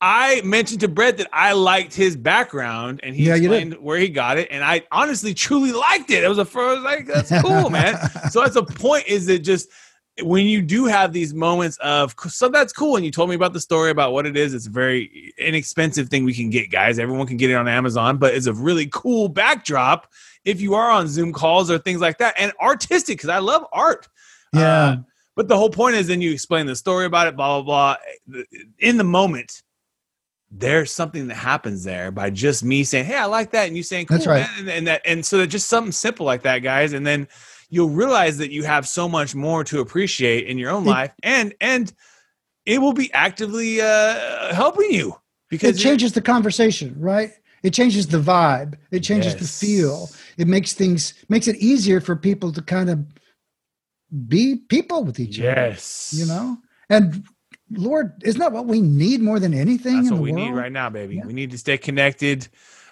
I 0.00 0.40
mentioned 0.44 0.80
to 0.80 0.88
Brett 0.88 1.18
that 1.18 1.28
I 1.32 1.52
liked 1.52 1.94
his 1.94 2.16
background 2.16 2.98
and 3.04 3.14
he 3.14 3.26
Yeah, 3.28 3.36
explained 3.36 3.74
where 3.74 3.96
he 3.96 4.08
got 4.08 4.38
it. 4.38 4.48
And 4.50 4.64
I 4.64 4.82
honestly 4.90 5.32
truly 5.34 5.70
liked 5.72 6.10
it. 6.10 6.24
It 6.24 6.28
was 6.28 6.38
a 6.38 6.44
first 6.44 6.82
like, 6.82 7.06
that's 7.06 7.30
cool, 7.40 7.70
man. 7.70 7.96
so 8.30 8.40
that's 8.40 8.54
the 8.54 8.64
point 8.64 9.06
is 9.06 9.26
that 9.26 9.38
just 9.38 9.68
when 10.22 10.46
you 10.46 10.62
do 10.62 10.84
have 10.86 11.12
these 11.12 11.34
moments 11.34 11.76
of 11.78 12.14
so 12.28 12.48
that's 12.48 12.72
cool. 12.72 12.96
And 12.96 13.04
you 13.04 13.10
told 13.10 13.28
me 13.28 13.34
about 13.34 13.52
the 13.52 13.60
story 13.60 13.90
about 13.90 14.12
what 14.12 14.26
it 14.26 14.36
is. 14.36 14.54
It's 14.54 14.66
a 14.66 14.70
very 14.70 15.34
inexpensive 15.38 16.08
thing 16.08 16.24
we 16.24 16.34
can 16.34 16.50
get 16.50 16.70
guys. 16.70 16.98
Everyone 16.98 17.26
can 17.26 17.36
get 17.36 17.50
it 17.50 17.54
on 17.54 17.66
amazon 17.66 18.18
but 18.18 18.34
it's 18.34 18.46
a 18.46 18.54
really 18.54 18.88
cool 18.92 19.28
backdrop 19.28 20.10
if 20.44 20.60
you 20.60 20.74
are 20.74 20.90
on 20.90 21.08
zoom 21.08 21.32
calls 21.32 21.70
or 21.70 21.78
things 21.78 22.00
like 22.00 22.18
that. 22.18 22.34
And 22.38 22.52
artistic 22.60 23.18
because 23.18 23.30
i 23.30 23.38
love 23.38 23.66
art. 23.72 24.08
Yeah. 24.52 24.84
Uh, 24.84 24.96
but 25.34 25.48
the 25.48 25.56
whole 25.56 25.70
point 25.70 25.96
is 25.96 26.06
then 26.06 26.20
you 26.20 26.30
explain 26.30 26.66
the 26.66 26.76
story 26.76 27.06
about 27.06 27.26
it 27.26 27.34
blah 27.34 27.60
blah 27.60 27.96
blah. 28.26 28.44
In 28.78 28.96
the 28.96 29.04
moment 29.04 29.62
there's 30.56 30.92
something 30.92 31.26
that 31.26 31.34
happens 31.34 31.82
there 31.82 32.12
by 32.12 32.30
just 32.30 32.62
me 32.62 32.84
saying 32.84 33.06
hey 33.06 33.16
i 33.16 33.24
like 33.24 33.50
that. 33.50 33.66
And 33.66 33.76
you 33.76 33.82
saying 33.82 34.06
cool, 34.06 34.18
That's 34.18 34.28
right. 34.28 34.42
man," 34.42 34.60
and, 34.60 34.70
and 34.70 34.86
that 34.86 35.02
and 35.04 35.26
so 35.26 35.38
that 35.38 35.48
just 35.48 35.68
something 35.68 35.90
simple 35.90 36.24
like 36.24 36.42
that 36.42 36.60
guys. 36.60 36.92
And 36.92 37.04
then 37.04 37.26
you'll 37.74 37.90
realize 37.90 38.38
that 38.38 38.50
you 38.50 38.62
have 38.62 38.86
so 38.88 39.08
much 39.08 39.34
more 39.34 39.64
to 39.64 39.80
appreciate 39.80 40.46
in 40.46 40.56
your 40.58 40.70
own 40.70 40.84
It- 40.84 40.88
life 40.96 41.12
and 41.22 41.54
and 41.60 41.92
it 42.66 42.80
will 42.80 42.92
be 42.94 43.12
actively 43.12 43.80
uh 43.80 44.54
helping 44.54 44.90
you 44.90 45.20
because 45.50 45.76
it 45.76 45.82
changes 45.82 46.12
the 46.12 46.22
conversation, 46.22 46.94
right? 46.98 47.30
It 47.62 47.72
changes 47.74 48.06
the 48.06 48.18
vibe. 48.18 48.74
It 48.90 49.00
changes 49.00 49.34
the 49.36 49.46
feel. 49.46 50.10
It 50.38 50.46
makes 50.46 50.72
things 50.74 51.14
makes 51.28 51.48
it 51.48 51.56
easier 51.56 52.00
for 52.00 52.14
people 52.16 52.52
to 52.52 52.62
kind 52.62 52.88
of 52.90 52.98
be 54.28 54.56
people 54.68 55.04
with 55.04 55.18
each 55.18 55.40
other. 55.40 55.50
yes 55.72 56.12
You 56.18 56.26
know? 56.26 56.58
And 56.90 57.24
Lord, 57.70 58.22
isn't 58.22 58.38
that 58.40 58.52
what 58.52 58.66
we 58.66 58.80
need 58.80 59.20
more 59.20 59.40
than 59.40 59.54
anything 59.54 59.96
that's 59.96 60.10
in 60.10 60.14
what 60.14 60.22
we 60.22 60.32
world? 60.32 60.44
need 60.44 60.52
right 60.52 60.72
now 60.72 60.90
baby 60.90 61.16
Yeah. 61.16 61.26
we 61.26 61.32
need 61.32 61.50
to 61.50 61.58
stay 61.58 61.78
connected 61.78 62.46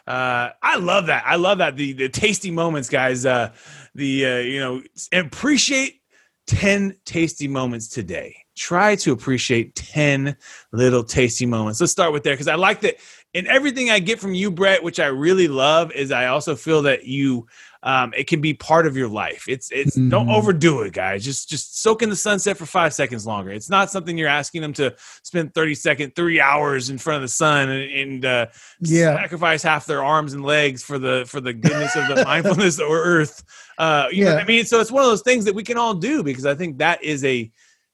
uh 0.09 0.51
i 0.63 0.77
love 0.79 1.07
that 1.07 1.23
i 1.27 1.37
love 1.37 1.59
that 1.59 1.77
the 1.77 1.93
the 1.93 2.09
tasty 2.09 2.51
moments 2.51 2.89
guys 2.89 3.25
uh 3.25 3.53
the 3.95 4.27
uh 4.27 4.39
you 4.39 4.61
know 4.61 4.83
appreciate 5.13 6.01
10 6.49 6.97
tasty 7.05 7.47
moments 7.47 7.89
today. 7.89 8.37
Try 8.57 8.97
to 8.97 9.13
appreciate 9.13 9.75
10 9.77 10.37
little 10.73 11.05
tasty 11.05 11.47
moments. 11.47 11.81
Let's 11.81 11.93
start 11.93 12.13
with 12.13 12.25
there 12.25 12.35
because 12.35 12.49
i 12.49 12.55
like 12.55 12.81
that 12.81 12.97
and 13.35 13.47
everything 13.47 13.91
i 13.91 13.99
get 13.99 14.21
from 14.21 14.35
you 14.35 14.51
brett 14.51 14.83
which 14.83 15.01
i 15.01 15.07
really 15.07 15.49
love 15.49 15.93
is 15.93 16.11
i 16.11 16.27
also 16.27 16.55
feel 16.55 16.83
that 16.83 17.05
you 17.05 17.47
um, 17.85 18.13
it 18.17 18.29
can 18.29 18.41
be 18.41 18.55
part 18.55 18.87
of 18.87 18.97
your 18.97 19.09
life 19.09 19.45
it's 19.49 19.71
it's 19.73 19.97
don't 19.97 20.27
Mhm. 20.29 20.35
overdo 20.37 20.83
it 20.83 20.93
guys 20.93 21.25
just 21.25 21.49
just 21.49 21.83
soak 21.83 22.03
in 22.03 22.11
the 22.11 22.17
sunset 22.17 22.57
for 22.57 22.65
five 22.67 22.95
seconds 22.95 23.27
longer 23.27 23.51
it's 23.51 23.69
not 23.69 23.91
something 23.91 24.17
you're 24.17 24.29
asking 24.29 24.63
them 24.63 24.73
to 24.75 24.95
spend 25.23 25.53
30 25.55 25.75
second 25.75 26.15
three 26.15 26.41
hours 26.41 26.91
in 26.91 26.99
front 26.99 27.17
of 27.17 27.23
the 27.23 27.29
sun 27.29 27.69
and, 27.71 27.91
and 27.93 28.25
uh, 28.25 28.47
Yeah. 28.81 29.17
sacrifice 29.17 29.63
half 29.63 29.87
their 29.87 30.05
arms 30.05 30.33
and 30.33 30.45
legs 30.45 30.83
for 30.83 30.99
the 30.99 31.25
for 31.27 31.41
the 31.41 31.53
goodness 31.53 31.97
of 31.97 32.09
the 32.15 32.25
mindfulness 32.33 32.79
or 32.81 33.03
earth 33.03 33.43
uh 33.79 34.07
you 34.13 34.25
know 34.25 34.31
what 34.33 34.37
Yeah. 34.39 34.43
i 34.45 34.47
mean 34.47 34.65
so 34.65 34.81
it's 34.81 34.93
one 34.93 35.03
of 35.03 35.11
those 35.11 35.23
things 35.23 35.45
that 35.47 35.55
we 35.55 35.63
can 35.65 35.77
all 35.77 35.95
do 35.95 36.23
because 36.23 36.47
i 36.47 36.55
think 36.55 36.79
that 36.79 37.03
is 37.03 37.25
a 37.25 37.51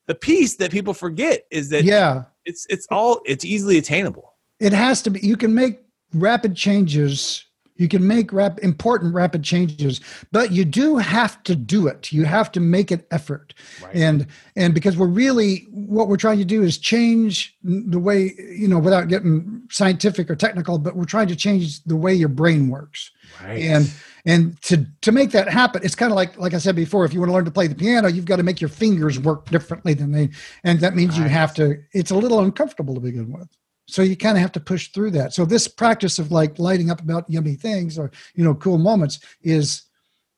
the 0.07 0.15
piece 0.15 0.57
that 0.57 0.71
people 0.71 0.95
forget 0.95 1.45
is 1.51 1.69
that 1.71 1.85
Yeah. 1.85 2.25
it's 2.45 2.67
it's 2.69 2.87
all 2.91 3.21
it's 3.25 3.45
easily 3.45 3.79
attainable 3.79 4.35
It 4.61 4.73
has 4.73 5.01
to 5.03 5.11
be 5.11 5.21
you 5.21 5.37
can 5.37 5.55
make 5.55 5.81
rapid 6.15 6.55
changes. 6.57 7.45
You 7.79 7.89
can 7.89 8.07
make 8.07 8.33
rap, 8.33 8.59
important 8.59 9.15
rapid 9.15 9.43
changes, 9.43 10.01
but 10.31 10.53
you 10.53 10.65
do 10.65 10.97
have 10.97 11.43
to 11.45 11.57
do 11.57 11.87
it. 11.87 12.13
You 12.13 12.25
have 12.25 12.53
to 12.53 12.61
make 12.61 12.91
an 12.91 13.03
effort. 13.11 13.55
right. 13.83 13.95
And 13.97 14.27
and 14.57 14.75
because 14.75 14.97
we're 14.97 15.07
really 15.07 15.67
what 15.71 16.09
we're 16.09 16.17
trying 16.17 16.39
to 16.39 16.45
do 16.45 16.63
is 16.63 16.77
change 16.77 17.57
the 17.63 17.99
way 17.99 18.35
you 18.39 18.69
know 18.69 18.79
without 18.79 19.09
getting 19.09 19.63
scientific 19.71 20.31
or 20.31 20.37
technical 20.37 20.79
but 20.79 20.97
we're 20.97 21.05
trying 21.05 21.29
to 21.29 21.37
change 21.37 21.83
the 21.85 21.97
way 21.97 22.13
your 22.13 22.29
brain 22.29 22.69
works. 22.69 23.11
Right. 23.43 23.63
And 23.63 23.91
and 24.25 24.61
to 24.63 24.85
to 25.01 25.13
make 25.13 25.31
that 25.31 25.49
happen 25.49 25.83
it's 25.85 25.95
kind 25.95 26.13
of 26.13 26.17
like 26.17 26.37
like 26.39 26.55
i 26.55 26.59
said 26.59 26.77
before 26.77 27.05
if 27.05 27.15
you 27.15 27.21
want 27.21 27.31
to 27.31 27.35
learn 27.35 27.45
to 27.45 27.51
play 27.51 27.67
the 27.67 27.75
piano 27.75 28.09
you've 28.09 28.25
got 28.25 28.37
to 28.37 28.43
make 28.43 28.61
your 28.61 28.69
fingers 28.69 29.19
work 29.19 29.49
differently 29.49 29.95
than 29.95 30.13
they 30.13 30.29
and 30.65 30.81
that 30.81 30.95
means 30.95 31.17
you 31.17 31.25
have 31.25 31.55
to 31.55 31.77
it's 31.93 32.11
a 32.11 32.17
little 32.17 32.41
uncomfortable 32.41 32.95
to 32.95 33.01
begin 33.01 33.33
with 33.33 33.49
so 33.89 34.03
you 34.03 34.17
kind 34.17 34.37
of 34.37 34.43
have 34.43 34.53
to 34.53 34.61
push 34.61 34.89
through 34.89 35.13
that. 35.13 35.33
So 35.33 35.47
this 35.47 35.67
practice 35.67 36.19
of 36.19 36.31
like 36.31 36.59
lighting 36.59 36.91
up 36.91 37.01
about 37.01 37.29
yummy 37.29 37.55
things 37.55 37.99
or 37.99 38.11
you 38.35 38.45
know 38.45 38.55
cool 38.55 38.77
moments 38.77 39.19
is 39.43 39.83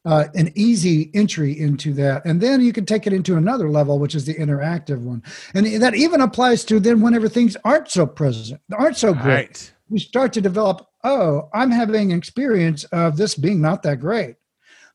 uh, 0.05 0.27
an 0.35 0.53
easy 0.55 1.11
entry 1.15 1.61
into 1.61 1.93
that. 1.95 2.25
And 2.25 2.41
then 2.41 2.63
you 2.63 2.73
can 2.73 2.87
take 2.87 3.07
it 3.07 3.13
into 3.13 3.37
another 3.37 3.69
level 3.69 3.99
which 3.99 4.15
is 4.15 4.25
the 4.25 4.35
interactive 4.35 5.01
one. 5.01 5.23
And 5.53 5.67
that 5.83 5.95
even 5.95 6.21
applies 6.21 6.65
to 6.67 6.81
then 6.81 7.01
whenever 7.01 7.29
things 7.29 7.57
aren't 7.65 7.91
so 7.91 8.07
present 8.07 8.61
aren't 8.73 8.97
so 8.97 9.13
great. 9.13 9.25
Right. 9.25 9.73
We 9.91 9.99
start 9.99 10.33
to 10.35 10.41
develop 10.41 10.87
oh 11.03 11.49
i'm 11.53 11.71
having 11.71 12.13
experience 12.13 12.85
of 12.85 13.17
this 13.17 13.35
being 13.35 13.61
not 13.61 13.83
that 13.83 13.99
great. 13.99 14.37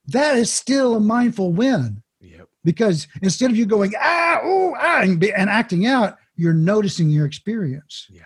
That 0.07 0.37
is 0.37 0.51
still 0.51 0.95
a 0.95 0.99
mindful 1.01 1.51
win. 1.51 2.03
Yep. 2.21 2.47
Because 2.63 3.07
instead 3.21 3.51
of 3.51 3.57
you 3.57 3.65
going 3.65 3.91
ah 3.99 4.39
oh 4.41 4.75
ah 4.79 5.01
and, 5.01 5.19
be, 5.19 5.33
and 5.33 5.49
acting 5.49 5.85
out 5.85 6.17
you're 6.37 6.53
noticing 6.53 7.09
your 7.09 7.25
experience. 7.25 8.07
Yeah 8.09 8.23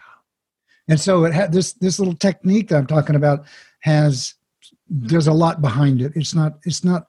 and 0.89 0.99
so 0.99 1.23
it 1.23 1.33
had 1.33 1.51
this 1.51 1.73
this 1.73 1.99
little 1.99 2.15
technique 2.15 2.67
that 2.67 2.77
i'm 2.77 2.87
talking 2.87 3.15
about 3.15 3.45
has 3.79 4.33
there's 4.89 5.27
a 5.27 5.33
lot 5.33 5.61
behind 5.61 6.01
it 6.01 6.11
it's 6.15 6.35
not 6.35 6.59
it's 6.65 6.83
not 6.83 7.07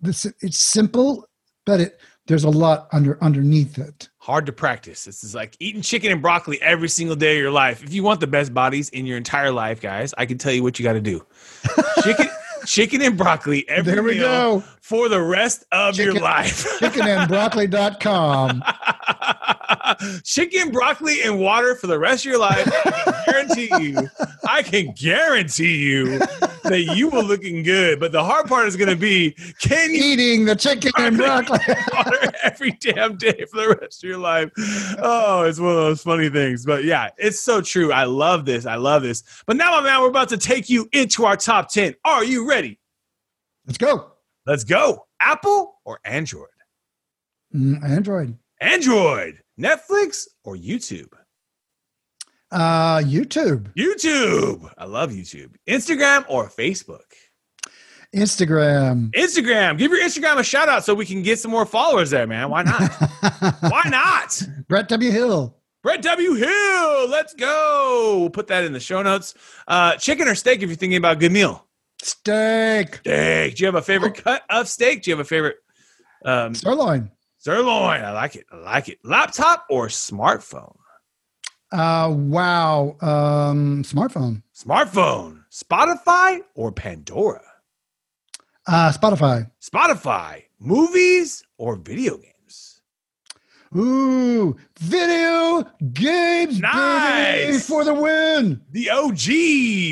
this 0.00 0.26
it's 0.40 0.58
simple 0.58 1.28
but 1.64 1.80
it 1.80 1.98
there's 2.26 2.44
a 2.44 2.50
lot 2.50 2.88
under 2.92 3.22
underneath 3.22 3.78
it 3.78 4.08
hard 4.26 4.44
to 4.44 4.52
practice. 4.52 5.04
This 5.04 5.22
is 5.22 5.36
like 5.36 5.56
eating 5.60 5.82
chicken 5.82 6.10
and 6.10 6.20
broccoli 6.20 6.60
every 6.60 6.88
single 6.88 7.14
day 7.14 7.36
of 7.36 7.42
your 7.42 7.52
life. 7.52 7.84
If 7.84 7.94
you 7.94 8.02
want 8.02 8.18
the 8.18 8.26
best 8.26 8.52
bodies 8.52 8.88
in 8.88 9.06
your 9.06 9.16
entire 9.16 9.52
life, 9.52 9.80
guys, 9.80 10.12
I 10.18 10.26
can 10.26 10.36
tell 10.36 10.52
you 10.52 10.64
what 10.64 10.80
you 10.80 10.82
got 10.82 10.94
to 10.94 11.00
do. 11.00 11.24
Chicken, 12.02 12.26
chicken 12.66 13.02
and 13.02 13.16
broccoli 13.16 13.68
every 13.68 13.92
there 13.92 14.02
we 14.02 14.14
meal 14.14 14.22
go 14.22 14.64
for 14.80 15.08
the 15.08 15.22
rest 15.22 15.64
of 15.70 15.96
your 15.96 16.12
life. 16.14 16.66
Chicken- 16.80 17.04
life. 17.04 17.28
chickenandbroccoli.com 17.28 18.64
chicken, 20.24 20.70
broccoli, 20.70 21.22
and 21.22 21.38
water 21.38 21.74
for 21.74 21.86
the 21.86 21.98
rest 21.98 22.24
of 22.24 22.30
your 22.30 22.40
life. 22.40 22.66
I 22.66 23.22
guarantee 23.26 23.70
you. 23.80 24.08
I 24.48 24.62
can 24.62 24.92
guarantee 24.92 25.76
you 25.76 26.18
that 26.64 26.92
you 26.94 27.08
will 27.08 27.24
looking 27.24 27.62
good. 27.62 28.00
But 28.00 28.12
the 28.12 28.24
hard 28.24 28.46
part 28.46 28.66
is 28.66 28.76
going 28.76 28.90
to 28.90 28.96
be 28.96 29.32
can 29.60 29.92
you 29.92 30.02
eating 30.02 30.44
the 30.44 30.56
chicken 30.56 30.92
and 30.98 31.16
broccoli 31.18 31.58
water 31.92 32.32
every 32.42 32.72
damn 32.72 33.16
day 33.16 33.44
for 33.50 33.60
the 33.60 33.78
rest 33.80 34.02
of 34.02 34.08
your 34.08 34.18
life. 34.18 34.50
Oh, 34.98 35.42
it's 35.42 35.58
one 35.58 35.70
of 35.70 35.76
those 35.76 36.02
funny 36.02 36.28
things. 36.28 36.64
But 36.64 36.84
yeah, 36.84 37.10
it's 37.18 37.40
so 37.40 37.60
true. 37.60 37.92
I 37.92 38.04
love 38.04 38.44
this. 38.44 38.66
I 38.66 38.76
love 38.76 39.02
this. 39.02 39.22
But 39.46 39.56
now, 39.56 39.72
my 39.72 39.82
man, 39.82 40.00
we're 40.00 40.08
about 40.08 40.28
to 40.30 40.38
take 40.38 40.68
you 40.70 40.88
into 40.92 41.24
our 41.24 41.36
top 41.36 41.70
10. 41.70 41.94
Are 42.04 42.24
you 42.24 42.48
ready? 42.48 42.78
let's 43.66 43.78
go 43.78 44.12
Let's 44.46 44.62
go. 44.62 45.06
Apple 45.20 45.80
or 45.84 45.98
Android? 46.04 46.46
Mm, 47.54 47.82
android 47.82 48.38
Android, 48.60 49.42
Netflix 49.60 50.26
or 50.44 50.56
YouTube? 50.56 51.12
uh 52.52 52.98
youtube 52.98 53.72
YouTube. 53.74 54.70
I 54.78 54.84
love 54.84 55.10
YouTube. 55.10 55.50
Instagram 55.68 56.24
or 56.28 56.48
Facebook? 56.48 57.02
instagram 58.14 59.10
Instagram. 59.10 59.76
Give 59.76 59.90
your 59.90 60.00
Instagram 60.00 60.38
a 60.38 60.44
shout 60.44 60.68
out 60.68 60.84
so 60.84 60.94
we 60.94 61.04
can 61.04 61.22
get 61.22 61.40
some 61.40 61.50
more 61.50 61.66
followers 61.66 62.10
there, 62.10 62.26
man. 62.26 62.48
Why 62.48 62.62
not? 62.62 62.92
Why 63.60 63.82
not? 63.90 64.40
brett 64.68 64.88
w 64.88 65.10
hill 65.10 65.56
Brett 65.86 66.02
W. 66.02 66.34
Hill, 66.34 67.08
let's 67.08 67.32
go. 67.32 68.16
We'll 68.18 68.30
put 68.30 68.48
that 68.48 68.64
in 68.64 68.72
the 68.72 68.80
show 68.80 69.02
notes. 69.02 69.34
Uh, 69.68 69.94
chicken 69.94 70.26
or 70.26 70.34
steak 70.34 70.60
if 70.60 70.68
you're 70.68 70.74
thinking 70.74 70.96
about 70.96 71.18
a 71.18 71.20
good 71.20 71.30
meal? 71.30 71.64
steak 72.02 72.96
Steak. 72.96 73.54
Do 73.54 73.60
you 73.60 73.66
have 73.66 73.76
a 73.76 73.82
favorite 73.82 74.16
cut 74.16 74.42
of 74.50 74.66
steak? 74.66 75.02
Do 75.02 75.10
you 75.12 75.16
have 75.16 75.24
a 75.24 75.28
favorite 75.28 75.58
um, 76.24 76.56
sirloin 76.56 77.12
sirloin? 77.46 78.02
I 78.04 78.10
like 78.10 78.34
it. 78.34 78.44
I 78.50 78.56
like 78.56 78.88
it. 78.88 78.98
Laptop 79.04 79.66
or 79.70 79.86
smartphone? 79.86 80.74
uh 81.72 82.08
wow 82.12 82.96
um 83.00 83.82
smartphone 83.82 84.40
Smartphone. 84.54 85.42
Spotify 85.52 86.40
or 86.54 86.70
Pandora? 86.72 87.42
uh 88.68 88.90
spotify 88.92 89.50
Spotify. 89.60 90.42
Movies 90.60 91.42
or 91.58 91.76
video 91.76 92.16
games? 92.18 92.35
Ooh 93.76 94.56
video 94.78 95.64
games 95.92 96.60
Nice. 96.60 97.46
baby, 97.46 97.58
for 97.58 97.84
the 97.84 97.94
win 97.94 98.60
The 98.72 98.90
OG, 98.90 99.26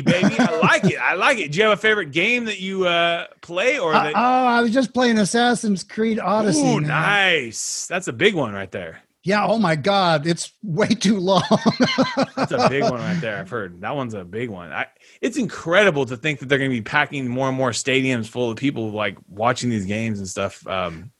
baby. 0.05 0.35
I 0.39 0.59
like 0.61 0.85
it. 0.85 0.97
I 0.99 1.13
like 1.15 1.37
it. 1.39 1.51
Do 1.51 1.57
you 1.59 1.63
have 1.65 1.73
a 1.77 1.81
favorite 1.81 2.11
game 2.11 2.45
that 2.45 2.59
you 2.59 2.87
uh, 2.87 3.25
play 3.41 3.77
or 3.79 3.93
Uh, 3.93 4.11
oh 4.15 4.45
i 4.47 4.61
was 4.61 4.71
just 4.71 4.93
playing 4.93 5.17
assassin's 5.17 5.83
creed 5.83 6.19
odyssey 6.19 6.61
Oh, 6.63 6.79
nice. 6.79 7.87
That's 7.87 8.07
a 8.07 8.13
big 8.13 8.35
one 8.35 8.53
right 8.53 8.71
there. 8.71 9.01
yeah 9.23 9.45
oh 9.45 9.57
my 9.59 9.75
god 9.75 10.25
it's 10.27 10.51
way 10.63 10.87
too 10.87 11.19
long 11.19 11.43
That's 12.35 12.51
a 12.51 12.67
big 12.69 12.83
one 12.83 12.99
right 12.99 13.19
there. 13.21 13.37
I've 13.39 13.49
heard 13.49 13.81
that 13.81 13.95
one's 13.95 14.13
a 14.13 14.23
big 14.23 14.49
one. 14.49 14.71
I, 14.71 14.85
it's 15.21 15.37
incredible 15.37 16.05
to 16.07 16.17
think 16.17 16.39
that 16.39 16.49
they're 16.49 16.57
going 16.59 16.69
to 16.69 16.75
be 16.75 16.81
packing 16.81 17.27
more 17.27 17.47
and 17.47 17.57
more 17.57 17.71
stadiums 17.71 18.27
full 18.27 18.51
of 18.51 18.57
people 18.57 18.91
like 18.91 19.17
watching 19.29 19.69
these 19.69 19.85
games 19.85 20.19
and 20.19 20.27
stuff. 20.27 20.65
Um, 20.67 21.11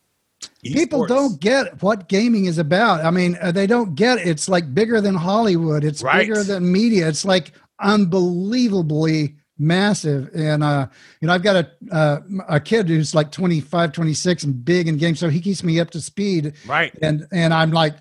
people 0.74 1.06
don't 1.06 1.40
get 1.40 1.82
what 1.84 2.08
gaming 2.10 2.46
is 2.46 2.58
about 2.58 3.04
i 3.06 3.12
mean 3.12 3.38
uh, 3.42 3.52
they 3.52 3.68
don't 3.68 3.96
get 3.96 4.18
it's 4.20 4.50
like 4.50 4.74
bigger 4.74 5.00
than 5.02 5.14
hollywood 5.16 5.84
it's 5.84 6.02
Right. 6.04 6.28
bigger 6.28 6.44
than 6.44 6.72
media 6.72 7.08
it's 7.08 7.24
like 7.26 7.52
unbelievably 7.80 9.36
massive 9.58 10.30
and 10.36 10.64
uh 10.64 10.88
you 11.22 11.28
know 11.28 11.34
i've 11.34 11.44
got 11.44 11.56
a 11.56 11.72
uh, 11.96 12.20
a 12.50 12.60
kid 12.60 12.90
who's 12.90 13.16
like 13.16 13.32
25 13.32 13.94
26 13.94 14.44
and 14.44 14.66
big 14.66 14.88
in 14.88 14.98
games 14.98 15.20
so 15.20 15.30
he 15.30 15.40
keeps 15.40 15.64
me 15.64 15.80
up 15.80 15.90
to 15.92 16.02
speed 16.02 16.54
Right. 16.66 16.94
and 17.02 17.26
and 17.32 17.54
i'm 17.54 17.72
like 17.72 17.96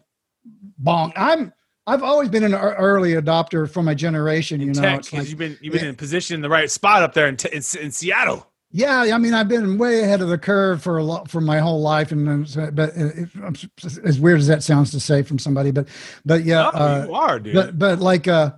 bonk 0.83 1.13
i'm 1.17 1.53
i've 1.87 2.03
always 2.03 2.29
been 2.29 2.43
an 2.43 2.55
early 2.55 3.13
adopter 3.13 3.71
for 3.71 3.83
my 3.85 3.95
generation 3.95 4.61
you 4.61 4.73
know 4.73 4.81
tech, 4.81 5.13
like 5.13 5.29
you've 5.29 5.39
been 5.39 5.57
you've 5.61 5.73
been 5.73 5.85
yeah. 5.85 5.91
in 5.91 5.95
position 5.97 6.35
in 6.35 6.41
the 6.41 6.49
right 6.49 6.71
spot 6.71 7.03
up 7.05 7.13
there 7.15 7.29
in, 7.29 7.37
t- 7.37 7.49
in, 7.53 7.59
in 7.81 7.91
Seattle. 7.93 8.49
Yeah 8.75 9.15
i 9.15 9.19
mean 9.19 9.33
i've 9.33 9.47
been 9.49 9.79
way 9.79 10.03
ahead 10.03 10.21
of 10.21 10.29
the 10.29 10.37
curve 10.37 10.83
for 10.83 10.99
a 10.99 11.05
lot 11.05 11.31
for 11.31 11.41
my 11.41 11.59
whole 11.61 11.81
life 11.81 12.11
and 12.11 12.27
but 12.75 12.91
it, 12.97 13.29
it- 13.37 13.69
as 14.05 14.19
weird 14.19 14.41
as 14.41 14.49
that 14.49 14.63
sounds 14.65 14.91
to 14.91 14.99
say 14.99 15.23
from 15.23 15.39
somebody 15.39 15.71
but 15.71 15.87
but 16.27 16.43
yeah 16.45 16.71
oh, 16.75 16.79
uh, 16.79 17.05
you 17.07 17.15
are, 17.15 17.39
dude. 17.39 17.55
but 17.55 17.79
but 17.79 18.01
like 18.01 18.27
uh 18.27 18.51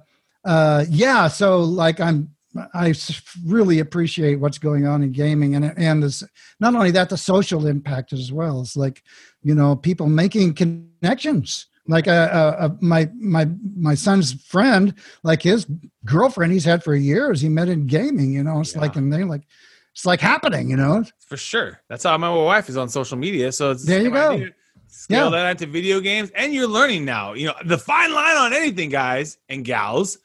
uh 0.45 0.85
yeah 0.89 1.29
so 1.29 1.61
like 1.61 2.01
i'm 2.01 2.31
i 2.73 2.95
really 3.45 3.81
appreciate 3.81 4.37
what's 4.37 4.59
going 4.59 4.87
on 4.87 5.03
in 5.03 5.13
gaming 5.13 5.55
and 5.55 5.75
and 5.77 6.03
this 6.03 6.23
not 6.61 6.75
only 6.75 6.91
that 6.91 7.11
the 7.11 7.17
social 7.19 7.67
impact 7.67 8.15
as 8.15 8.33
well 8.33 8.63
it's 8.63 8.77
like 8.77 9.03
you 9.43 9.55
know 9.55 9.77
people 9.77 10.07
making 10.09 10.55
connections 10.55 11.67
like 11.89 12.09
uh, 12.09 12.29
uh, 12.33 12.57
uh 12.59 12.69
my 12.81 13.09
my 13.21 13.47
my 13.77 13.95
son's 13.95 14.33
friend 14.45 14.95
like 15.23 15.43
his 15.43 15.67
girlfriend 16.07 16.53
he's 16.53 16.65
had 16.65 16.83
for 16.83 16.95
years 16.95 17.41
he 17.43 17.49
met 17.51 17.69
in 17.69 17.87
gaming 17.87 18.33
you 18.33 18.43
know 18.43 18.61
it's 18.61 18.75
Yeah. 18.75 18.81
like 18.81 18.97
and 18.97 19.13
they 19.13 19.25
like 19.25 19.43
it's 19.97 20.05
like 20.05 20.21
happening 20.21 20.69
you 20.71 20.77
know 20.77 21.03
For 21.27 21.39
sure. 21.39 21.81
That's 21.89 22.05
how 22.05 22.17
my 22.19 22.31
wife 22.33 22.69
is 22.69 22.77
on 22.77 22.89
social 22.91 23.17
media. 23.17 23.51
So 23.51 23.71
it's 23.73 23.85
There 23.85 24.03
you 24.03 24.11
go. 24.11 24.33
idea. 24.33 24.51
Scale 24.89 25.25
Yeah. 25.25 25.31
that 25.31 25.51
into 25.53 25.67
video 25.67 26.01
games, 26.01 26.31
and 26.37 26.53
you're 26.55 26.69
learning 26.69 27.05
now. 27.05 27.33
You 27.33 27.47
know, 27.49 27.55
the 27.65 27.79
fine 27.79 28.13
line 28.13 28.37
on 28.37 28.53
anything, 28.53 28.91
guys 28.91 29.39
and 29.49 29.65
gals, 29.65 30.19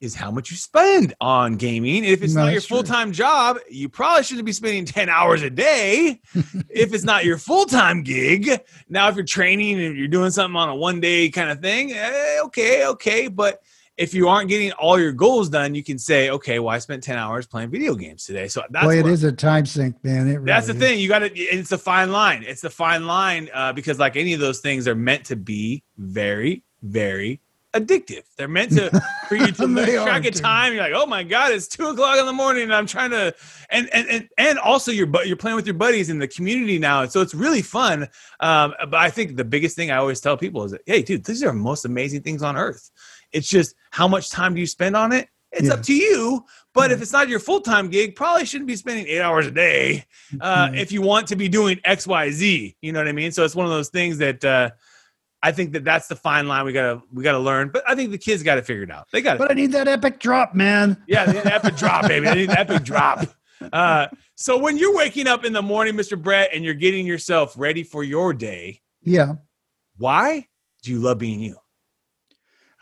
is 0.00 0.14
how 0.14 0.30
much 0.30 0.50
you 0.50 0.56
spend 0.58 1.14
on 1.20 1.54
gaming. 1.56 2.04
If 2.04 2.22
it's 2.22 2.34
No, 2.34 2.44
not 2.44 2.52
your 2.52 2.60
full 2.60 2.82
time 2.82 3.12
job, 3.12 3.58
you 3.70 3.88
probably 3.88 4.24
shouldn't 4.24 4.44
be 4.44 4.52
spending 4.52 4.84
10 4.98 5.08
hours 5.08 5.42
a 5.42 5.48
day. 5.50 6.20
if 6.68 6.92
it's 6.92 7.04
not 7.04 7.24
your 7.24 7.38
full 7.38 7.64
time 7.64 8.02
gig, 8.02 8.60
now 8.90 9.08
if 9.08 9.14
you're 9.16 9.24
training 9.24 9.80
and 9.82 9.96
you're 9.96 10.08
doing 10.08 10.30
something 10.32 10.56
on 10.56 10.68
a 10.68 10.74
one 10.76 11.00
day 11.00 11.30
kind 11.30 11.48
of 11.50 11.60
thing, 11.60 11.92
eh, 11.92 12.38
okay, 12.42 12.86
okay. 12.88 13.28
But 13.28 13.62
if 13.96 14.12
you 14.12 14.28
aren't 14.28 14.48
getting 14.48 14.72
all 14.72 14.98
your 14.98 15.12
goals 15.12 15.48
done, 15.48 15.74
you 15.74 15.82
can 15.82 15.98
say, 15.98 16.28
okay, 16.30 16.58
well, 16.58 16.68
I 16.68 16.78
spent 16.78 17.02
10 17.02 17.16
hours 17.16 17.46
playing 17.46 17.70
video 17.70 17.94
games 17.94 18.24
today. 18.24 18.46
So 18.48 18.62
that's 18.70 18.84
boy 18.84 18.98
it 18.98 19.04
what- 19.04 19.12
is 19.12 19.24
a 19.24 19.32
time 19.32 19.64
sink 19.66 19.96
man 20.04 20.28
it 20.28 20.44
that's 20.44 20.66
the 20.66 20.74
is. 20.74 20.78
thing. 20.78 20.98
You 21.00 21.08
got 21.08 21.20
to. 21.20 21.34
It's 21.38 21.72
a 21.72 21.78
fine 21.78 22.12
line. 22.12 22.44
It's 22.46 22.64
a 22.64 22.70
fine 22.70 23.06
line 23.06 23.48
uh, 23.54 23.72
because, 23.72 23.98
like 23.98 24.16
any 24.16 24.34
of 24.34 24.40
those 24.40 24.60
things, 24.60 24.84
they're 24.84 24.94
meant 24.94 25.24
to 25.26 25.36
be 25.36 25.82
very, 25.96 26.62
very 26.82 27.40
addictive. 27.74 28.22
They're 28.38 28.48
meant 28.48 28.72
to 28.72 28.90
for 29.28 29.34
you 29.36 29.46
to 29.52 29.66
lose 29.66 30.02
track 30.02 30.24
of 30.26 30.34
time. 30.34 30.72
You're 30.74 30.82
like, 30.82 30.92
oh 30.94 31.06
my 31.06 31.22
god, 31.22 31.52
it's 31.52 31.68
two 31.68 31.86
o'clock 31.86 32.18
in 32.18 32.26
the 32.26 32.32
morning, 32.32 32.64
and 32.64 32.74
I'm 32.74 32.86
trying 32.86 33.10
to, 33.10 33.34
and 33.70 33.88
and 33.94 34.08
and, 34.08 34.28
and 34.38 34.58
also 34.58 34.92
you're 34.92 35.08
you're 35.24 35.36
playing 35.36 35.56
with 35.56 35.66
your 35.66 35.74
buddies 35.74 36.10
in 36.10 36.18
the 36.18 36.28
community 36.28 36.78
now, 36.78 37.02
and 37.02 37.10
so 37.12 37.20
it's 37.22 37.34
really 37.34 37.62
fun. 37.62 38.08
Um, 38.40 38.74
but 38.90 38.94
I 38.94 39.10
think 39.10 39.36
the 39.36 39.44
biggest 39.44 39.76
thing 39.76 39.90
I 39.90 39.96
always 39.96 40.20
tell 40.20 40.36
people 40.36 40.64
is 40.64 40.72
that, 40.72 40.82
hey, 40.86 41.02
dude, 41.02 41.24
these 41.24 41.42
are 41.42 41.46
the 41.48 41.52
most 41.54 41.84
amazing 41.84 42.22
things 42.22 42.42
on 42.42 42.56
earth. 42.56 42.90
It's 43.36 43.48
just 43.48 43.74
how 43.90 44.08
much 44.08 44.30
time 44.30 44.54
do 44.54 44.60
you 44.60 44.66
spend 44.66 44.96
on 44.96 45.12
it? 45.12 45.28
It's 45.52 45.68
Yeah. 45.68 45.74
up 45.74 45.82
to 45.84 45.94
you. 45.94 46.44
But 46.74 46.90
if 46.92 47.00
it's 47.00 47.12
not 47.12 47.28
your 47.28 47.38
full 47.38 47.60
time 47.60 47.88
gig, 47.88 48.14
probably 48.16 48.44
shouldn't 48.44 48.66
be 48.68 48.76
spending 48.76 49.06
eight 49.06 49.20
hours 49.20 49.46
a 49.46 49.50
day 49.50 50.04
uh, 50.40 50.68
Mhm. 50.68 50.78
if 50.78 50.92
you 50.92 51.00
want 51.02 51.28
to 51.28 51.36
be 51.36 51.48
doing 51.48 51.80
X, 51.84 52.06
Y, 52.06 52.30
Z. 52.30 52.76
You 52.82 52.92
know 52.92 52.98
what 53.00 53.08
I 53.08 53.12
mean? 53.12 53.32
So 53.32 53.44
it's 53.44 53.54
one 53.54 53.66
of 53.66 53.72
those 53.72 53.88
things 53.88 54.18
that 54.18 54.44
uh, 54.44 54.70
I 55.42 55.52
think 55.52 55.72
that 55.74 55.84
that's 55.84 56.08
the 56.08 56.16
fine 56.16 56.48
line 56.48 56.64
we 56.64 56.72
gotta 56.72 57.00
we 57.12 57.22
gotta 57.22 57.38
learn. 57.38 57.70
But 57.72 57.84
I 57.86 57.94
think 57.94 58.10
the 58.10 58.18
kids 58.18 58.42
got 58.42 58.56
to 58.56 58.62
figure 58.62 58.82
it 58.82 58.90
out. 58.90 59.06
They 59.12 59.22
got 59.22 59.38
but 59.38 59.50
i 59.50 59.54
need 59.54 59.72
that 59.72 59.86
epic 59.88 60.18
drop 60.18 60.54
man 60.54 60.96
yeah, 61.06 61.24
the 61.30 61.54
epic 61.54 61.76
drop, 61.76 62.08
baby. 62.08 62.26
They 62.26 62.34
need 62.34 62.50
the 62.50 62.58
epic 62.60 62.82
drop. 62.82 63.26
Uh, 63.72 64.08
so 64.34 64.58
when 64.58 64.76
you're 64.76 64.94
waking 64.94 65.26
up 65.26 65.44
in 65.44 65.52
the 65.54 65.62
morning, 65.62 65.94
Mr. 65.94 66.20
Brett, 66.20 66.50
and 66.52 66.62
you're 66.64 66.74
getting 66.74 67.06
yourself 67.06 67.54
ready 67.56 67.82
for 67.84 68.02
your 68.04 68.34
day, 68.34 68.80
yeah 69.02 69.34
why 69.98 70.46
do 70.82 70.90
you 70.90 70.98
love 70.98 71.18
being 71.18 71.40
you? 71.40 71.56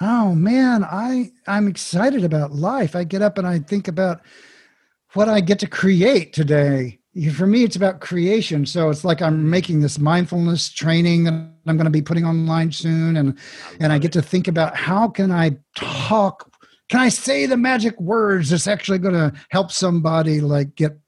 Oh 0.00 0.34
man, 0.34 0.84
I 0.84 1.32
I'm 1.46 1.68
excited 1.68 2.24
about 2.24 2.52
life. 2.52 2.96
I 2.96 3.04
get 3.04 3.22
up 3.22 3.38
and 3.38 3.46
I 3.46 3.60
think 3.60 3.88
about 3.88 4.20
what 5.12 5.28
I 5.28 5.40
get 5.40 5.58
to 5.60 5.66
create 5.68 6.32
today. 6.32 6.98
For 7.32 7.46
me, 7.46 7.62
it's 7.62 7.76
about 7.76 8.00
creation. 8.00 8.66
So 8.66 8.90
it's 8.90 9.04
like 9.04 9.22
I'm 9.22 9.48
making 9.48 9.80
this 9.80 10.00
mindfulness 10.00 10.70
training 10.70 11.24
that 11.24 11.32
I'm 11.32 11.76
going 11.76 11.84
to 11.84 11.90
be 11.90 12.02
putting 12.02 12.24
online 12.24 12.72
soon, 12.72 13.16
and 13.16 13.38
and 13.78 13.92
I 13.92 13.98
get 13.98 14.12
to 14.12 14.22
think 14.22 14.48
about 14.48 14.76
how 14.76 15.08
can 15.08 15.30
I 15.30 15.56
talk? 15.76 16.50
Can 16.88 17.00
I 17.00 17.08
say 17.08 17.46
the 17.46 17.56
magic 17.56 17.98
words 18.00 18.50
that's 18.50 18.66
actually 18.66 18.98
going 18.98 19.14
to 19.14 19.32
help 19.50 19.70
somebody 19.70 20.40
like 20.40 20.74
get 20.74 20.98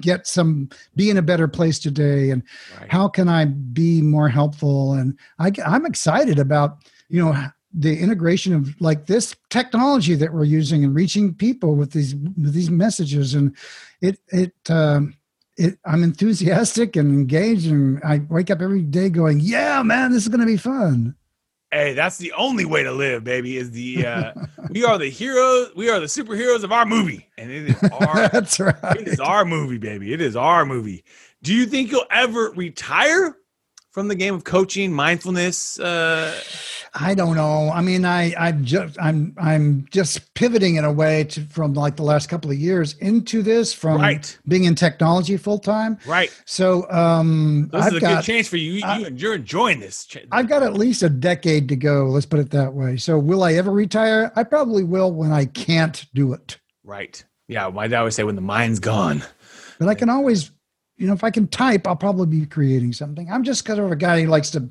get 0.00 0.26
some 0.26 0.68
be 0.94 1.10
in 1.10 1.16
a 1.16 1.22
better 1.22 1.46
place 1.48 1.78
today 1.78 2.30
and 2.30 2.42
Right. 2.80 2.90
how 2.90 3.06
can 3.06 3.28
i 3.28 3.44
be 3.44 4.02
more 4.02 4.28
helpful 4.28 4.94
and 4.94 5.16
I, 5.38 5.52
i'm 5.64 5.86
excited 5.86 6.40
about 6.40 6.78
you 7.08 7.24
know 7.24 7.46
the 7.76 7.98
integration 7.98 8.54
of 8.54 8.80
like 8.80 9.06
this 9.06 9.36
technology 9.50 10.14
that 10.14 10.32
we're 10.32 10.44
using 10.44 10.82
and 10.82 10.94
reaching 10.94 11.34
people 11.34 11.76
with 11.76 11.92
these 11.92 12.14
with 12.14 12.54
these 12.54 12.70
messages 12.70 13.34
and 13.34 13.54
it 14.00 14.18
it 14.28 14.54
um 14.70 15.14
it 15.58 15.78
i'm 15.84 16.02
enthusiastic 16.02 16.96
and 16.96 17.12
engaged 17.12 17.66
and 17.70 18.00
i 18.02 18.20
wake 18.30 18.50
up 18.50 18.62
every 18.62 18.82
day 18.82 19.10
going 19.10 19.38
yeah 19.40 19.82
man 19.82 20.10
this 20.10 20.22
is 20.22 20.28
going 20.28 20.40
to 20.40 20.46
be 20.46 20.56
fun 20.56 21.14
Hey, 21.72 21.94
that's 21.94 22.16
the 22.16 22.32
only 22.32 22.64
way 22.64 22.84
to 22.84 22.92
live, 22.92 23.24
baby. 23.24 23.56
Is 23.56 23.72
the 23.72 24.06
uh, 24.06 24.32
we 24.70 24.84
are 24.84 24.98
the 24.98 25.10
heroes, 25.10 25.72
we 25.74 25.90
are 25.90 25.98
the 25.98 26.06
superheroes 26.06 26.62
of 26.62 26.70
our 26.70 26.86
movie, 26.86 27.28
and 27.36 27.50
it 27.50 27.70
is 27.70 27.90
our 27.90 28.28
that's 28.32 28.60
right 28.60 28.96
it 29.00 29.08
is 29.08 29.20
our 29.20 29.44
movie, 29.44 29.76
baby. 29.76 30.12
It 30.12 30.20
is 30.20 30.36
our 30.36 30.64
movie. 30.64 31.04
Do 31.42 31.52
you 31.52 31.66
think 31.66 31.90
you'll 31.90 32.06
ever 32.08 32.52
retire 32.52 33.36
from 33.96 34.08
the 34.08 34.14
game 34.14 34.34
of 34.34 34.44
coaching, 34.44 34.92
mindfulness? 34.92 35.80
Uh, 35.80 36.38
I 36.92 37.14
don't 37.14 37.34
know. 37.34 37.70
I 37.70 37.80
mean, 37.80 38.04
I 38.04 38.34
I 38.38 38.52
just 38.52 38.98
I'm 39.00 39.34
I'm 39.38 39.86
just 39.90 40.34
pivoting 40.34 40.76
in 40.76 40.84
a 40.84 40.92
way 40.92 41.24
to 41.24 41.40
from 41.46 41.72
like 41.72 41.96
the 41.96 42.02
last 42.02 42.28
couple 42.28 42.50
of 42.50 42.58
years 42.58 42.92
into 42.98 43.40
this 43.40 43.72
from 43.72 43.98
Right. 43.98 44.38
being 44.46 44.64
in 44.64 44.74
technology 44.74 45.38
full 45.38 45.58
time. 45.58 45.96
right. 46.06 46.30
So 46.44 46.86
um, 46.90 47.70
This 47.72 47.86
I've 47.86 47.92
is 47.92 47.96
a 47.96 48.00
got 48.00 48.16
good 48.16 48.24
chance 48.24 48.48
for 48.48 48.58
you. 48.58 48.72
You, 48.72 48.82
I- 48.84 48.98
you 48.98 49.08
you're 49.16 49.34
enjoying 49.36 49.80
this. 49.80 50.06
I've 50.30 50.46
got 50.50 50.62
at 50.62 50.74
least 50.74 51.02
a 51.02 51.08
decade 51.08 51.66
to 51.70 51.76
go. 51.76 52.04
Let's 52.08 52.26
put 52.26 52.38
it 52.40 52.50
that 52.50 52.74
way. 52.74 52.98
So 52.98 53.18
will 53.18 53.42
I 53.44 53.54
ever 53.54 53.70
retire? 53.70 54.30
I 54.36 54.44
probably 54.44 54.84
will 54.84 55.10
when 55.10 55.32
I 55.32 55.46
can't 55.46 56.04
do 56.12 56.34
it. 56.34 56.58
right. 56.84 57.24
Yeah. 57.48 57.68
Why 57.68 57.84
My 57.84 57.88
dad 57.88 57.98
always 58.00 58.14
say, 58.14 58.24
when 58.24 58.34
the 58.34 58.42
mind's 58.42 58.78
gone. 58.78 59.22
But 59.78 59.88
I 59.88 59.94
can 59.94 60.10
always, 60.10 60.50
you 60.96 61.06
know, 61.06 61.12
if 61.12 61.24
I 61.24 61.30
can 61.30 61.46
type, 61.48 61.86
I'll 61.86 61.96
probably 61.96 62.26
be 62.40 62.46
creating 62.46 62.92
something. 62.92 63.30
I'm 63.30 63.42
just 63.42 63.64
kind 63.64 63.78
of 63.78 63.90
a 63.92 63.96
guy 63.96 64.22
who 64.22 64.28
likes 64.28 64.50
to, 64.50 64.68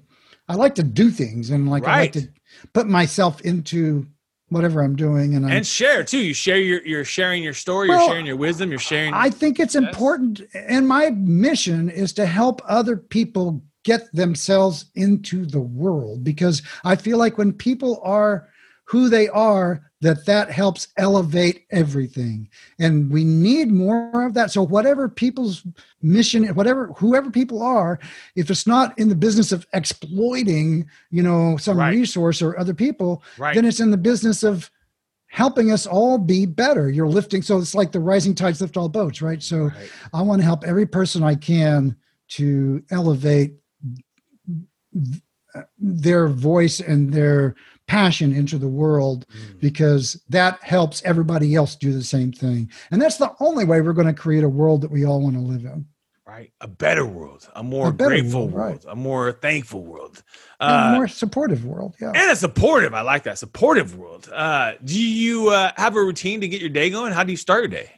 I 0.48 0.56
like 0.56 0.76
to 0.76 0.84
do 0.84 1.10
things 1.10 1.50
and 1.50 1.70
like 1.70 1.88
I 1.88 2.02
like 2.02 2.12
to 2.14 2.28
put 2.74 2.88
myself 2.88 3.42
into 3.42 4.08
whatever 4.50 4.82
I'm 4.82 4.96
doing. 4.96 5.36
And, 5.36 5.46
I'm, 5.46 5.52
And 5.52 5.68
share 5.68 6.04
too. 6.04 6.20
You 6.20 6.34
share 6.34 6.58
your, 6.58 6.86
you're 6.86 7.04
sharing 7.06 7.44
your 7.44 7.54
story. 7.54 7.90
Well, 7.90 8.00
you're 8.00 8.10
sharing 8.10 8.26
your 8.26 8.36
wisdom. 8.38 8.70
You're 8.70 8.80
sharing. 8.80 9.14
I 9.14 9.30
think 9.30 9.60
it's 9.60 9.76
Yes. 9.76 9.86
important, 9.86 10.42
and 10.54 10.88
my 10.88 11.10
mission 11.12 11.90
is 11.90 12.14
to 12.14 12.26
help 12.26 12.62
other 12.66 12.98
people 12.98 13.64
get 13.84 14.12
themselves 14.14 14.86
into 14.96 15.46
the 15.46 15.60
world 15.60 16.24
because 16.24 16.62
I 16.84 16.96
feel 16.96 17.18
like 17.20 17.38
when 17.38 17.54
people 17.54 18.02
are 18.04 18.50
who 18.86 19.10
they 19.10 19.28
are, 19.30 19.82
that 20.02 20.26
that 20.26 20.52
helps 20.52 20.90
elevate 20.98 21.66
everything, 21.72 22.48
and 22.80 23.10
we 23.10 23.24
need 23.24 23.72
more 23.72 24.26
of 24.26 24.36
that. 24.36 24.52
So 24.52 24.62
whatever 24.62 25.10
people's 25.10 25.64
mission, 26.04 26.46
whatever 26.50 26.88
whoever 26.98 27.32
people 27.32 27.64
are, 27.64 28.00
if 28.36 28.52
it's 28.52 28.68
not 28.68 28.98
in 29.00 29.10
the 29.10 29.16
business 29.16 29.52
of 29.52 29.66
exploiting, 29.74 30.88
you 31.10 31.24
know, 31.24 31.58
some 31.58 31.78
Right. 31.78 31.90
resource 31.96 32.42
or 32.42 32.60
other 32.60 32.76
people, 32.76 33.24
right. 33.40 33.56
then 33.56 33.66
it's 33.66 33.80
in 33.80 33.90
the 33.90 33.98
business 33.98 34.44
of 34.44 34.70
helping 35.28 35.72
us 35.72 35.88
all 35.88 36.20
be 36.20 36.46
better. 36.46 36.90
You're 36.90 37.08
lifting, 37.08 37.42
so 37.42 37.58
it's 37.58 37.74
like 37.74 37.92
the 37.92 38.00
rising 38.00 38.36
tides 38.36 38.62
lift 38.62 38.78
all 38.78 38.90
boats, 38.90 39.22
right? 39.22 39.42
So 39.42 39.66
Right. 39.66 39.90
I 40.14 40.22
want 40.22 40.42
to 40.42 40.46
help 40.46 40.64
every 40.64 40.86
person 40.86 41.24
I 41.24 41.36
can 41.36 41.96
to 42.28 42.84
elevate 42.92 43.56
their 45.80 46.28
voice 46.28 46.80
and 46.80 47.12
their 47.12 47.56
passion 47.88 48.34
into 48.36 48.58
the 48.58 48.68
world 48.68 49.26
Mm. 49.30 49.60
because 49.60 50.22
that 50.30 50.62
helps 50.64 51.02
everybody 51.06 51.54
else 51.56 51.76
do 51.76 51.94
the 51.94 52.04
same 52.04 52.32
thing. 52.32 52.70
And 52.92 53.02
that's 53.02 53.18
the 53.18 53.32
only 53.40 53.66
way 53.66 53.82
we're 53.82 53.94
going 53.94 54.08
to 54.08 54.14
create 54.14 54.44
a 54.44 54.50
world 54.50 54.82
that 54.82 54.92
we 54.92 55.06
all 55.06 55.22
want 55.22 55.36
to 55.36 55.42
live 55.42 55.66
in. 55.66 55.86
Right. 56.28 56.52
A 56.60 56.68
better 56.68 57.06
world. 57.06 57.48
A 57.56 57.62
more 57.64 57.90
A 57.90 57.94
grateful 57.94 58.48
world, 58.48 58.54
world. 58.54 58.84
right. 58.86 58.92
A 58.92 58.96
more 58.96 59.32
thankful 59.32 59.84
world. 59.84 60.24
Uh, 60.60 60.90
a 60.94 60.96
more 60.96 61.08
supportive 61.08 61.64
world. 61.66 61.96
Yeah. 62.02 62.14
and 62.16 62.32
a 62.32 62.36
supportive. 62.36 62.94
I 62.96 63.02
like 63.02 63.24
that 63.24 63.38
supportive 63.38 63.96
world. 63.96 64.28
Uh, 64.34 64.74
do 64.84 65.00
you 65.00 65.50
uh, 65.50 65.72
have 65.78 65.96
a 65.96 66.00
routine 66.04 66.42
to 66.42 66.48
get 66.48 66.62
your 66.62 66.72
day 66.72 66.90
going? 66.90 67.14
How 67.14 67.24
do 67.24 67.32
you 67.32 67.38
start 67.38 67.62
your 67.62 67.68
day? 67.70 67.92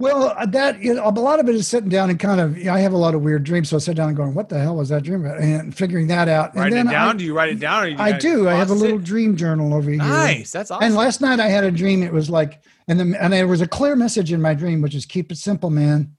Well, 0.00 0.34
uh, 0.34 0.46
that 0.46 0.80
you 0.80 0.94
know, 0.94 1.06
a 1.06 1.10
lot 1.10 1.40
of 1.40 1.48
it 1.50 1.54
is 1.54 1.68
sitting 1.68 1.90
down 1.90 2.08
and 2.08 2.18
kind 2.18 2.40
of. 2.40 2.56
I 2.66 2.80
have 2.80 2.94
a 2.94 2.96
lot 2.96 3.14
of 3.14 3.20
weird 3.20 3.44
dreams, 3.44 3.68
so 3.68 3.76
I 3.76 3.80
sit 3.80 3.96
down 3.96 4.08
and 4.08 4.16
going, 4.16 4.32
"What 4.32 4.48
the 4.48 4.58
hell 4.58 4.76
was 4.76 4.88
that 4.88 5.02
dream 5.02 5.26
about?" 5.26 5.38
And 5.40 5.76
figuring 5.76 6.06
that 6.06 6.26
out. 6.26 6.56
Write 6.56 6.72
it 6.72 6.84
down. 6.84 6.88
I, 6.88 7.12
do 7.12 7.24
you 7.24 7.36
write 7.36 7.50
it 7.50 7.60
down? 7.60 7.84
Or 7.84 7.86
you 7.88 7.96
I 7.98 8.12
do. 8.12 8.48
I 8.48 8.54
have 8.54 8.70
a 8.70 8.74
little 8.74 8.98
it? 8.98 9.04
dream 9.04 9.36
journal 9.36 9.74
over 9.74 9.90
here. 9.90 9.98
Nice. 9.98 10.52
That's 10.52 10.70
awesome. 10.70 10.84
And 10.84 10.94
last 10.94 11.20
night 11.20 11.38
I 11.38 11.48
had 11.48 11.64
a 11.64 11.70
dream. 11.70 12.02
It 12.02 12.14
was 12.14 12.30
like, 12.30 12.62
and 12.88 12.98
then 12.98 13.14
and 13.14 13.30
there 13.34 13.46
was 13.46 13.60
a 13.60 13.68
clear 13.68 13.94
message 13.94 14.32
in 14.32 14.40
my 14.40 14.54
dream, 14.54 14.80
which 14.80 14.94
is 14.94 15.04
keep 15.04 15.30
it 15.30 15.36
simple, 15.36 15.68
man. 15.68 16.16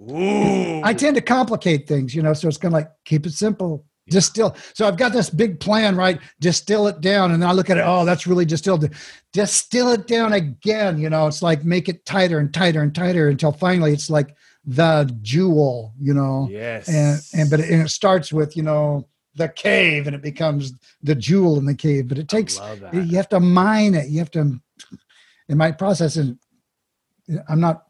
Ooh. 0.00 0.80
I 0.84 0.94
tend 0.94 1.16
to 1.16 1.20
complicate 1.20 1.88
things, 1.88 2.14
you 2.14 2.22
know, 2.22 2.32
so 2.32 2.46
it's 2.46 2.56
kind 2.56 2.72
of 2.72 2.78
like 2.78 2.90
keep 3.04 3.26
it 3.26 3.32
simple, 3.32 3.84
distill. 4.10 4.56
So 4.74 4.86
I've 4.86 4.96
got 4.96 5.12
this 5.12 5.30
big 5.30 5.60
plan, 5.60 5.96
right? 5.96 6.20
Distill 6.40 6.86
it 6.88 7.00
down, 7.00 7.32
and 7.32 7.42
then 7.42 7.48
I 7.48 7.52
look 7.52 7.70
at 7.70 7.78
it. 7.78 7.84
Oh, 7.86 8.04
that's 8.04 8.26
really 8.26 8.44
distilled. 8.44 8.88
Distill 9.32 9.88
it 9.90 10.06
down 10.06 10.32
again. 10.32 10.98
You 10.98 11.10
know, 11.10 11.26
it's 11.26 11.42
like 11.42 11.64
make 11.64 11.88
it 11.88 12.04
tighter 12.04 12.38
and 12.38 12.52
tighter 12.52 12.82
and 12.82 12.94
tighter 12.94 13.28
until 13.28 13.52
finally 13.52 13.92
it's 13.92 14.10
like 14.10 14.34
the 14.64 15.14
jewel. 15.22 15.92
You 15.98 16.14
know, 16.14 16.48
yes. 16.50 16.88
and 16.88 17.20
and 17.40 17.50
but 17.50 17.60
it, 17.60 17.70
and 17.70 17.82
it 17.82 17.90
starts 17.90 18.32
with 18.32 18.56
you 18.56 18.62
know 18.62 19.08
the 19.34 19.48
cave, 19.48 20.06
and 20.06 20.16
it 20.16 20.22
becomes 20.22 20.72
the 21.02 21.14
jewel 21.14 21.58
in 21.58 21.64
the 21.64 21.74
cave. 21.74 22.08
But 22.08 22.18
it 22.18 22.28
takes 22.28 22.60
you 22.92 23.16
have 23.16 23.28
to 23.30 23.40
mine 23.40 23.94
it. 23.94 24.08
You 24.08 24.18
have 24.18 24.30
to. 24.32 24.60
In 25.50 25.56
my 25.56 25.72
process, 25.72 26.16
and 26.16 26.38
I'm 27.48 27.60
not. 27.60 27.87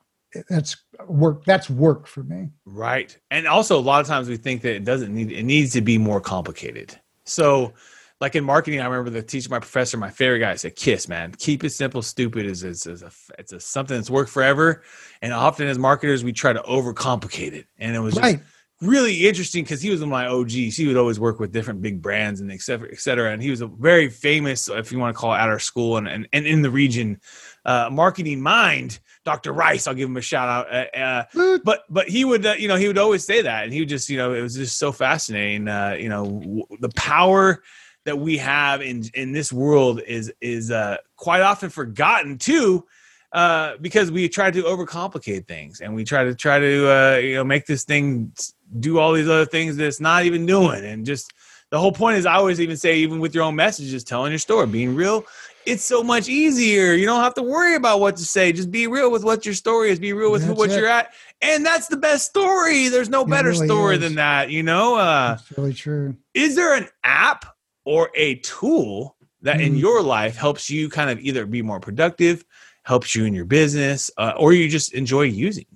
That's 0.48 0.76
work. 1.06 1.44
That's 1.44 1.70
work 1.70 2.06
for 2.06 2.22
me. 2.22 2.50
Right. 2.66 3.16
And 3.30 3.46
also 3.46 3.78
a 3.78 3.80
lot 3.80 4.00
of 4.00 4.06
times 4.06 4.28
we 4.28 4.36
think 4.36 4.62
that 4.62 4.74
it 4.74 4.84
doesn't 4.84 5.14
need 5.14 5.32
it 5.32 5.44
needs 5.44 5.72
to 5.72 5.80
be 5.80 5.98
more 5.98 6.20
complicated. 6.20 6.98
So 7.24 7.72
like 8.20 8.34
in 8.34 8.44
marketing, 8.44 8.80
I 8.80 8.86
remember 8.86 9.10
the 9.10 9.22
teacher, 9.22 9.48
my 9.48 9.60
professor, 9.60 9.96
my 9.96 10.10
favorite 10.10 10.40
guy 10.40 10.54
said, 10.56 10.76
"Kiss, 10.76 11.08
man. 11.08 11.32
Keep 11.38 11.64
it 11.64 11.70
simple. 11.70 12.02
Stupid 12.02 12.46
is 12.46 12.64
is, 12.64 12.86
is 12.86 13.02
a 13.02 13.10
it's 13.38 13.52
a, 13.52 13.60
something 13.60 13.96
that's 13.96 14.10
worked 14.10 14.30
forever." 14.30 14.82
And 15.22 15.32
often 15.32 15.68
as 15.68 15.78
marketers, 15.78 16.24
we 16.24 16.32
try 16.32 16.52
to 16.52 16.60
overcomplicate 16.60 17.52
it, 17.52 17.66
and 17.78 17.94
it 17.94 18.00
was 18.00 18.14
just 18.14 18.22
Right. 18.22 18.40
really 18.80 19.26
interesting 19.28 19.62
because 19.62 19.80
he 19.80 19.90
was 19.90 20.00
one 20.00 20.08
of 20.08 20.10
my 20.10 20.26
OGs. 20.26 20.76
He 20.76 20.86
would 20.88 20.96
always 20.96 21.20
work 21.20 21.38
with 21.38 21.52
different 21.52 21.80
big 21.80 22.02
brands 22.02 22.40
and 22.40 22.50
et 22.50 22.60
cetera, 22.60 22.88
et 22.90 22.98
cetera. 22.98 23.32
And 23.32 23.40
he 23.40 23.50
was 23.50 23.60
a 23.60 23.66
very 23.68 24.10
famous, 24.10 24.68
if 24.68 24.90
you 24.90 24.98
want 24.98 25.14
to 25.14 25.18
call 25.18 25.32
it, 25.32 25.38
at 25.38 25.48
our 25.48 25.60
school 25.60 25.96
and 25.96 26.08
and, 26.08 26.28
and 26.32 26.44
in 26.44 26.62
the 26.62 26.70
region, 26.70 27.20
uh, 27.68 27.90
marketing 27.92 28.40
mind, 28.40 28.98
Dr. 29.26 29.52
Rice. 29.52 29.86
I'll 29.86 29.92
give 29.94 30.08
him 30.08 30.16
a 30.16 30.22
shout 30.22 30.48
out. 30.48 30.74
Uh, 30.74 30.98
uh, 31.38 31.58
but 31.62 31.84
but 31.90 32.08
he 32.08 32.24
would 32.24 32.46
uh, 32.46 32.54
you 32.58 32.66
know 32.66 32.76
he 32.76 32.86
would 32.86 32.96
always 32.96 33.24
say 33.26 33.42
that 33.42 33.64
and 33.64 33.72
he 33.74 33.80
would 33.80 33.90
just 33.90 34.08
you 34.08 34.16
know 34.16 34.32
it 34.32 34.40
was 34.40 34.54
just 34.54 34.78
so 34.78 34.90
fascinating 34.90 35.68
uh 35.68 35.94
you 35.98 36.08
know 36.08 36.24
w- 36.24 36.66
the 36.80 36.88
power 36.96 37.62
that 38.06 38.18
we 38.18 38.38
have 38.38 38.80
in 38.80 39.04
in 39.12 39.32
this 39.32 39.52
world 39.52 40.00
is 40.06 40.32
is 40.40 40.70
uh 40.70 40.96
quite 41.16 41.42
often 41.42 41.68
forgotten 41.68 42.38
too 42.38 42.86
uh 43.32 43.76
because 43.82 44.10
we 44.10 44.30
try 44.30 44.50
to 44.50 44.62
overcomplicate 44.62 45.46
things 45.46 45.82
and 45.82 45.94
we 45.94 46.04
try 46.04 46.24
to 46.24 46.34
try 46.34 46.58
to 46.58 46.90
uh 46.90 47.16
you 47.16 47.34
know 47.34 47.44
make 47.44 47.66
this 47.66 47.84
thing 47.84 48.32
do 48.80 48.98
all 48.98 49.12
these 49.12 49.28
other 49.28 49.44
things 49.44 49.76
that 49.76 49.86
it's 49.86 50.00
not 50.00 50.24
even 50.24 50.46
doing 50.46 50.82
and 50.86 51.04
just 51.04 51.34
the 51.68 51.78
whole 51.78 51.92
point 51.92 52.16
is 52.16 52.24
i 52.24 52.32
always 52.32 52.62
even 52.62 52.78
say 52.78 52.96
even 52.96 53.20
with 53.20 53.34
your 53.34 53.44
own 53.44 53.54
messages 53.54 54.02
telling 54.04 54.32
your 54.32 54.38
story 54.38 54.66
being 54.66 54.94
real 54.94 55.22
it's 55.68 55.84
so 55.84 56.02
much 56.02 56.28
easier. 56.28 56.94
You 56.94 57.06
don't 57.06 57.22
have 57.22 57.34
to 57.34 57.42
worry 57.42 57.74
about 57.74 58.00
what 58.00 58.16
to 58.16 58.24
say. 58.24 58.52
Just 58.52 58.70
be 58.70 58.86
real 58.86 59.10
with 59.10 59.22
what 59.24 59.44
your 59.44 59.54
story 59.54 59.90
is. 59.90 59.98
Be 60.00 60.12
real 60.12 60.32
with 60.32 60.42
who, 60.44 60.54
what 60.54 60.70
it. 60.70 60.76
you're 60.78 60.88
at, 60.88 61.12
and 61.42 61.64
that's 61.64 61.88
the 61.88 61.96
best 61.96 62.26
story. 62.26 62.88
There's 62.88 63.08
no 63.08 63.22
It 63.22 63.28
better 63.30 63.50
really 63.50 63.66
story 63.66 63.94
is. 63.96 64.00
than 64.00 64.14
that. 64.16 64.50
You 64.50 64.62
know, 64.62 64.96
uh, 64.96 65.36
That's 65.36 65.56
really 65.58 65.74
true. 65.74 66.16
is 66.34 66.56
there 66.56 66.74
an 66.74 66.88
app 67.04 67.44
or 67.84 68.10
a 68.14 68.36
tool 68.36 69.16
that 69.42 69.60
in 69.60 69.74
Mm. 69.74 69.80
your 69.80 70.02
life 70.02 70.36
helps 70.36 70.68
you 70.68 70.88
kind 70.88 71.10
of 71.10 71.20
either 71.20 71.46
be 71.46 71.62
more 71.62 71.78
productive, 71.80 72.44
helps 72.82 73.14
you 73.14 73.24
in 73.24 73.32
your 73.34 73.44
business, 73.44 74.10
uh, 74.18 74.32
or 74.36 74.52
you 74.52 74.68
just 74.68 74.92
enjoy 74.94 75.22
using? 75.22 75.66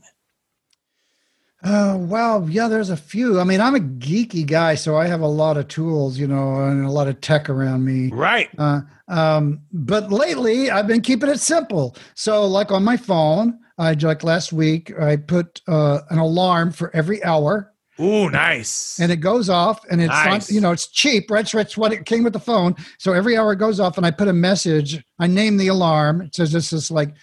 Oh, 1.64 1.96
well, 1.96 2.48
yeah, 2.50 2.66
there's 2.66 2.90
a 2.90 2.96
few. 2.96 3.38
I 3.38 3.44
mean, 3.44 3.60
I'm 3.60 3.76
a 3.76 3.80
geeky 3.80 4.44
guy, 4.44 4.74
so 4.74 4.96
I 4.96 5.06
have 5.06 5.20
a 5.20 5.28
lot 5.28 5.56
of 5.56 5.68
tools, 5.68 6.18
you 6.18 6.26
know, 6.26 6.56
and 6.56 6.84
a 6.84 6.90
lot 6.90 7.06
of 7.06 7.20
tech 7.20 7.48
around 7.48 7.84
me. 7.84 8.10
Right. 8.12 8.50
Uh, 8.58 8.80
um, 9.06 9.60
but 9.72 10.10
lately, 10.10 10.70
I've 10.70 10.88
been 10.88 11.02
keeping 11.02 11.28
it 11.30 11.38
simple. 11.38 11.96
So, 12.14 12.44
like 12.46 12.72
on 12.72 12.82
my 12.82 12.96
phone, 12.96 13.60
I 13.78 13.92
like 13.92 14.24
last 14.24 14.52
week, 14.52 14.92
I 15.00 15.16
put 15.16 15.60
uh, 15.68 16.00
an 16.10 16.18
alarm 16.18 16.72
for 16.72 16.94
every 16.96 17.22
hour, 17.22 17.72
Ooh, 18.00 18.28
nice. 18.28 18.98
and 18.98 19.12
it 19.12 19.16
goes 19.16 19.48
off, 19.48 19.84
and 19.88 20.00
it's 20.00 20.08
Nice. 20.08 20.50
not, 20.50 20.54
you 20.54 20.60
know, 20.60 20.72
it's 20.72 20.88
cheap. 20.88 21.30
Right, 21.30 21.46
so 21.46 21.58
it's 21.58 21.76
what 21.76 21.92
it 21.92 22.06
came 22.06 22.24
with 22.24 22.32
the 22.32 22.40
phone. 22.40 22.74
So 22.98 23.12
every 23.12 23.36
hour 23.36 23.52
it 23.52 23.60
goes 23.60 23.78
off, 23.78 23.96
and 23.98 24.04
I 24.06 24.10
put 24.10 24.26
a 24.26 24.32
message. 24.32 25.00
I 25.20 25.28
name 25.28 25.58
the 25.58 25.68
alarm. 25.68 26.22
It 26.22 26.34
says 26.34 26.50
this 26.50 26.72
is 26.72 26.90
like, 26.90 27.14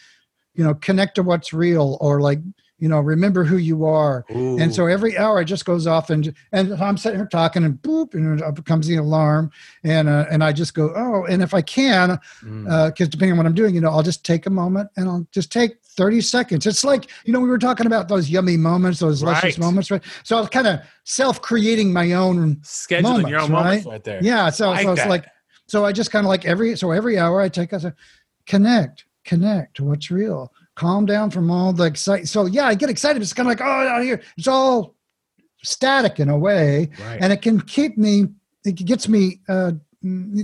you 0.53 0.63
know, 0.63 0.75
connect 0.75 1.15
to 1.15 1.23
what's 1.23 1.51
real, 1.51 1.97
or 1.99 2.21
like, 2.21 2.39
you 2.79 2.87
know, 2.89 2.99
remember 2.99 3.43
who 3.43 3.57
you 3.57 3.85
are. 3.85 4.25
And 4.29 4.73
so 4.73 4.87
every 4.87 5.17
hour 5.17 5.41
it 5.41 5.45
just 5.45 5.65
goes 5.65 5.85
off, 5.85 6.09
and 6.09 6.33
and 6.51 6.73
I'm 6.73 6.97
sitting 6.97 7.19
here 7.19 7.27
talking, 7.27 7.63
and 7.63 7.75
boop, 7.81 8.13
and 8.13 8.39
it 8.41 8.65
comes 8.65 8.87
the 8.87 8.95
alarm, 8.95 9.51
and 9.83 10.07
uh, 10.09 10.25
and 10.31 10.43
I 10.43 10.51
just 10.53 10.73
go, 10.73 10.91
oh, 10.95 11.25
and 11.25 11.41
if 11.43 11.53
I 11.53 11.61
can, 11.61 12.19
Mm. 12.43 12.87
because 12.87 13.09
depending 13.09 13.33
on 13.33 13.37
what 13.37 13.45
I'm 13.45 13.53
doing, 13.53 13.75
you 13.75 13.81
know, 13.81 13.89
I'll 13.89 14.03
just 14.03 14.25
take 14.25 14.45
a 14.45 14.49
moment 14.49 14.89
and 14.95 15.07
I'll 15.09 15.27
just 15.31 15.51
take 15.51 15.81
30 15.83 16.21
seconds. 16.21 16.65
It's 16.65 16.83
like, 16.85 17.09
you 17.25 17.33
know, 17.33 17.39
we 17.41 17.49
were 17.49 17.57
talking 17.57 17.85
about 17.85 18.07
those 18.07 18.29
yummy 18.29 18.55
moments, 18.57 18.99
those 18.99 19.21
luscious 19.21 19.57
Right. 19.57 19.59
moments, 19.59 19.91
right? 19.91 20.01
So 20.23 20.37
I 20.37 20.39
was 20.39 20.49
kind 20.49 20.67
of 20.67 20.79
self-creating 21.03 21.91
my 21.91 22.13
own. 22.13 22.55
scheduling 22.57 23.29
your 23.29 23.39
own 23.41 23.51
moments, 23.51 23.85
moments 23.85 23.85
right 23.85 24.03
there. 24.03 24.19
Yeah. 24.23 24.49
So, 24.49 24.69
Like 24.69 24.83
so 24.83 24.91
it's 24.93 25.05
like, 25.07 25.25
so 25.67 25.85
I 25.85 25.91
just 25.91 26.11
kind 26.11 26.25
of 26.25 26.29
like 26.29 26.45
every, 26.45 26.75
so 26.77 26.91
every 26.91 27.17
hour 27.19 27.41
I 27.41 27.49
take 27.49 27.73
a 27.73 27.93
connect, 28.45 29.05
connect 29.25 29.75
to 29.77 29.83
what's 29.83 30.09
real, 30.09 30.51
calm 30.79 31.05
down 31.05 31.29
from 31.29 31.51
all 31.51 31.73
the 31.73 31.83
excitement. 31.83 32.29
So 32.29 32.45
yeah, 32.45 32.65
I 32.71 32.73
get 32.75 32.89
excited. 32.89 33.21
It's 33.21 33.33
kind 33.33 33.47
of 33.47 33.51
like, 33.51 33.61
oh, 33.61 33.87
out 33.93 34.01
here, 34.03 34.21
it's 34.37 34.47
all 34.47 34.95
static 35.63 36.19
in 36.19 36.29
a 36.29 36.37
way 36.37 36.89
Right. 37.05 37.19
and 37.21 37.33
it 37.33 37.41
can 37.41 37.59
keep 37.59 37.97
me 37.97 38.27
it 38.63 38.75
gets 38.75 39.09
me 39.09 39.41
uh 39.49 39.73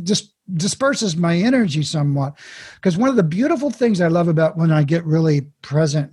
just 0.03 0.33
disperses 0.53 1.15
my 1.15 1.37
energy 1.37 1.83
somewhat 1.83 2.37
because 2.75 2.97
one 2.97 3.07
of 3.09 3.15
the 3.15 3.23
beautiful 3.23 3.69
things 3.69 4.01
i 4.01 4.09
love 4.09 4.27
about 4.27 4.57
when 4.57 4.71
i 4.71 4.83
get 4.83 5.05
really 5.05 5.39
present 5.61 6.11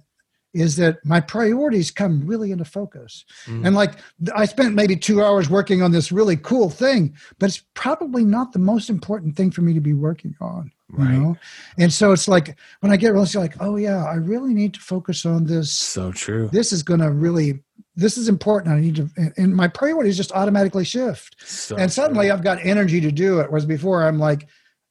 is 0.55 0.77
that 0.77 1.05
my 1.05 1.21
priorities 1.21 1.91
come 1.91 2.27
really 2.27 2.53
into 2.53 2.65
focus 2.65 3.25
Mm. 3.47 3.67
and 3.67 3.75
like 3.75 3.93
i 4.35 4.45
spent 4.45 4.75
maybe 4.75 4.97
two 4.97 5.23
hours 5.25 5.49
working 5.51 5.83
on 5.83 5.91
this 5.93 6.13
really 6.13 6.37
cool 6.37 6.69
thing 6.71 7.15
but 7.39 7.47
it's 7.49 7.63
probably 7.75 8.25
not 8.25 8.53
the 8.53 8.59
most 8.59 8.91
important 8.91 9.37
thing 9.37 9.51
for 9.51 9.63
me 9.63 9.73
to 9.75 9.81
be 9.81 9.95
working 9.95 10.35
on 10.41 10.71
you 10.99 11.05
Right. 11.05 11.13
know 11.19 11.37
and 11.79 11.91
so 11.93 12.13
it's 12.13 12.29
like 12.29 12.57
when 12.81 12.93
i 12.93 12.97
get 12.97 13.13
really 13.15 13.27
like 13.35 13.55
oh 13.61 13.77
yeah 13.77 14.05
i 14.05 14.15
really 14.15 14.53
need 14.53 14.75
to 14.75 14.81
focus 14.81 15.25
on 15.25 15.45
this 15.47 15.71
so 15.73 16.13
true. 16.13 16.49
this 16.53 16.73
is 16.73 16.83
going 16.83 17.01
to 17.01 17.11
really 17.11 17.61
this 17.97 18.19
is 18.19 18.29
important 18.29 18.75
i 18.75 18.81
need 18.81 18.97
to 18.97 19.09
and- 19.17 19.33
and 19.39 19.57
my 19.57 19.69
priorities 19.69 20.17
just 20.19 20.33
automatically 20.33 20.85
shift 20.85 21.37
So 21.47 21.77
and 21.77 21.91
suddenly 21.91 22.27
true. 22.27 22.35
i've 22.35 22.45
got 22.45 22.59
energy 22.63 23.01
to 23.01 23.11
do 23.11 23.41
it 23.41 23.49
whereas 23.51 23.65
before 23.67 24.03
i'm 24.07 24.19
like 24.19 24.49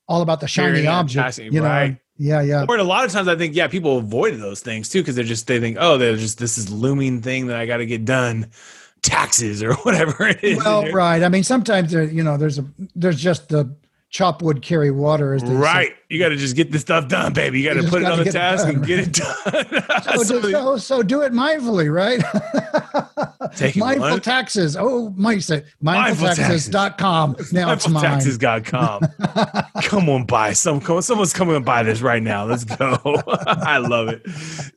all 0.07 0.21
about 0.23 0.39
the 0.41 0.47
shiny 0.47 0.87
object 0.87 1.23
passing, 1.23 1.53
you 1.53 1.61
know 1.61 1.67
right. 1.67 1.97
Yeah 2.17 2.41
yeah. 2.41 2.65
Or 2.67 2.77
a 2.77 2.83
lot 2.83 3.05
of 3.05 3.11
times, 3.11 3.27
I 3.27 3.35
think, 3.35 3.55
yeah, 3.55 3.67
people 3.67 3.97
avoid 3.97 4.39
those 4.39 4.61
things 4.61 4.89
too 4.89 5.01
because 5.01 5.15
they're 5.15 5.23
just 5.25 5.47
they 5.47 5.59
think, 5.59 5.77
oh, 5.79 5.97
they're 5.97 6.15
just 6.15 6.37
this 6.37 6.57
is 6.57 6.71
looming 6.71 7.21
thing 7.21 7.47
that 7.47 7.57
I 7.57 7.65
got 7.65 7.77
to 7.77 7.85
get 7.85 8.05
done, 8.05 8.51
taxes 9.01 9.63
or 9.63 9.73
whatever 9.83 10.27
it 10.27 10.43
is. 10.43 10.57
well 10.57 10.89
right. 10.91 11.23
I 11.23 11.29
mean 11.29 11.43
sometimes 11.43 11.91
there 11.91 12.03
you 12.03 12.23
know 12.23 12.37
there's 12.37 12.59
a 12.59 12.65
there's 12.95 13.21
just 13.21 13.49
the 13.49 13.75
chop 14.11 14.41
wood 14.41 14.61
carry 14.61 14.91
water 14.91 15.33
as 15.33 15.41
they 15.41 15.47
say. 15.47 15.53
right. 15.55 15.91
You 16.09 16.19
got 16.19 16.29
to 16.29 16.35
just 16.35 16.57
get 16.57 16.69
this 16.71 16.81
stuff 16.81 17.07
done, 17.07 17.31
baby. 17.31 17.61
You 17.61 17.73
got 17.73 17.81
to 17.81 17.87
put 17.89 18.01
it 18.01 18.05
on 18.05 18.19
the 18.19 18.31
task 18.31 18.65
done, 18.65 18.75
and 18.75 18.85
get 18.85 18.99
it 18.99 19.13
done. 19.13 20.03
so, 20.03 20.23
Some 20.23 20.41
do, 20.41 20.51
so, 20.51 20.77
so 20.77 21.01
do 21.01 21.21
it 21.21 21.31
mindfully, 21.31 21.91
right? 21.91 22.21
Mindful 23.77 24.09
one. 24.09 24.19
taxes. 24.21 24.75
Oh, 24.77 25.13
might 25.15 25.41
say 25.43 25.63
Mindful 25.81 26.27
mindfultaxes.com. 26.27 27.37
Now 27.53 27.71
it's 27.71 27.87
mine. 27.87 28.03
Mindfultaxes.com. 28.03 29.01
come 29.83 30.09
on 30.09 30.25
by. 30.25 30.53
Some 30.53 30.81
come, 30.81 31.01
someone's 31.01 31.33
coming 31.33 31.55
to 31.55 31.61
buy 31.61 31.83
this 31.83 32.01
right 32.01 32.21
now. 32.21 32.45
Let's 32.45 32.65
go. 32.65 32.97
I 33.27 33.77
love 33.77 34.09
it. 34.09 34.21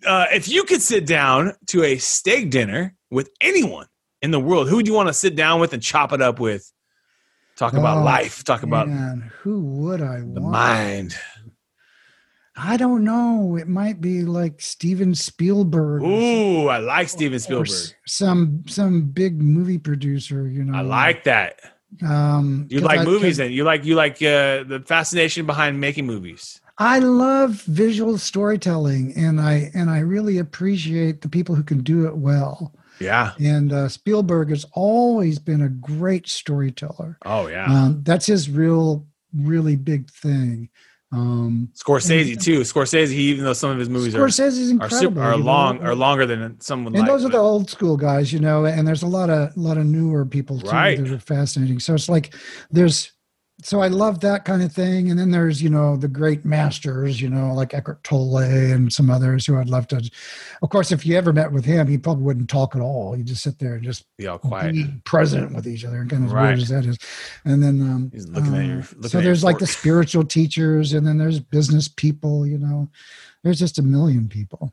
Uh, 0.06 0.26
if 0.32 0.48
you 0.48 0.64
could 0.64 0.80
sit 0.80 1.06
down 1.06 1.54
to 1.66 1.82
a 1.82 1.98
steak 1.98 2.50
dinner 2.50 2.94
with 3.10 3.30
anyone 3.40 3.86
in 4.22 4.30
the 4.30 4.40
world, 4.40 4.68
who 4.68 4.76
would 4.76 4.86
you 4.86 4.94
want 4.94 5.08
to 5.08 5.14
sit 5.14 5.34
down 5.34 5.60
with 5.60 5.72
and 5.72 5.82
chop 5.82 6.12
it 6.12 6.22
up 6.22 6.38
with? 6.38 6.70
Talk 7.56 7.74
about 7.74 7.98
Oh, 7.98 8.04
life. 8.04 8.42
Talk 8.44 8.62
about 8.64 8.88
Man, 8.88 9.30
who 9.42 9.60
would 9.60 10.02
I 10.02 10.20
the 10.20 10.40
want? 10.40 10.52
mind. 10.52 11.16
I 12.56 12.76
don't 12.76 13.02
know. 13.02 13.56
It 13.56 13.66
might 13.66 14.00
be 14.00 14.22
like 14.22 14.60
Steven 14.60 15.14
Spielberg. 15.14 16.02
Ooh, 16.02 16.68
I 16.68 16.78
like 16.78 17.08
Steven 17.08 17.38
Spielberg. 17.40 17.68
some 18.06 18.62
some 18.68 19.02
big 19.02 19.40
movie 19.42 19.78
producer. 19.78 20.48
You 20.48 20.64
know, 20.64 20.78
I 20.78 20.82
like 20.82 21.24
that. 21.24 21.60
Um, 22.04 22.66
You 22.70 22.80
like 22.80 23.00
I- 23.00 23.04
movies 23.04 23.38
and 23.40 23.52
you 23.52 23.64
like 23.64 23.84
you 23.84 23.94
like 23.96 24.14
uh, 24.16 24.62
the 24.64 24.82
fascination 24.86 25.46
behind 25.46 25.80
making 25.80 26.06
movies. 26.06 26.60
I 26.78 26.98
love 26.98 27.62
visual 27.62 28.18
storytelling, 28.18 29.14
and 29.16 29.40
I 29.40 29.70
and 29.74 29.90
I 29.90 30.00
really 30.00 30.38
appreciate 30.38 31.20
the 31.22 31.28
people 31.28 31.54
who 31.54 31.62
can 31.62 31.82
do 31.82 32.06
it 32.06 32.16
well. 32.16 32.72
Yeah. 33.00 33.32
And 33.40 33.72
uh, 33.72 33.88
Spielberg 33.88 34.50
has 34.50 34.64
always 34.72 35.38
been 35.38 35.62
a 35.62 35.68
great 35.68 36.28
storyteller. 36.28 37.18
Oh 37.24 37.46
yeah. 37.48 37.66
Um, 37.66 38.00
that's 38.02 38.26
his 38.26 38.48
real, 38.48 39.06
really 39.34 39.76
big 39.76 40.10
thing. 40.10 40.68
Um, 41.12 41.68
Scorsese 41.74 42.42
too. 42.42 42.60
Scorsese, 42.60 43.08
he, 43.10 43.30
even 43.30 43.44
though 43.44 43.52
some 43.52 43.70
of 43.70 43.78
his 43.78 43.88
movies 43.88 44.14
Scorsese's 44.14 44.72
are 44.72 44.82
are, 44.84 44.90
super, 44.90 45.06
incredible. 45.06 45.22
are 45.22 45.38
know? 45.38 45.44
long 45.44 45.82
are 45.84 45.94
longer 45.94 46.26
than 46.26 46.60
some 46.60 46.84
would 46.84 46.94
and 46.94 47.02
like. 47.02 47.08
those 47.08 47.24
are 47.24 47.28
the 47.28 47.38
old 47.38 47.70
school 47.70 47.96
guys, 47.96 48.32
you 48.32 48.40
know. 48.40 48.64
And 48.64 48.86
there's 48.86 49.04
a 49.04 49.06
lot 49.06 49.30
of 49.30 49.56
a 49.56 49.60
lot 49.60 49.76
of 49.78 49.86
newer 49.86 50.24
people 50.24 50.58
too 50.58 50.68
Right. 50.70 50.98
that 50.98 51.10
are 51.12 51.18
fascinating. 51.20 51.78
So 51.78 51.94
it's 51.94 52.08
like 52.08 52.34
there's 52.72 53.12
so 53.64 53.80
I 53.80 53.88
love 53.88 54.20
that 54.20 54.44
kind 54.44 54.62
of 54.62 54.72
thing. 54.72 55.10
And 55.10 55.18
then 55.18 55.30
there's 55.30 55.62
you 55.62 55.70
know 55.70 55.96
the 55.96 56.06
great 56.08 56.44
masters, 56.44 57.20
you 57.20 57.28
know, 57.28 57.52
like 57.54 57.72
Eckhart 57.74 58.04
Tolle 58.04 58.38
and 58.38 58.92
some 58.92 59.10
others 59.10 59.46
who 59.46 59.58
I'd 59.58 59.68
love 59.68 59.88
to. 59.88 60.08
Of 60.62 60.68
course, 60.70 60.92
if 60.92 61.04
you 61.06 61.16
ever 61.16 61.32
met 61.32 61.50
with 61.50 61.64
him, 61.64 61.86
he 61.88 61.98
probably 61.98 62.24
wouldn't 62.24 62.50
talk 62.50 62.76
at 62.76 62.82
all. 62.82 63.14
He'd 63.14 63.26
just 63.26 63.42
sit 63.42 63.58
there 63.58 63.74
and 63.74 63.82
just 63.82 64.04
be 64.18 64.26
all 64.26 64.38
quiet. 64.38 64.72
be 64.74 64.86
present 65.04 65.54
with 65.54 65.66
each 65.66 65.84
other, 65.84 65.96
and 66.00 66.10
kind 66.10 66.24
of 66.24 66.32
Right. 66.32 66.48
weird 66.48 66.58
as 66.60 66.68
that 66.68 66.86
is. 66.86 66.98
And 67.44 67.62
then 67.62 67.80
um, 67.80 68.10
He's 68.12 68.28
looking 68.28 68.54
at 68.54 68.66
your- 68.66 68.78
uh, 68.80 68.84
looking 68.96 69.08
so 69.08 69.18
at 69.18 69.24
there's 69.24 69.42
like 69.44 69.58
the 69.58 69.66
spiritual 69.66 70.24
teachers, 70.24 70.92
and 70.92 71.06
then 71.06 71.18
there's 71.18 71.40
business 71.40 71.88
people. 71.88 72.46
You 72.46 72.58
know, 72.58 72.88
there's 73.42 73.58
just 73.58 73.78
a 73.78 73.82
million 73.82 74.28
people. 74.28 74.72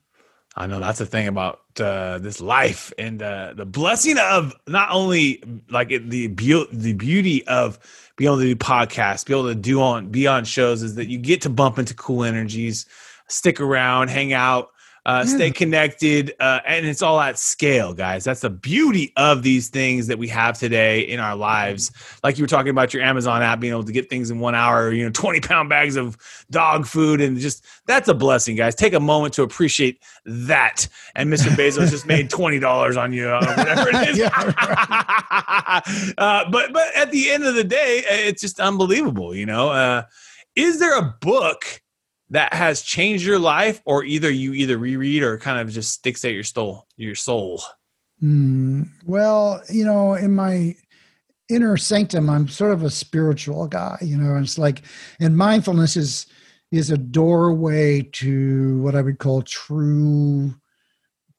I 0.55 0.67
know 0.67 0.79
that's 0.79 0.99
the 0.99 1.05
thing 1.05 1.27
about 1.27 1.61
uh, 1.79 2.17
this 2.19 2.41
life 2.41 2.91
and 2.97 3.21
uh, 3.21 3.53
the 3.55 3.65
blessing 3.65 4.17
of 4.17 4.53
not 4.67 4.89
only 4.91 5.41
like 5.69 5.89
the 5.89 6.27
beau- 6.27 6.67
the 6.71 6.93
beauty 6.93 7.47
of 7.47 7.79
being 8.17 8.27
able 8.27 8.39
to 8.39 8.45
do 8.45 8.55
podcasts, 8.55 9.25
be 9.25 9.33
able 9.33 9.47
to 9.47 9.55
do 9.55 9.81
on 9.81 10.09
be 10.09 10.27
on 10.27 10.43
shows 10.43 10.83
is 10.83 10.95
that 10.95 11.07
you 11.07 11.17
get 11.17 11.41
to 11.43 11.49
bump 11.49 11.79
into 11.79 11.93
cool 11.93 12.25
energies, 12.25 12.85
stick 13.27 13.61
around, 13.61 14.09
hang 14.09 14.33
out, 14.33 14.71
uh, 15.03 15.25
stay 15.25 15.49
connected, 15.49 16.33
uh, 16.39 16.59
and 16.67 16.85
it's 16.85 17.01
all 17.01 17.19
at 17.19 17.39
scale, 17.39 17.91
guys. 17.91 18.23
That's 18.23 18.41
the 18.41 18.51
beauty 18.51 19.11
of 19.17 19.41
these 19.41 19.67
things 19.67 20.05
that 20.07 20.19
we 20.19 20.27
have 20.27 20.59
today 20.59 21.01
in 21.01 21.19
our 21.19 21.35
lives. 21.35 21.91
Like 22.23 22.37
you 22.37 22.43
were 22.43 22.47
talking 22.47 22.69
about 22.69 22.93
your 22.93 23.01
Amazon 23.01 23.41
app, 23.41 23.59
being 23.59 23.73
able 23.73 23.83
to 23.83 23.91
get 23.91 24.11
things 24.11 24.29
in 24.29 24.39
one 24.39 24.53
hour, 24.53 24.91
you 24.91 25.03
know, 25.03 25.09
twenty 25.13 25.39
pound 25.39 25.69
bags 25.69 25.95
of 25.95 26.17
dog 26.51 26.85
food, 26.85 27.19
and 27.19 27.37
just 27.39 27.65
that's 27.87 28.09
a 28.09 28.13
blessing, 28.13 28.55
guys. 28.55 28.75
Take 28.75 28.93
a 28.93 28.99
moment 28.99 29.33
to 29.35 29.41
appreciate 29.41 30.03
that. 30.25 30.87
And 31.15 31.33
Mr. 31.33 31.47
Bezos 31.55 31.89
just 31.89 32.05
made 32.05 32.29
twenty 32.29 32.59
dollars 32.59 32.95
on 32.95 33.11
you, 33.11 33.27
or 33.27 33.39
whatever 33.39 33.89
it 33.91 34.09
is. 34.09 34.21
uh, 36.17 36.47
but 36.51 36.73
but 36.73 36.95
at 36.95 37.09
the 37.11 37.31
end 37.31 37.43
of 37.43 37.55
the 37.55 37.63
day, 37.63 37.99
uh, 37.99 38.27
it's 38.29 38.41
just 38.41 38.59
unbelievable. 38.59 39.33
You 39.33 39.47
know, 39.47 39.71
uh, 39.71 40.03
is 40.55 40.79
there 40.79 40.95
a 40.95 41.15
book 41.21 41.81
that 42.31 42.53
has 42.53 42.81
changed 42.81 43.25
your 43.25 43.39
life, 43.39 43.81
or 43.85 44.03
either 44.03 44.29
you 44.29 44.53
either 44.53 44.77
reread 44.77 45.21
or 45.21 45.37
kind 45.37 45.59
of 45.59 45.73
just 45.73 45.91
sticks 45.91 46.25
at 46.25 46.33
your 46.33 46.43
soul, 46.43 46.87
your 46.97 47.15
soul? 47.15 47.61
Hmm. 48.19 48.83
well, 49.05 49.63
you 49.69 49.83
know, 49.83 50.13
in 50.13 50.35
my 50.35 50.75
inner 51.49 51.75
sanctum, 51.75 52.29
I'm 52.29 52.47
sort 52.47 52.71
of 52.71 52.83
a 52.83 52.89
spiritual 52.89 53.67
guy, 53.67 53.97
you 54.01 54.15
know, 54.15 54.35
and 54.35 54.45
it's 54.45 54.57
like, 54.57 54.83
and 55.19 55.37
mindfulness 55.37 55.97
is 55.97 56.25
is 56.71 56.89
a 56.89 56.97
doorway 56.97 58.01
to 58.01 58.81
what 58.81 58.95
I 58.95 59.01
would 59.01 59.19
call 59.19 59.41
true 59.41 60.55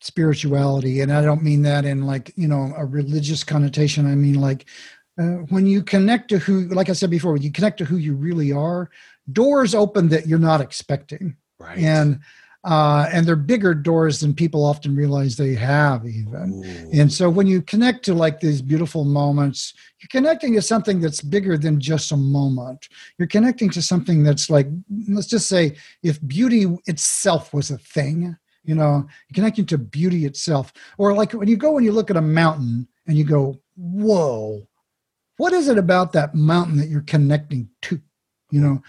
spirituality. 0.03 1.01
And 1.01 1.11
I 1.11 1.23
don't 1.23 1.43
mean 1.43 1.63
that 1.63 1.87
in 1.87 2.05
like, 2.05 2.33
you 2.37 2.47
know, 2.47 2.75
a 2.77 2.85
religious 2.85 3.43
connotation. 3.43 4.07
I 4.07 4.15
mean 4.15 4.35
like 4.35 4.67
uh, 5.19 5.45
when 5.49 5.67
you 5.67 5.83
connect 5.83 6.29
to 6.31 6.39
who, 6.39 6.69
like 6.69 6.89
I 6.89 6.95
said 6.95 7.11
before, 7.11 7.33
when 7.33 7.43
you 7.43 7.53
connect 7.53 7.79
to 7.79 7.85
who 7.85 7.97
you 7.97 8.15
really 8.15 8.53
are, 8.53 8.91
doors 9.31 9.75
open 9.75 10.09
that 10.09 10.27
you're 10.27 10.39
not 10.39 10.61
expecting. 10.61 11.37
Right. 11.59 11.79
and 11.79 12.21
uh, 12.65 13.09
and 13.13 13.27
they're 13.27 13.35
bigger 13.35 13.75
doors 13.75 14.21
than 14.21 14.35
people 14.35 14.65
often 14.65 14.95
realize 14.95 15.37
they 15.37 15.55
have 15.55 16.07
even. 16.07 16.63
Ooh. 16.65 16.91
and 16.93 17.13
so 17.13 17.29
when 17.29 17.47
you 17.47 17.61
connect 17.61 18.05
to 18.05 18.15
like 18.15 18.41
these 18.41 18.63
beautiful 18.63 19.05
moments 19.05 19.75
you're 20.01 20.09
connecting 20.09 20.55
to 20.55 20.63
something 20.63 21.01
that's 21.01 21.21
bigger 21.21 21.57
than 21.57 21.81
just 21.81 22.13
a 22.13 22.17
moment. 22.17 22.89
You're 23.19 23.29
connecting 23.29 23.71
to 23.71 23.83
something 23.83 24.23
that's 24.23 24.51
like 24.51 24.69
let's 25.09 25.27
just 25.27 25.49
say 25.49 25.77
if 26.03 26.25
beauty 26.27 26.67
itself 26.87 27.53
was 27.53 27.71
a 27.71 27.79
thing 27.79 28.37
you 28.65 28.75
know 28.77 29.07
you're 29.29 29.35
connecting 29.35 29.67
to 29.67 29.79
beauty 29.79 30.25
itself. 30.25 30.73
Or 30.99 31.15
like 31.15 31.33
when 31.33 31.49
you 31.49 31.57
go 31.57 31.77
and 31.77 31.85
you 31.85 31.93
look 31.93 32.11
at 32.11 32.17
a 32.17 32.23
mountain 32.23 32.89
and 33.07 33.17
you 33.17 33.25
go 33.25 33.61
whoa 33.77 34.67
what 35.37 35.53
is 35.53 35.67
it 35.69 35.79
about 35.79 36.13
that 36.13 36.35
mountain 36.35 36.77
that 36.77 36.89
you're 36.89 37.01
connecting 37.01 37.69
to? 37.83 38.01
You 38.51 38.61
know 38.61 38.83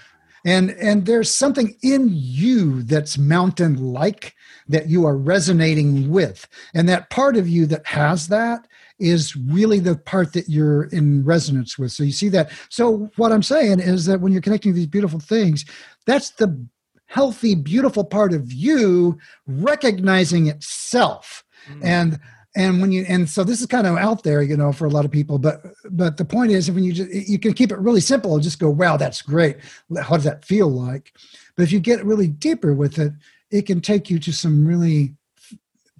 and 0.46 0.72
and 0.72 1.06
there's 1.06 1.34
something 1.34 1.76
in 1.82 2.10
you 2.12 2.84
that's 2.84 3.18
mountain 3.18 3.94
like 3.94 4.34
that 4.68 4.90
you 4.90 5.06
are 5.06 5.18
resonating 5.18 6.10
with. 6.10 6.48
And 6.74 6.88
that 6.90 7.10
part 7.10 7.36
of 7.38 7.48
you 7.50 7.66
that 7.68 7.86
has 7.86 8.28
that 8.30 8.68
is 9.00 9.36
really 9.36 9.80
the 9.80 9.96
part 9.96 10.34
that 10.34 10.48
you're 10.48 10.86
in 10.86 11.26
resonance 11.26 11.78
with. 11.78 11.92
So 11.92 12.04
you 12.04 12.12
see 12.12 12.30
that. 12.30 12.52
So 12.70 13.10
what 13.16 13.32
i'm 13.32 13.44
saying 13.44 13.80
is 13.80 14.06
that 14.06 14.22
when 14.22 14.32
you're 14.32 14.42
connecting 14.42 14.74
these 14.74 14.88
beautiful 14.88 15.20
things 15.20 15.66
that's 16.06 16.32
the 16.32 16.68
healthy 17.14 17.54
beautiful 17.54 18.04
part 18.04 18.34
of 18.34 18.52
you 18.52 19.18
recognizing 19.46 20.48
itself. 20.48 21.44
Mm. 21.70 21.80
And 21.84 22.20
and 22.56 22.82
when 22.82 22.92
you 22.92 23.06
and 23.08 23.30
so 23.30 23.44
this 23.44 23.62
is 23.62 23.68
kind 23.68 23.88
of 23.88 23.98
out 23.98 24.24
there 24.24 24.42
you 24.42 24.56
know 24.56 24.72
for 24.72 24.86
a 24.86 24.90
lot 24.90 25.06
of 25.06 25.12
people 25.12 25.38
but 25.38 25.64
but 25.90 26.18
the 26.18 26.26
point 26.26 26.52
is 26.52 26.70
when 26.70 26.84
you 26.84 26.94
just 26.94 27.12
you 27.12 27.40
can 27.40 27.54
keep 27.54 27.72
it 27.72 27.80
really 27.80 28.02
simple 28.02 28.34
and 28.34 28.44
just 28.44 28.60
go 28.60 28.70
wow 28.70 28.98
that's 28.98 29.22
great. 29.22 29.58
How 30.02 30.16
does 30.16 30.26
that 30.26 30.46
feel 30.46 30.70
like? 30.70 31.14
But 31.56 31.64
if 31.64 31.72
you 31.72 31.80
get 31.80 32.06
really 32.06 32.28
deeper 32.28 32.74
with 32.74 33.00
it 33.00 33.14
it 33.52 33.66
can 33.68 33.82
take 33.82 34.10
you 34.10 34.18
to 34.20 34.32
some 34.32 34.66
really 34.66 35.16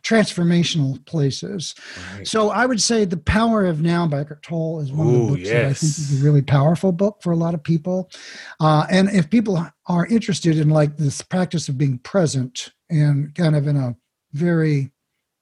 transformational 0.02 1.04
places. 1.06 1.76
Right. 2.14 2.28
so 2.28 2.50
i 2.50 2.66
would 2.66 2.82
say 2.82 3.06
the 3.06 3.16
power 3.16 3.66
of 3.66 3.82
now 3.82 4.06
by 4.06 4.20
Eckhart 4.20 4.44
Tolle 4.44 4.82
is 4.82 4.92
one 4.92 5.08
of 5.08 5.14
the 5.14 5.28
books 5.28 5.50
that 5.50 5.66
i 5.66 5.74
think 5.74 5.92
is 5.92 6.22
a 6.22 6.26
really 6.26 6.42
powerful 6.42 6.92
book 6.92 7.22
for 7.24 7.32
a 7.32 7.38
lot 7.38 7.54
of 7.54 7.64
people. 7.64 8.12
Uh, 8.60 8.86
and 8.90 9.10
if 9.10 9.30
people 9.30 9.66
are 9.88 10.06
interested 10.08 10.58
in 10.58 10.70
like 10.70 10.98
this 10.98 11.22
practice 11.22 11.70
of 11.70 11.78
being 11.78 12.00
present 12.00 12.74
and 12.90 13.34
kind 13.36 13.56
of 13.56 13.66
in 13.66 13.78
a 13.78 13.96
very 14.34 14.92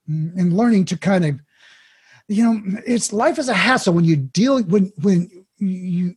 in 0.08 0.56
learning 0.56 0.86
to 0.86 0.98
kind 0.98 1.26
of 1.26 1.40
you 2.28 2.44
know 2.44 2.80
it's 2.86 3.12
life 3.14 3.38
is 3.38 3.50
a 3.50 3.54
hassle 3.54 3.94
when 3.94 4.06
you 4.06 4.16
deal 4.16 4.62
when 4.64 4.92
when 5.02 5.30
you 5.58 6.16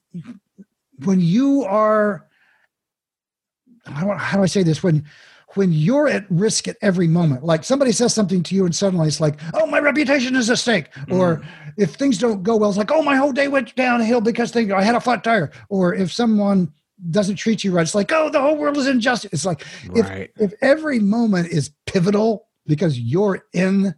when 1.05 1.20
you 1.20 1.64
are 1.64 2.26
how, 3.87 4.14
how 4.16 4.37
do 4.39 4.43
i 4.43 4.47
say 4.47 4.62
this? 4.62 4.82
When 4.82 5.05
when 5.55 5.72
you're 5.72 6.09
at 6.09 6.28
risk 6.30 6.66
at 6.66 6.76
every 6.82 7.07
moment. 7.07 7.45
Like 7.45 7.62
somebody 7.62 7.93
says 7.93 8.12
something 8.12 8.43
to 8.43 8.55
you 8.57 8.64
and 8.64 8.74
suddenly 8.74 9.07
it's 9.07 9.20
like 9.20 9.39
oh 9.55 9.66
my 9.66 9.78
reputation 9.78 10.35
is 10.37 10.51
at 10.51 10.59
stake. 10.59 10.93
Mm-hmm. 10.93 11.14
Or 11.14 11.43
if 11.76 11.95
things 11.95 12.18
don't 12.18 12.43
go 12.43 12.57
well 12.57 12.70
it's 12.70 12.78
like 12.78 12.93
oh 12.93 13.03
my 13.03 13.16
whole 13.16 13.32
day 13.32 13.49
went 13.49 13.74
downhill 13.74 14.20
because 14.20 14.53
they, 14.53 14.70
i 14.72 14.82
had 14.82 14.95
a 14.95 15.01
flat 15.01 15.24
tire. 15.24 15.51
Or 15.68 15.95
if 15.95 16.12
someone 16.12 16.72
doesn't 17.11 17.37
treat 17.37 17.64
you 17.64 17.72
right 17.72 17.82
it's 17.82 17.95
like 17.95 18.12
oh 18.12 18.30
the 18.30 18.41
whole 18.41 18.57
world 18.57 18.76
is 18.76 18.87
injustice 18.87 19.32
it's 19.32 19.45
like 19.45 19.66
if 19.95 20.30
if 20.39 20.55
every 20.62 21.01
moment 21.01 21.49
is 21.49 21.72
pivotal 21.87 22.47
because 22.66 22.98
you're 22.98 23.44
in 23.52 23.94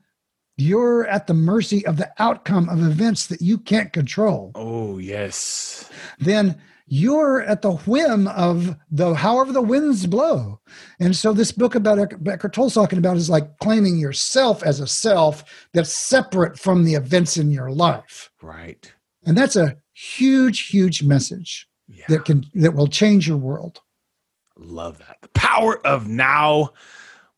you're 0.59 1.07
at 1.09 1.27
the 1.27 1.35
mercy 1.35 1.85
of 1.87 1.99
the 1.99 2.11
outcome 2.19 2.69
of 2.71 2.79
events 2.83 3.27
that 3.27 3.43
you 3.43 3.59
can't 3.59 3.93
control 3.93 4.53
Oh 4.55 4.99
yes. 4.99 5.91
then 6.19 6.61
you're 6.89 7.43
at 7.43 7.63
the 7.63 7.73
whim 7.73 8.29
of 8.29 8.77
the 8.91 9.13
however 9.15 9.53
the 9.53 9.61
winds 9.61 10.07
blow 10.07 10.61
and 11.01 11.15
so 11.17 11.33
this 11.33 11.51
book 11.53 11.75
about 11.75 11.99
Eck- 11.99 12.15
Eckhart 12.27 12.53
Tolle's 12.55 12.75
talking 12.75 12.99
about 12.99 13.17
is 13.17 13.29
like 13.29 13.59
claiming 13.59 13.99
yourself 13.99 14.63
as 14.63 14.81
a 14.81 14.87
self 14.87 15.45
that's 15.75 15.93
separate 15.93 16.59
from 16.59 16.85
the 16.85 16.95
events 16.95 17.37
in 17.37 17.51
your 17.51 17.71
life 17.71 18.31
Right. 18.41 18.93
and 19.25 19.37
that's 19.37 19.57
a 19.57 19.77
huge 19.93 20.69
huge 20.69 21.03
message 21.03 21.67
Yeah. 21.89 22.05
that 22.09 22.25
can 22.25 22.45
that 22.55 22.75
will 22.75 22.89
change 22.89 23.27
your 23.29 23.37
world 23.39 23.81
Love 24.59 24.97
that. 25.01 25.19
The 25.21 25.29
power 25.35 25.87
of 25.87 26.09
now. 26.09 26.71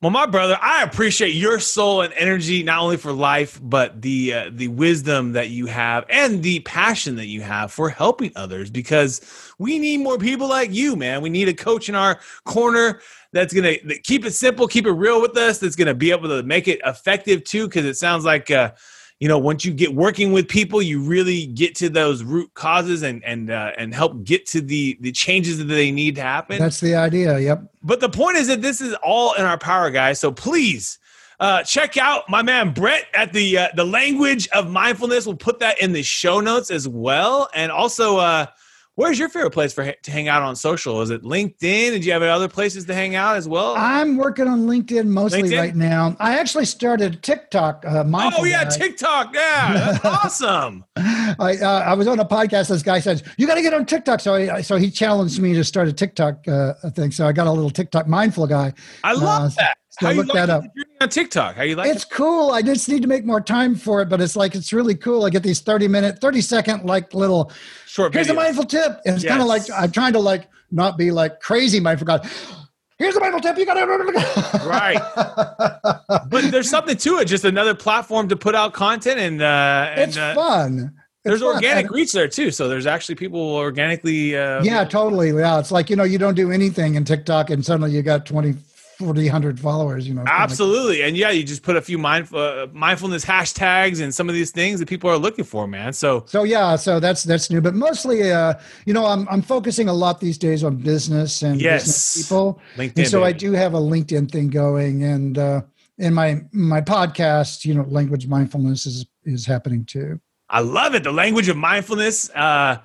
Well, 0.00 0.12
my 0.12 0.26
brother, 0.26 0.56
I 0.62 0.84
appreciate 0.84 1.34
your 1.34 1.58
soul 1.58 2.02
and 2.02 2.12
energy, 2.14 2.62
not 2.62 2.78
only 2.78 2.96
for 2.96 3.10
life, 3.10 3.58
but 3.60 4.00
the 4.00 4.32
uh, 4.32 4.50
the 4.52 4.68
wisdom 4.68 5.32
that 5.32 5.50
you 5.50 5.66
have 5.66 6.04
and 6.08 6.40
the 6.40 6.60
passion 6.60 7.16
that 7.16 7.26
you 7.26 7.40
have 7.40 7.72
for 7.72 7.88
helping 7.88 8.30
others. 8.36 8.70
Because 8.70 9.20
we 9.58 9.76
need 9.80 9.98
more 9.98 10.16
people 10.16 10.48
like 10.48 10.72
you, 10.72 10.94
man. 10.94 11.20
We 11.20 11.30
need 11.30 11.48
a 11.48 11.54
coach 11.54 11.88
in 11.88 11.96
our 11.96 12.20
corner 12.44 13.00
that's 13.32 13.52
gonna 13.52 13.74
that 13.86 14.04
keep 14.04 14.24
it 14.24 14.34
simple, 14.34 14.68
keep 14.68 14.86
it 14.86 14.92
real 14.92 15.20
with 15.20 15.36
us. 15.36 15.58
That's 15.58 15.74
gonna 15.74 15.94
be 15.94 16.12
able 16.12 16.28
to 16.28 16.44
make 16.44 16.68
it 16.68 16.80
effective 16.86 17.42
too. 17.42 17.66
Because 17.66 17.84
it 17.84 17.96
sounds 17.96 18.24
like. 18.24 18.52
Uh, 18.52 18.70
you 19.20 19.28
know 19.28 19.38
once 19.38 19.64
you 19.64 19.72
get 19.72 19.94
working 19.94 20.32
with 20.32 20.48
people 20.48 20.80
you 20.80 21.00
really 21.00 21.46
get 21.46 21.74
to 21.74 21.88
those 21.88 22.22
root 22.22 22.52
causes 22.54 23.02
and 23.02 23.22
and 23.24 23.50
uh, 23.50 23.72
and 23.76 23.94
help 23.94 24.24
get 24.24 24.46
to 24.46 24.60
the 24.60 24.96
the 25.00 25.12
changes 25.12 25.58
that 25.58 25.64
they 25.64 25.90
need 25.90 26.14
to 26.14 26.22
happen 26.22 26.58
that's 26.58 26.80
the 26.80 26.94
idea 26.94 27.38
yep 27.38 27.62
but 27.82 28.00
the 28.00 28.08
point 28.08 28.36
is 28.36 28.48
that 28.48 28.62
this 28.62 28.80
is 28.80 28.94
all 29.02 29.34
in 29.34 29.44
our 29.44 29.58
power, 29.58 29.90
guys. 29.90 30.20
So 30.20 30.32
please 30.32 30.98
uh, 31.40 31.62
check 31.62 31.96
out 31.96 32.28
my 32.28 32.42
man 32.42 32.72
Brett 32.72 33.06
at 33.14 33.32
the 33.32 33.58
uh, 33.58 33.68
the 33.74 33.84
language 33.84 34.48
of 34.48 34.70
mindfulness. 34.70 35.26
We'll 35.26 35.36
put 35.36 35.60
that 35.60 35.80
in 35.80 35.92
the 35.92 36.02
show 36.02 36.40
notes 36.40 36.70
as 36.70 36.88
well, 36.88 37.48
and 37.54 37.70
also 37.70 38.18
uh, 38.18 38.46
Where's 38.98 39.16
your 39.16 39.28
favorite 39.28 39.52
place 39.52 39.72
for 39.72 39.92
to 39.92 40.10
hang 40.10 40.26
out 40.26 40.42
on 40.42 40.56
social? 40.56 41.00
Is 41.02 41.10
it 41.10 41.22
LinkedIn? 41.22 41.92
And 41.92 42.02
do 42.02 42.06
you 42.08 42.12
have 42.12 42.22
other 42.22 42.48
places 42.48 42.84
to 42.86 42.94
hang 42.94 43.14
out 43.14 43.36
as 43.36 43.46
well? 43.46 43.76
I'm 43.76 44.16
working 44.16 44.48
on 44.48 44.66
LinkedIn 44.66 45.06
mostly 45.06 45.42
LinkedIn? 45.42 45.56
right 45.60 45.76
now. 45.76 46.16
I 46.18 46.36
actually 46.36 46.64
started 46.64 47.22
TikTok. 47.22 47.84
Uh, 47.86 48.02
oh 48.12 48.42
yeah. 48.42 48.64
TikTok. 48.64 49.32
Yeah, 49.34 49.72
that's 49.72 50.04
awesome. 50.24 50.84
I 50.96 51.58
uh, 51.62 51.84
I 51.86 51.94
was 51.94 52.08
on 52.08 52.18
a 52.18 52.24
podcast. 52.24 52.70
This 52.70 52.82
guy 52.82 52.98
says 52.98 53.22
you 53.36 53.46
got 53.46 53.54
to 53.54 53.62
get 53.62 53.72
on 53.72 53.86
TikTok. 53.86 54.18
So 54.18 54.34
I, 54.34 54.62
so 54.62 54.74
he 54.74 54.90
challenged 54.90 55.38
me 55.38 55.54
to 55.54 55.62
start 55.62 55.86
a 55.86 55.92
TikTok 55.92 56.48
uh, 56.48 56.74
thing. 56.90 57.12
So 57.12 57.24
I 57.24 57.30
got 57.30 57.46
a 57.46 57.52
little 57.52 57.70
TikTok 57.70 58.08
mindful 58.08 58.48
guy. 58.48 58.72
I 59.04 59.12
love 59.12 59.52
uh, 59.52 59.54
that. 59.58 59.78
How 59.98 60.12
look 60.12 60.32
that 60.32 60.48
up. 60.48 60.64
On 61.00 61.08
TikTok, 61.08 61.56
how 61.56 61.62
you 61.64 61.74
like 61.74 61.88
it? 61.88 61.96
it's 61.96 62.04
it? 62.04 62.10
cool. 62.10 62.52
I 62.52 62.62
just 62.62 62.88
need 62.88 63.02
to 63.02 63.08
make 63.08 63.24
more 63.24 63.40
time 63.40 63.74
for 63.74 64.00
it, 64.00 64.08
but 64.08 64.20
it's 64.20 64.36
like 64.36 64.54
it's 64.54 64.72
really 64.72 64.94
cool. 64.94 65.24
I 65.24 65.30
get 65.30 65.42
these 65.42 65.60
thirty 65.60 65.88
minute, 65.88 66.20
thirty 66.20 66.40
second 66.40 66.84
like 66.84 67.14
little 67.14 67.50
short. 67.86 68.14
Here's 68.14 68.28
videos. 68.28 68.30
a 68.30 68.34
mindful 68.34 68.64
tip, 68.64 69.00
and 69.04 69.16
it's 69.16 69.24
yes. 69.24 69.30
kind 69.30 69.42
of 69.42 69.48
like 69.48 69.62
I'm 69.76 69.90
trying 69.90 70.12
to 70.12 70.20
like 70.20 70.48
not 70.70 70.98
be 70.98 71.10
like 71.10 71.40
crazy 71.40 71.80
mindful. 71.80 72.06
God, 72.06 72.30
here's 72.98 73.16
a 73.16 73.20
mindful 73.20 73.40
tip. 73.40 73.58
You 73.58 73.66
got 73.66 73.74
to 73.74 73.86
right. 74.66 75.00
but 76.30 76.50
there's 76.50 76.70
something 76.70 76.96
to 76.96 77.18
it. 77.18 77.24
Just 77.24 77.44
another 77.44 77.74
platform 77.74 78.28
to 78.28 78.36
put 78.36 78.54
out 78.54 78.74
content, 78.74 79.18
and 79.18 79.42
uh, 79.42 79.90
and, 79.90 80.08
it's 80.10 80.16
uh, 80.16 80.34
fun. 80.34 80.94
There's 81.24 81.42
organic 81.42 81.86
and, 81.86 81.94
reach 81.94 82.12
there 82.12 82.28
too, 82.28 82.52
so 82.52 82.68
there's 82.68 82.86
actually 82.86 83.16
people 83.16 83.40
organically. 83.40 84.36
Uh, 84.36 84.62
yeah, 84.62 84.84
totally. 84.84 85.30
Yeah, 85.30 85.58
it's 85.58 85.72
like 85.72 85.90
you 85.90 85.96
know 85.96 86.04
you 86.04 86.18
don't 86.18 86.34
do 86.34 86.52
anything 86.52 86.94
in 86.94 87.04
TikTok, 87.04 87.50
and 87.50 87.64
suddenly 87.64 87.90
you 87.90 88.02
got 88.02 88.26
twenty 88.26 88.54
400 88.98 89.60
followers 89.60 90.08
you 90.08 90.14
know 90.14 90.24
absolutely. 90.26 91.02
And 91.02 91.16
yeah 91.16 91.30
you 91.30 91.44
just 91.44 91.62
put 91.62 91.76
a 91.76 91.80
few 91.80 91.98
mindful 91.98 92.40
uh, 92.40 92.66
mindfulness 92.72 93.24
hashtags 93.24 94.02
and 94.02 94.12
some 94.12 94.28
of 94.28 94.34
these 94.34 94.50
things 94.50 94.80
that 94.80 94.88
people 94.88 95.08
are 95.08 95.16
looking 95.16 95.44
for 95.44 95.68
man. 95.68 95.92
So 95.92 96.24
so 96.26 96.42
yeah 96.42 96.74
so 96.74 96.98
that's 96.98 97.22
that's 97.22 97.48
new. 97.48 97.60
But 97.60 97.74
mostly 97.74 98.32
uh 98.32 98.54
you 98.86 98.92
know 98.92 99.06
i'm 99.06 99.28
i'm 99.28 99.40
focusing 99.40 99.88
a 99.88 99.92
lot 99.92 100.18
these 100.18 100.36
days 100.36 100.64
on 100.64 100.76
business 100.76 101.42
and 101.42 101.60
yes. 101.60 101.84
business 101.84 102.26
people. 102.26 102.60
LinkedIn, 102.76 102.98
and 102.98 103.08
so 103.08 103.20
baby. 103.20 103.28
i 103.28 103.32
do 103.32 103.52
have 103.52 103.74
a 103.74 103.78
linkedin 103.78 104.28
thing 104.30 104.48
going 104.48 105.04
and 105.04 105.38
uh 105.38 105.60
in 105.98 106.12
my 106.12 106.40
my 106.52 106.80
podcast 106.80 107.64
you 107.64 107.74
know 107.74 107.82
language 107.82 108.26
mindfulness 108.26 108.84
is 108.84 109.06
is 109.24 109.46
happening 109.46 109.84
too. 109.84 110.20
I 110.50 110.60
love 110.60 110.94
it. 110.94 111.04
The 111.04 111.12
language 111.12 111.48
of 111.48 111.56
mindfulness 111.56 112.30
uh 112.30 112.78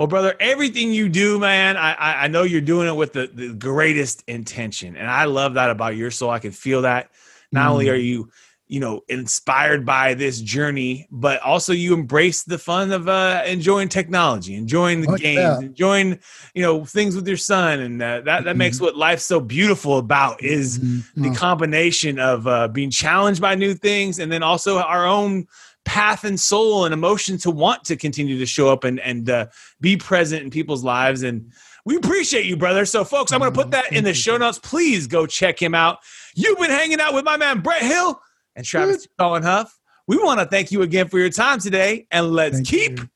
well, 0.00 0.06
brother, 0.06 0.34
everything 0.40 0.94
you 0.94 1.10
do, 1.10 1.38
man, 1.38 1.76
I, 1.76 2.24
I 2.24 2.28
know 2.28 2.44
you're 2.44 2.62
doing 2.62 2.88
it 2.88 2.96
with 2.96 3.12
the, 3.12 3.30
the 3.34 3.52
greatest 3.52 4.24
intention. 4.26 4.96
And 4.96 5.10
I 5.10 5.24
love 5.24 5.52
that 5.54 5.68
about 5.68 5.94
your 5.94 6.10
soul. 6.10 6.30
I 6.30 6.38
can 6.38 6.52
feel 6.52 6.80
that. 6.82 7.10
Not 7.52 7.68
mm. 7.68 7.72
only 7.72 7.90
are 7.90 7.96
you, 7.96 8.30
you 8.66 8.80
know, 8.80 9.02
inspired 9.10 9.84
by 9.84 10.14
this 10.14 10.40
journey, 10.40 11.06
but 11.10 11.42
also 11.42 11.74
you 11.74 11.92
embrace 11.92 12.44
the 12.44 12.56
fun 12.56 12.92
of 12.92 13.08
uh, 13.10 13.42
enjoying 13.44 13.90
technology, 13.90 14.54
enjoying 14.54 15.02
the 15.02 15.10
oh, 15.10 15.16
games, 15.16 15.38
yeah. 15.38 15.58
enjoying, 15.58 16.18
you 16.54 16.62
know, 16.62 16.82
things 16.86 17.14
with 17.14 17.28
your 17.28 17.36
son. 17.36 17.80
And 17.80 18.02
uh, 18.02 18.06
that, 18.06 18.24
that 18.24 18.44
mm-hmm. 18.44 18.56
makes 18.56 18.80
what 18.80 18.96
life's 18.96 19.26
so 19.26 19.38
beautiful 19.38 19.98
about 19.98 20.42
is 20.42 20.78
mm-hmm. 20.78 21.24
the 21.24 21.34
combination 21.36 22.18
of 22.18 22.46
uh, 22.46 22.68
being 22.68 22.88
challenged 22.88 23.42
by 23.42 23.54
new 23.54 23.74
things 23.74 24.18
and 24.18 24.32
then 24.32 24.42
also 24.42 24.78
our 24.78 25.04
own– 25.06 25.46
path 25.90 26.22
and 26.22 26.38
soul 26.38 26.84
and 26.84 26.94
emotion 26.94 27.36
to 27.36 27.50
want 27.50 27.82
to 27.82 27.96
continue 27.96 28.38
to 28.38 28.46
show 28.46 28.68
up 28.68 28.84
and 28.84 29.00
and 29.00 29.28
uh, 29.28 29.46
be 29.80 29.96
present 29.96 30.40
in 30.40 30.48
people's 30.48 30.84
lives. 30.84 31.24
And 31.24 31.52
we 31.84 31.96
appreciate 31.96 32.46
you 32.46 32.56
brother. 32.56 32.84
So 32.84 33.02
folks 33.02 33.32
i'm 33.32 33.40
going 33.40 33.52
to 33.52 33.60
put 33.60 33.72
that 33.72 33.92
in 33.92 34.04
the 34.04 34.14
show 34.14 34.36
notes. 34.36 34.60
Please 34.60 35.08
go 35.08 35.26
check 35.26 35.60
him 35.60 35.74
out. 35.74 35.98
You've 36.36 36.58
been 36.58 36.70
hanging 36.70 37.00
out 37.00 37.12
with 37.12 37.24
my 37.24 37.36
man 37.36 37.58
brett 37.58 37.82
hill 37.82 38.20
and 38.54 38.64
travis 38.64 39.08
Colin 39.18 39.42
huff. 39.42 39.76
We 40.06 40.16
want 40.16 40.38
to 40.38 40.46
thank 40.46 40.70
you 40.70 40.82
again 40.82 41.08
for 41.08 41.18
your 41.18 41.28
time 41.28 41.58
today 41.58 42.06
and 42.12 42.30
let's 42.30 42.58
thank 42.58 42.68
keep 42.68 42.98
you. 43.00 43.08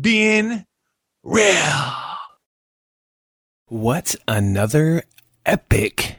being 0.00 0.64
real. 1.24 1.82
What 3.66 4.14
another 4.28 5.02
epic 5.44 6.18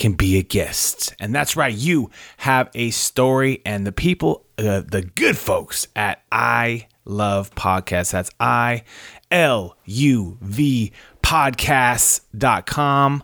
can 0.00 0.14
be 0.14 0.38
a 0.38 0.42
guest. 0.42 1.14
And 1.20 1.34
that's 1.34 1.56
right, 1.56 1.74
you 1.74 2.10
have 2.38 2.70
a 2.74 2.88
story, 2.90 3.60
and 3.66 3.86
the 3.86 3.92
people, 3.92 4.46
uh, 4.58 4.80
the 4.80 5.02
good 5.14 5.36
folks 5.36 5.86
at 5.94 6.22
I 6.32 6.88
Love 7.04 7.54
Podcasts, 7.54 8.12
that's 8.12 8.30
I 8.40 8.84
L 9.30 9.76
U 9.84 10.38
V 10.40 10.92
podcasts.com, 11.22 13.22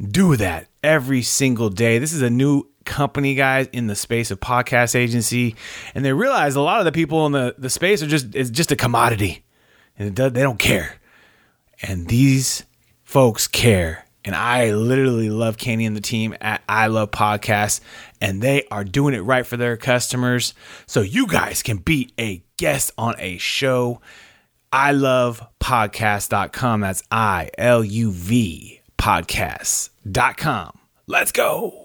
do 0.00 0.36
that 0.36 0.68
every 0.84 1.22
single 1.22 1.68
day. 1.68 1.98
This 1.98 2.12
is 2.12 2.22
a 2.22 2.30
new 2.30 2.62
company 2.84 3.34
guys 3.34 3.66
in 3.72 3.88
the 3.88 3.96
space 3.96 4.30
of 4.30 4.38
podcast 4.38 4.94
agency 4.94 5.56
and 5.94 6.04
they 6.04 6.12
realize 6.12 6.54
a 6.54 6.60
lot 6.60 6.80
of 6.80 6.84
the 6.84 6.92
people 6.92 7.24
in 7.24 7.32
the, 7.32 7.54
the 7.56 7.70
space 7.70 8.02
are 8.02 8.06
just 8.06 8.34
it's 8.34 8.50
just 8.50 8.70
a 8.70 8.76
commodity 8.76 9.42
and 9.98 10.14
does, 10.14 10.32
they 10.32 10.42
don't 10.42 10.58
care 10.58 10.96
and 11.80 12.08
these 12.08 12.64
folks 13.02 13.48
care 13.48 14.03
and 14.24 14.34
I 14.34 14.72
literally 14.72 15.30
love 15.30 15.58
Kenny 15.58 15.86
and 15.86 15.96
the 15.96 16.00
team 16.00 16.34
at 16.40 16.62
I 16.68 16.86
Love 16.86 17.10
Podcasts, 17.10 17.80
and 18.20 18.40
they 18.42 18.64
are 18.70 18.84
doing 18.84 19.14
it 19.14 19.20
right 19.20 19.46
for 19.46 19.56
their 19.56 19.76
customers. 19.76 20.54
So 20.86 21.00
you 21.00 21.26
guys 21.26 21.62
can 21.62 21.78
be 21.78 22.12
a 22.18 22.42
guest 22.56 22.92
on 22.96 23.14
a 23.18 23.38
show. 23.38 24.00
I 24.72 24.92
love 24.92 25.46
podcast.com. 25.60 26.80
That's 26.80 27.02
I 27.10 27.50
L 27.58 27.84
U 27.84 28.10
V 28.10 28.80
podcast.com. 28.98 30.78
Let's 31.06 31.32
go. 31.32 31.83